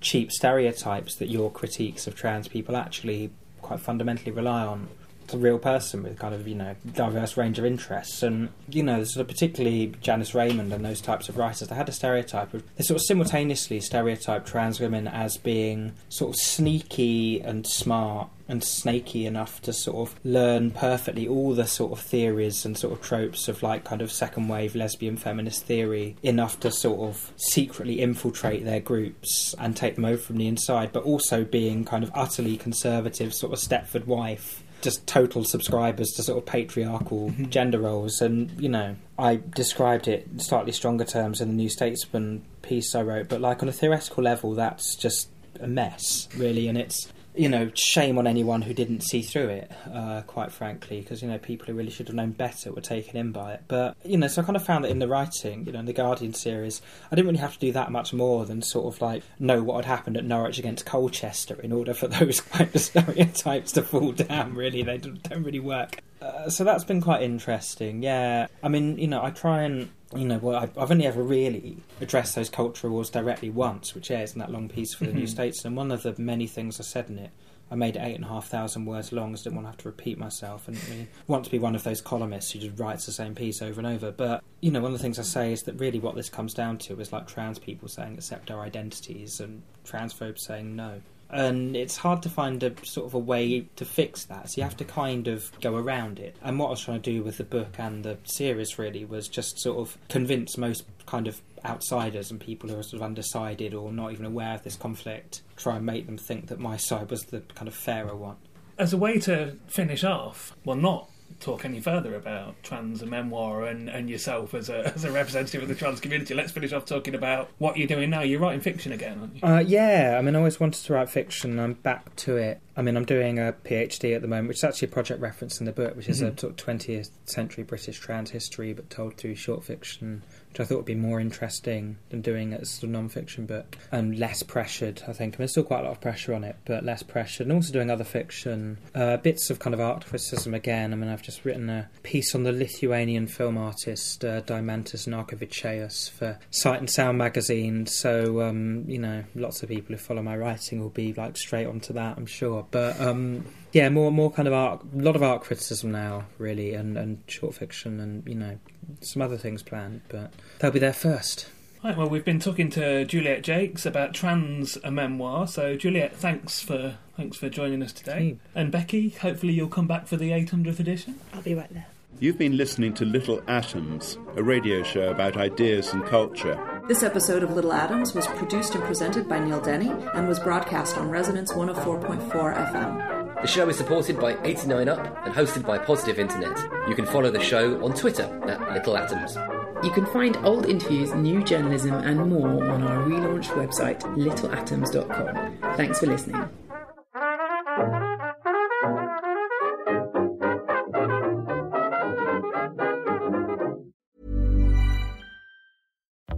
cheap 0.03 0.31
stereotypes 0.31 1.15
that 1.15 1.29
your 1.29 1.49
critiques 1.49 2.05
of 2.05 2.15
trans 2.15 2.47
people 2.47 2.75
actually 2.75 3.31
quite 3.61 3.79
fundamentally 3.79 4.31
rely 4.31 4.63
on. 4.63 4.87
A 5.33 5.37
real 5.37 5.57
person 5.57 6.03
with 6.03 6.19
kind 6.19 6.35
of 6.35 6.47
you 6.47 6.55
know 6.55 6.75
diverse 6.93 7.37
range 7.37 7.57
of 7.57 7.65
interests, 7.65 8.21
and 8.21 8.49
you 8.69 8.83
know 8.83 9.03
sort 9.03 9.21
of 9.21 9.27
particularly 9.27 9.93
Janice 10.01 10.35
Raymond 10.35 10.71
and 10.71 10.85
those 10.85 11.01
types 11.01 11.29
of 11.29 11.37
writers. 11.37 11.67
They 11.67 11.75
had 11.75 11.89
a 11.89 11.93
stereotype 11.93 12.53
of 12.53 12.63
they 12.75 12.83
sort 12.83 12.99
of 12.99 13.05
simultaneously 13.05 13.79
stereotype 13.79 14.45
trans 14.45 14.79
women 14.79 15.07
as 15.07 15.37
being 15.37 15.93
sort 16.09 16.35
of 16.35 16.39
sneaky 16.39 17.41
and 17.41 17.65
smart 17.65 18.29
and 18.47 18.63
snaky 18.63 19.25
enough 19.25 19.61
to 19.61 19.73
sort 19.73 20.09
of 20.09 20.15
learn 20.23 20.71
perfectly 20.71 21.27
all 21.27 21.53
the 21.53 21.65
sort 21.65 21.91
of 21.91 21.99
theories 21.99 22.65
and 22.65 22.77
sort 22.77 22.93
of 22.93 23.01
tropes 23.01 23.47
of 23.47 23.63
like 23.63 23.83
kind 23.83 24.01
of 24.01 24.11
second 24.11 24.47
wave 24.47 24.75
lesbian 24.75 25.15
feminist 25.15 25.65
theory 25.65 26.15
enough 26.23 26.59
to 26.59 26.69
sort 26.71 26.99
of 26.99 27.31
secretly 27.37 28.01
infiltrate 28.01 28.65
their 28.65 28.79
groups 28.79 29.55
and 29.59 29.75
take 29.75 29.95
them 29.95 30.05
over 30.05 30.21
from 30.21 30.37
the 30.37 30.47
inside, 30.47 30.91
but 30.91 31.03
also 31.03 31.43
being 31.43 31.85
kind 31.85 32.03
of 32.03 32.11
utterly 32.13 32.57
conservative, 32.57 33.33
sort 33.33 33.53
of 33.53 33.59
Stepford 33.59 34.05
wife 34.05 34.62
just 34.83 35.07
total 35.07 35.43
subscribers 35.43 36.11
to 36.11 36.23
sort 36.23 36.37
of 36.37 36.45
patriarchal 36.45 37.29
mm-hmm. 37.29 37.49
gender 37.49 37.79
roles. 37.79 38.21
And, 38.21 38.51
you 38.61 38.69
know, 38.69 38.95
I 39.17 39.39
described 39.55 40.07
it 40.07 40.27
in 40.31 40.39
slightly 40.39 40.73
stronger 40.73 41.05
terms 41.05 41.41
in 41.41 41.47
the 41.47 41.55
New 41.55 41.69
Statesman 41.69 42.43
piece 42.61 42.93
I 42.93 43.01
wrote, 43.01 43.29
but 43.29 43.41
like 43.41 43.63
on 43.63 43.69
a 43.69 43.71
theoretical 43.71 44.23
level, 44.23 44.53
that's 44.53 44.95
just 44.95 45.29
a 45.59 45.67
mess, 45.67 46.27
really. 46.37 46.67
And 46.67 46.77
it's 46.77 47.11
you 47.35 47.49
know, 47.49 47.71
shame 47.73 48.17
on 48.17 48.27
anyone 48.27 48.61
who 48.61 48.73
didn't 48.73 49.01
see 49.01 49.21
through 49.21 49.49
it, 49.49 49.71
uh, 49.91 50.21
quite 50.27 50.51
frankly, 50.51 51.01
because, 51.01 51.21
you 51.21 51.27
know, 51.27 51.37
people 51.37 51.67
who 51.67 51.73
really 51.73 51.89
should 51.89 52.07
have 52.07 52.15
known 52.15 52.31
better 52.31 52.71
were 52.71 52.81
taken 52.81 53.17
in 53.17 53.31
by 53.31 53.53
it. 53.53 53.63
But, 53.67 53.95
you 54.05 54.17
know, 54.17 54.27
so 54.27 54.41
I 54.41 54.45
kind 54.45 54.55
of 54.55 54.63
found 54.63 54.83
that 54.83 54.91
in 54.91 54.99
the 54.99 55.07
writing, 55.07 55.65
you 55.65 55.71
know, 55.71 55.79
in 55.79 55.85
the 55.85 55.93
Guardian 55.93 56.33
series, 56.33 56.81
I 57.11 57.15
didn't 57.15 57.27
really 57.27 57.39
have 57.39 57.53
to 57.53 57.59
do 57.59 57.71
that 57.71 57.91
much 57.91 58.13
more 58.13 58.45
than 58.45 58.61
sort 58.61 58.93
of 58.93 59.01
like 59.01 59.23
know 59.39 59.63
what 59.63 59.77
had 59.77 59.85
happened 59.85 60.17
at 60.17 60.25
Norwich 60.25 60.59
against 60.59 60.85
Colchester 60.85 61.59
in 61.61 61.71
order 61.71 61.93
for 61.93 62.07
those 62.19 62.41
kind 62.41 62.73
of 62.73 62.81
stereotypes 62.81 63.71
to 63.73 63.81
fall 63.81 64.11
down, 64.11 64.53
really. 64.53 64.83
They 64.83 64.97
don't, 64.97 65.27
really 65.43 65.59
work. 65.59 66.01
Uh, 66.21 66.49
so 66.49 66.63
that's 66.63 66.83
been 66.83 67.01
quite 67.01 67.21
interesting, 67.21 68.03
yeah. 68.03 68.47
I 68.61 68.69
mean, 68.69 68.97
you 68.97 69.07
know, 69.07 69.23
I 69.23 69.31
try 69.31 69.63
and 69.63 69.89
you 70.15 70.25
know, 70.25 70.37
well, 70.37 70.69
I've 70.77 70.91
only 70.91 71.05
ever 71.05 71.21
really 71.21 71.77
addressed 72.01 72.35
those 72.35 72.49
cultural 72.49 72.93
wars 72.93 73.09
directly 73.09 73.49
once, 73.49 73.95
which 73.95 74.11
is 74.11 74.33
in 74.33 74.39
that 74.39 74.51
long 74.51 74.69
piece 74.69 74.93
for 74.93 75.05
the 75.05 75.11
mm-hmm. 75.11 75.19
New 75.19 75.27
Statesman. 75.27 75.71
And 75.71 75.77
one 75.77 75.91
of 75.91 76.03
the 76.03 76.15
many 76.21 76.47
things 76.47 76.79
I 76.79 76.83
said 76.83 77.09
in 77.09 77.17
it, 77.19 77.31
I 77.71 77.75
made 77.75 77.95
it 77.95 78.01
eight 78.03 78.15
and 78.15 78.25
a 78.25 78.27
half 78.27 78.47
thousand 78.47 78.85
words 78.85 79.11
long, 79.11 79.35
so 79.35 79.41
I 79.41 79.43
didn't 79.45 79.55
want 79.55 79.65
to 79.67 79.71
have 79.71 79.77
to 79.77 79.87
repeat 79.89 80.17
myself. 80.17 80.67
And 80.67 80.77
I 80.77 81.07
want 81.27 81.45
to 81.45 81.51
be 81.51 81.59
one 81.59 81.75
of 81.75 81.83
those 81.83 82.01
columnists 82.01 82.51
who 82.51 82.59
just 82.59 82.79
writes 82.79 83.05
the 83.05 83.11
same 83.11 83.33
piece 83.33 83.61
over 83.61 83.79
and 83.79 83.87
over. 83.87 84.11
But 84.11 84.43
you 84.61 84.71
know, 84.71 84.81
one 84.81 84.91
of 84.91 84.97
the 84.97 85.03
things 85.03 85.19
I 85.19 85.23
say 85.23 85.53
is 85.53 85.63
that 85.63 85.79
really 85.79 85.99
what 85.99 86.15
this 86.15 86.29
comes 86.29 86.53
down 86.53 86.77
to 86.79 86.99
is 86.99 87.11
like 87.11 87.27
trans 87.27 87.59
people 87.59 87.87
saying 87.87 88.13
accept 88.13 88.51
our 88.51 88.61
identities 88.61 89.39
and 89.39 89.63
transphobes 89.85 90.39
saying 90.39 90.75
no 90.75 91.01
and 91.33 91.75
it's 91.75 91.97
hard 91.97 92.21
to 92.23 92.29
find 92.29 92.61
a 92.63 92.73
sort 92.85 93.07
of 93.07 93.13
a 93.13 93.19
way 93.19 93.67
to 93.75 93.85
fix 93.85 94.25
that. 94.25 94.49
So 94.49 94.61
you 94.61 94.63
have 94.63 94.77
to 94.77 94.85
kind 94.85 95.27
of 95.27 95.51
go 95.61 95.75
around 95.75 96.19
it. 96.19 96.35
And 96.41 96.59
what 96.59 96.67
I 96.67 96.71
was 96.71 96.81
trying 96.81 97.01
to 97.01 97.11
do 97.11 97.23
with 97.23 97.37
the 97.37 97.43
book 97.43 97.75
and 97.79 98.03
the 98.03 98.17
series 98.23 98.77
really 98.77 99.03
was 99.05 99.27
just 99.27 99.59
sort 99.59 99.79
of 99.79 99.97
convince 100.09 100.57
most 100.57 100.85
kind 101.05 101.27
of 101.27 101.41
outsiders 101.65 102.29
and 102.29 102.39
people 102.39 102.69
who 102.69 102.77
are 102.77 102.83
sort 102.83 103.01
of 103.01 103.03
undecided 103.03 103.73
or 103.73 103.91
not 103.91 104.11
even 104.11 104.25
aware 104.25 104.53
of 104.55 104.63
this 104.63 104.75
conflict, 104.75 105.41
try 105.55 105.77
and 105.77 105.85
make 105.85 106.05
them 106.05 106.17
think 106.17 106.47
that 106.47 106.59
my 106.59 106.77
side 106.77 107.09
was 107.09 107.23
the 107.25 107.41
kind 107.55 107.67
of 107.67 107.73
fairer 107.73 108.15
one. 108.15 108.37
As 108.77 108.93
a 108.93 108.97
way 108.97 109.19
to 109.19 109.55
finish 109.67 110.03
off, 110.03 110.55
well, 110.65 110.75
not 110.75 111.09
talk 111.39 111.65
any 111.65 111.79
further 111.79 112.15
about 112.15 112.61
trans 112.63 113.01
and 113.01 113.11
memoir 113.11 113.65
and, 113.65 113.89
and 113.89 114.09
yourself 114.09 114.53
as 114.53 114.69
a, 114.69 114.93
as 114.95 115.03
a 115.03 115.11
representative 115.11 115.61
of 115.61 115.67
the 115.67 115.75
trans 115.75 115.99
community, 115.99 116.33
let's 116.33 116.51
finish 116.51 116.73
off 116.73 116.85
talking 116.85 117.15
about 117.15 117.49
what 117.57 117.77
you're 117.77 117.87
doing 117.87 118.09
now. 118.09 118.21
You're 118.21 118.39
writing 118.39 118.61
fiction 118.61 118.91
again, 118.91 119.19
aren't 119.19 119.35
you? 119.35 119.41
Uh, 119.43 119.59
yeah, 119.59 120.15
I 120.17 120.21
mean, 120.21 120.35
I 120.35 120.39
always 120.39 120.59
wanted 120.59 120.83
to 120.83 120.93
write 120.93 121.09
fiction. 121.09 121.59
I'm 121.59 121.73
back 121.73 122.15
to 122.17 122.37
it. 122.37 122.61
I 122.75 122.81
mean, 122.81 122.97
I'm 122.97 123.05
doing 123.05 123.39
a 123.39 123.53
PhD 123.65 124.15
at 124.15 124.21
the 124.21 124.27
moment, 124.27 124.47
which 124.47 124.57
is 124.57 124.63
actually 124.63 124.87
a 124.87 124.91
project 124.91 125.21
reference 125.21 125.59
in 125.59 125.65
the 125.65 125.71
book, 125.71 125.95
which 125.95 126.09
is 126.09 126.21
mm-hmm. 126.21 126.35
a 126.35 126.39
sort 126.39 126.59
of 126.59 126.65
20th 126.65 127.09
century 127.25 127.63
British 127.63 127.99
trans 127.99 128.31
history, 128.31 128.73
but 128.73 128.89
told 128.89 129.17
through 129.17 129.35
short 129.35 129.63
fiction 129.63 130.23
which 130.53 130.59
I 130.59 130.65
thought 130.65 130.77
would 130.77 130.85
be 130.85 130.93
more 130.93 131.19
interesting 131.19 131.97
than 132.09 132.21
doing 132.21 132.53
it 132.53 132.61
as 132.61 132.83
a 132.83 132.85
non-fiction 132.85 133.47
book 133.47 133.75
and 133.91 134.19
less 134.19 134.43
pressured. 134.43 135.01
I 135.07 135.13
think 135.13 135.33
I 135.33 135.35
mean, 135.35 135.37
there's 135.39 135.51
still 135.51 135.63
quite 135.63 135.79
a 135.79 135.83
lot 135.85 135.93
of 135.93 136.01
pressure 136.01 136.35
on 136.35 136.43
it, 136.43 136.57
but 136.65 136.85
less 136.85 137.01
pressured. 137.01 137.47
And 137.47 137.55
also 137.55 137.73
doing 137.73 137.89
other 137.89 138.03
fiction, 138.03 138.77
uh, 138.93 139.17
bits 139.17 139.49
of 139.49 139.57
kind 139.57 139.73
of 139.73 139.79
art 139.79 140.05
criticism 140.05 140.53
again. 140.53 140.93
I 140.93 140.95
mean, 140.95 141.09
I've 141.09 141.23
just 141.23 141.43
written 141.43 141.71
a 141.71 141.89
piece 142.03 142.35
on 142.35 142.43
the 142.43 142.51
Lithuanian 142.51 143.25
film 143.25 143.57
artist 143.57 144.23
uh, 144.23 144.41
Narkevičius 144.41 146.11
for 146.11 146.37
Sight 146.51 146.79
and 146.79 146.89
Sound 146.89 147.17
magazine. 147.17 147.87
So 147.87 148.41
um, 148.41 148.83
you 148.87 148.99
know, 148.99 149.23
lots 149.33 149.63
of 149.63 149.69
people 149.69 149.95
who 149.95 149.97
follow 149.97 150.21
my 150.21 150.37
writing 150.37 150.79
will 150.79 150.89
be 150.89 151.13
like 151.13 151.35
straight 151.35 151.65
onto 151.65 151.93
that, 151.93 152.15
I'm 152.15 152.27
sure. 152.27 152.67
But 152.69 153.01
um, 153.01 153.43
yeah, 153.71 153.89
more 153.89 154.11
more 154.11 154.31
kind 154.31 154.47
of 154.47 154.53
art, 154.53 154.83
a 154.83 155.01
lot 155.01 155.15
of 155.15 155.23
art 155.23 155.41
criticism 155.41 155.91
now, 155.91 156.25
really, 156.37 156.75
and, 156.75 156.95
and 156.95 157.23
short 157.25 157.55
fiction, 157.55 157.99
and 157.99 158.27
you 158.27 158.35
know, 158.35 158.59
some 159.01 159.21
other 159.21 159.37
things 159.37 159.63
planned, 159.63 160.01
but 160.09 160.33
they'll 160.59 160.71
be 160.71 160.79
there 160.79 160.93
first. 160.93 161.47
Right, 161.83 161.97
well, 161.97 162.07
we've 162.07 162.23
been 162.23 162.39
talking 162.39 162.69
to 162.71 163.03
Juliet 163.03 163.43
Jacques 163.43 163.85
about 163.85 164.13
trans 164.13 164.77
a 164.85 164.91
memoir. 164.91 165.47
So, 165.47 165.75
Juliet, 165.75 166.15
thanks 166.15 166.61
for 166.61 166.95
thanks 167.17 167.35
for 167.35 167.49
joining 167.49 167.83
us 167.83 167.91
today. 167.91 168.37
And 168.55 168.71
Becky, 168.71 169.09
hopefully 169.09 169.51
you'll 169.51 169.67
come 169.67 169.87
back 169.87 170.07
for 170.07 170.15
the 170.15 170.31
800th 170.31 170.79
edition. 170.79 171.19
I'll 171.33 171.41
be 171.41 171.55
right 171.55 171.71
there. 171.73 171.87
You've 172.19 172.37
been 172.37 172.55
listening 172.55 172.93
to 172.95 173.05
Little 173.05 173.41
Atoms, 173.47 174.17
a 174.37 174.43
radio 174.43 174.81
show 174.83 175.09
about 175.09 175.35
ideas 175.35 175.91
and 175.91 176.05
culture. 176.05 176.57
This 176.87 177.03
episode 177.03 177.43
of 177.43 177.51
Little 177.51 177.73
Atoms 177.73 178.13
was 178.13 178.27
produced 178.27 178.75
and 178.75 178.83
presented 178.85 179.27
by 179.27 179.39
Neil 179.39 179.59
Denny 179.59 179.91
and 180.13 180.27
was 180.27 180.39
broadcast 180.39 180.97
on 180.97 181.09
Resonance 181.09 181.51
104.4 181.51 182.31
FM. 182.31 183.22
The 183.43 183.49
show 183.49 183.67
is 183.67 183.75
supported 183.75 184.21
by 184.21 184.35
89UP 184.35 185.25
and 185.25 185.33
hosted 185.35 185.67
by 185.67 185.77
Positive 185.77 186.17
Internet. 186.17 186.57
You 186.87 186.95
can 186.95 187.05
follow 187.05 187.29
the 187.29 187.41
show 187.41 187.83
on 187.83 187.93
Twitter 187.93 188.23
at 188.47 188.73
Little 188.73 188.95
Atoms. 188.95 189.35
You 189.83 189.91
can 189.91 190.05
find 190.05 190.37
old 190.45 190.65
interviews, 190.65 191.13
new 191.13 191.43
journalism, 191.43 191.91
and 191.91 192.29
more 192.29 192.63
on 192.71 192.83
our 192.83 193.03
relaunched 193.03 193.49
website, 193.49 193.99
littleatoms.com. 194.15 195.75
Thanks 195.75 195.99
for 195.99 196.05
listening. 196.05 196.41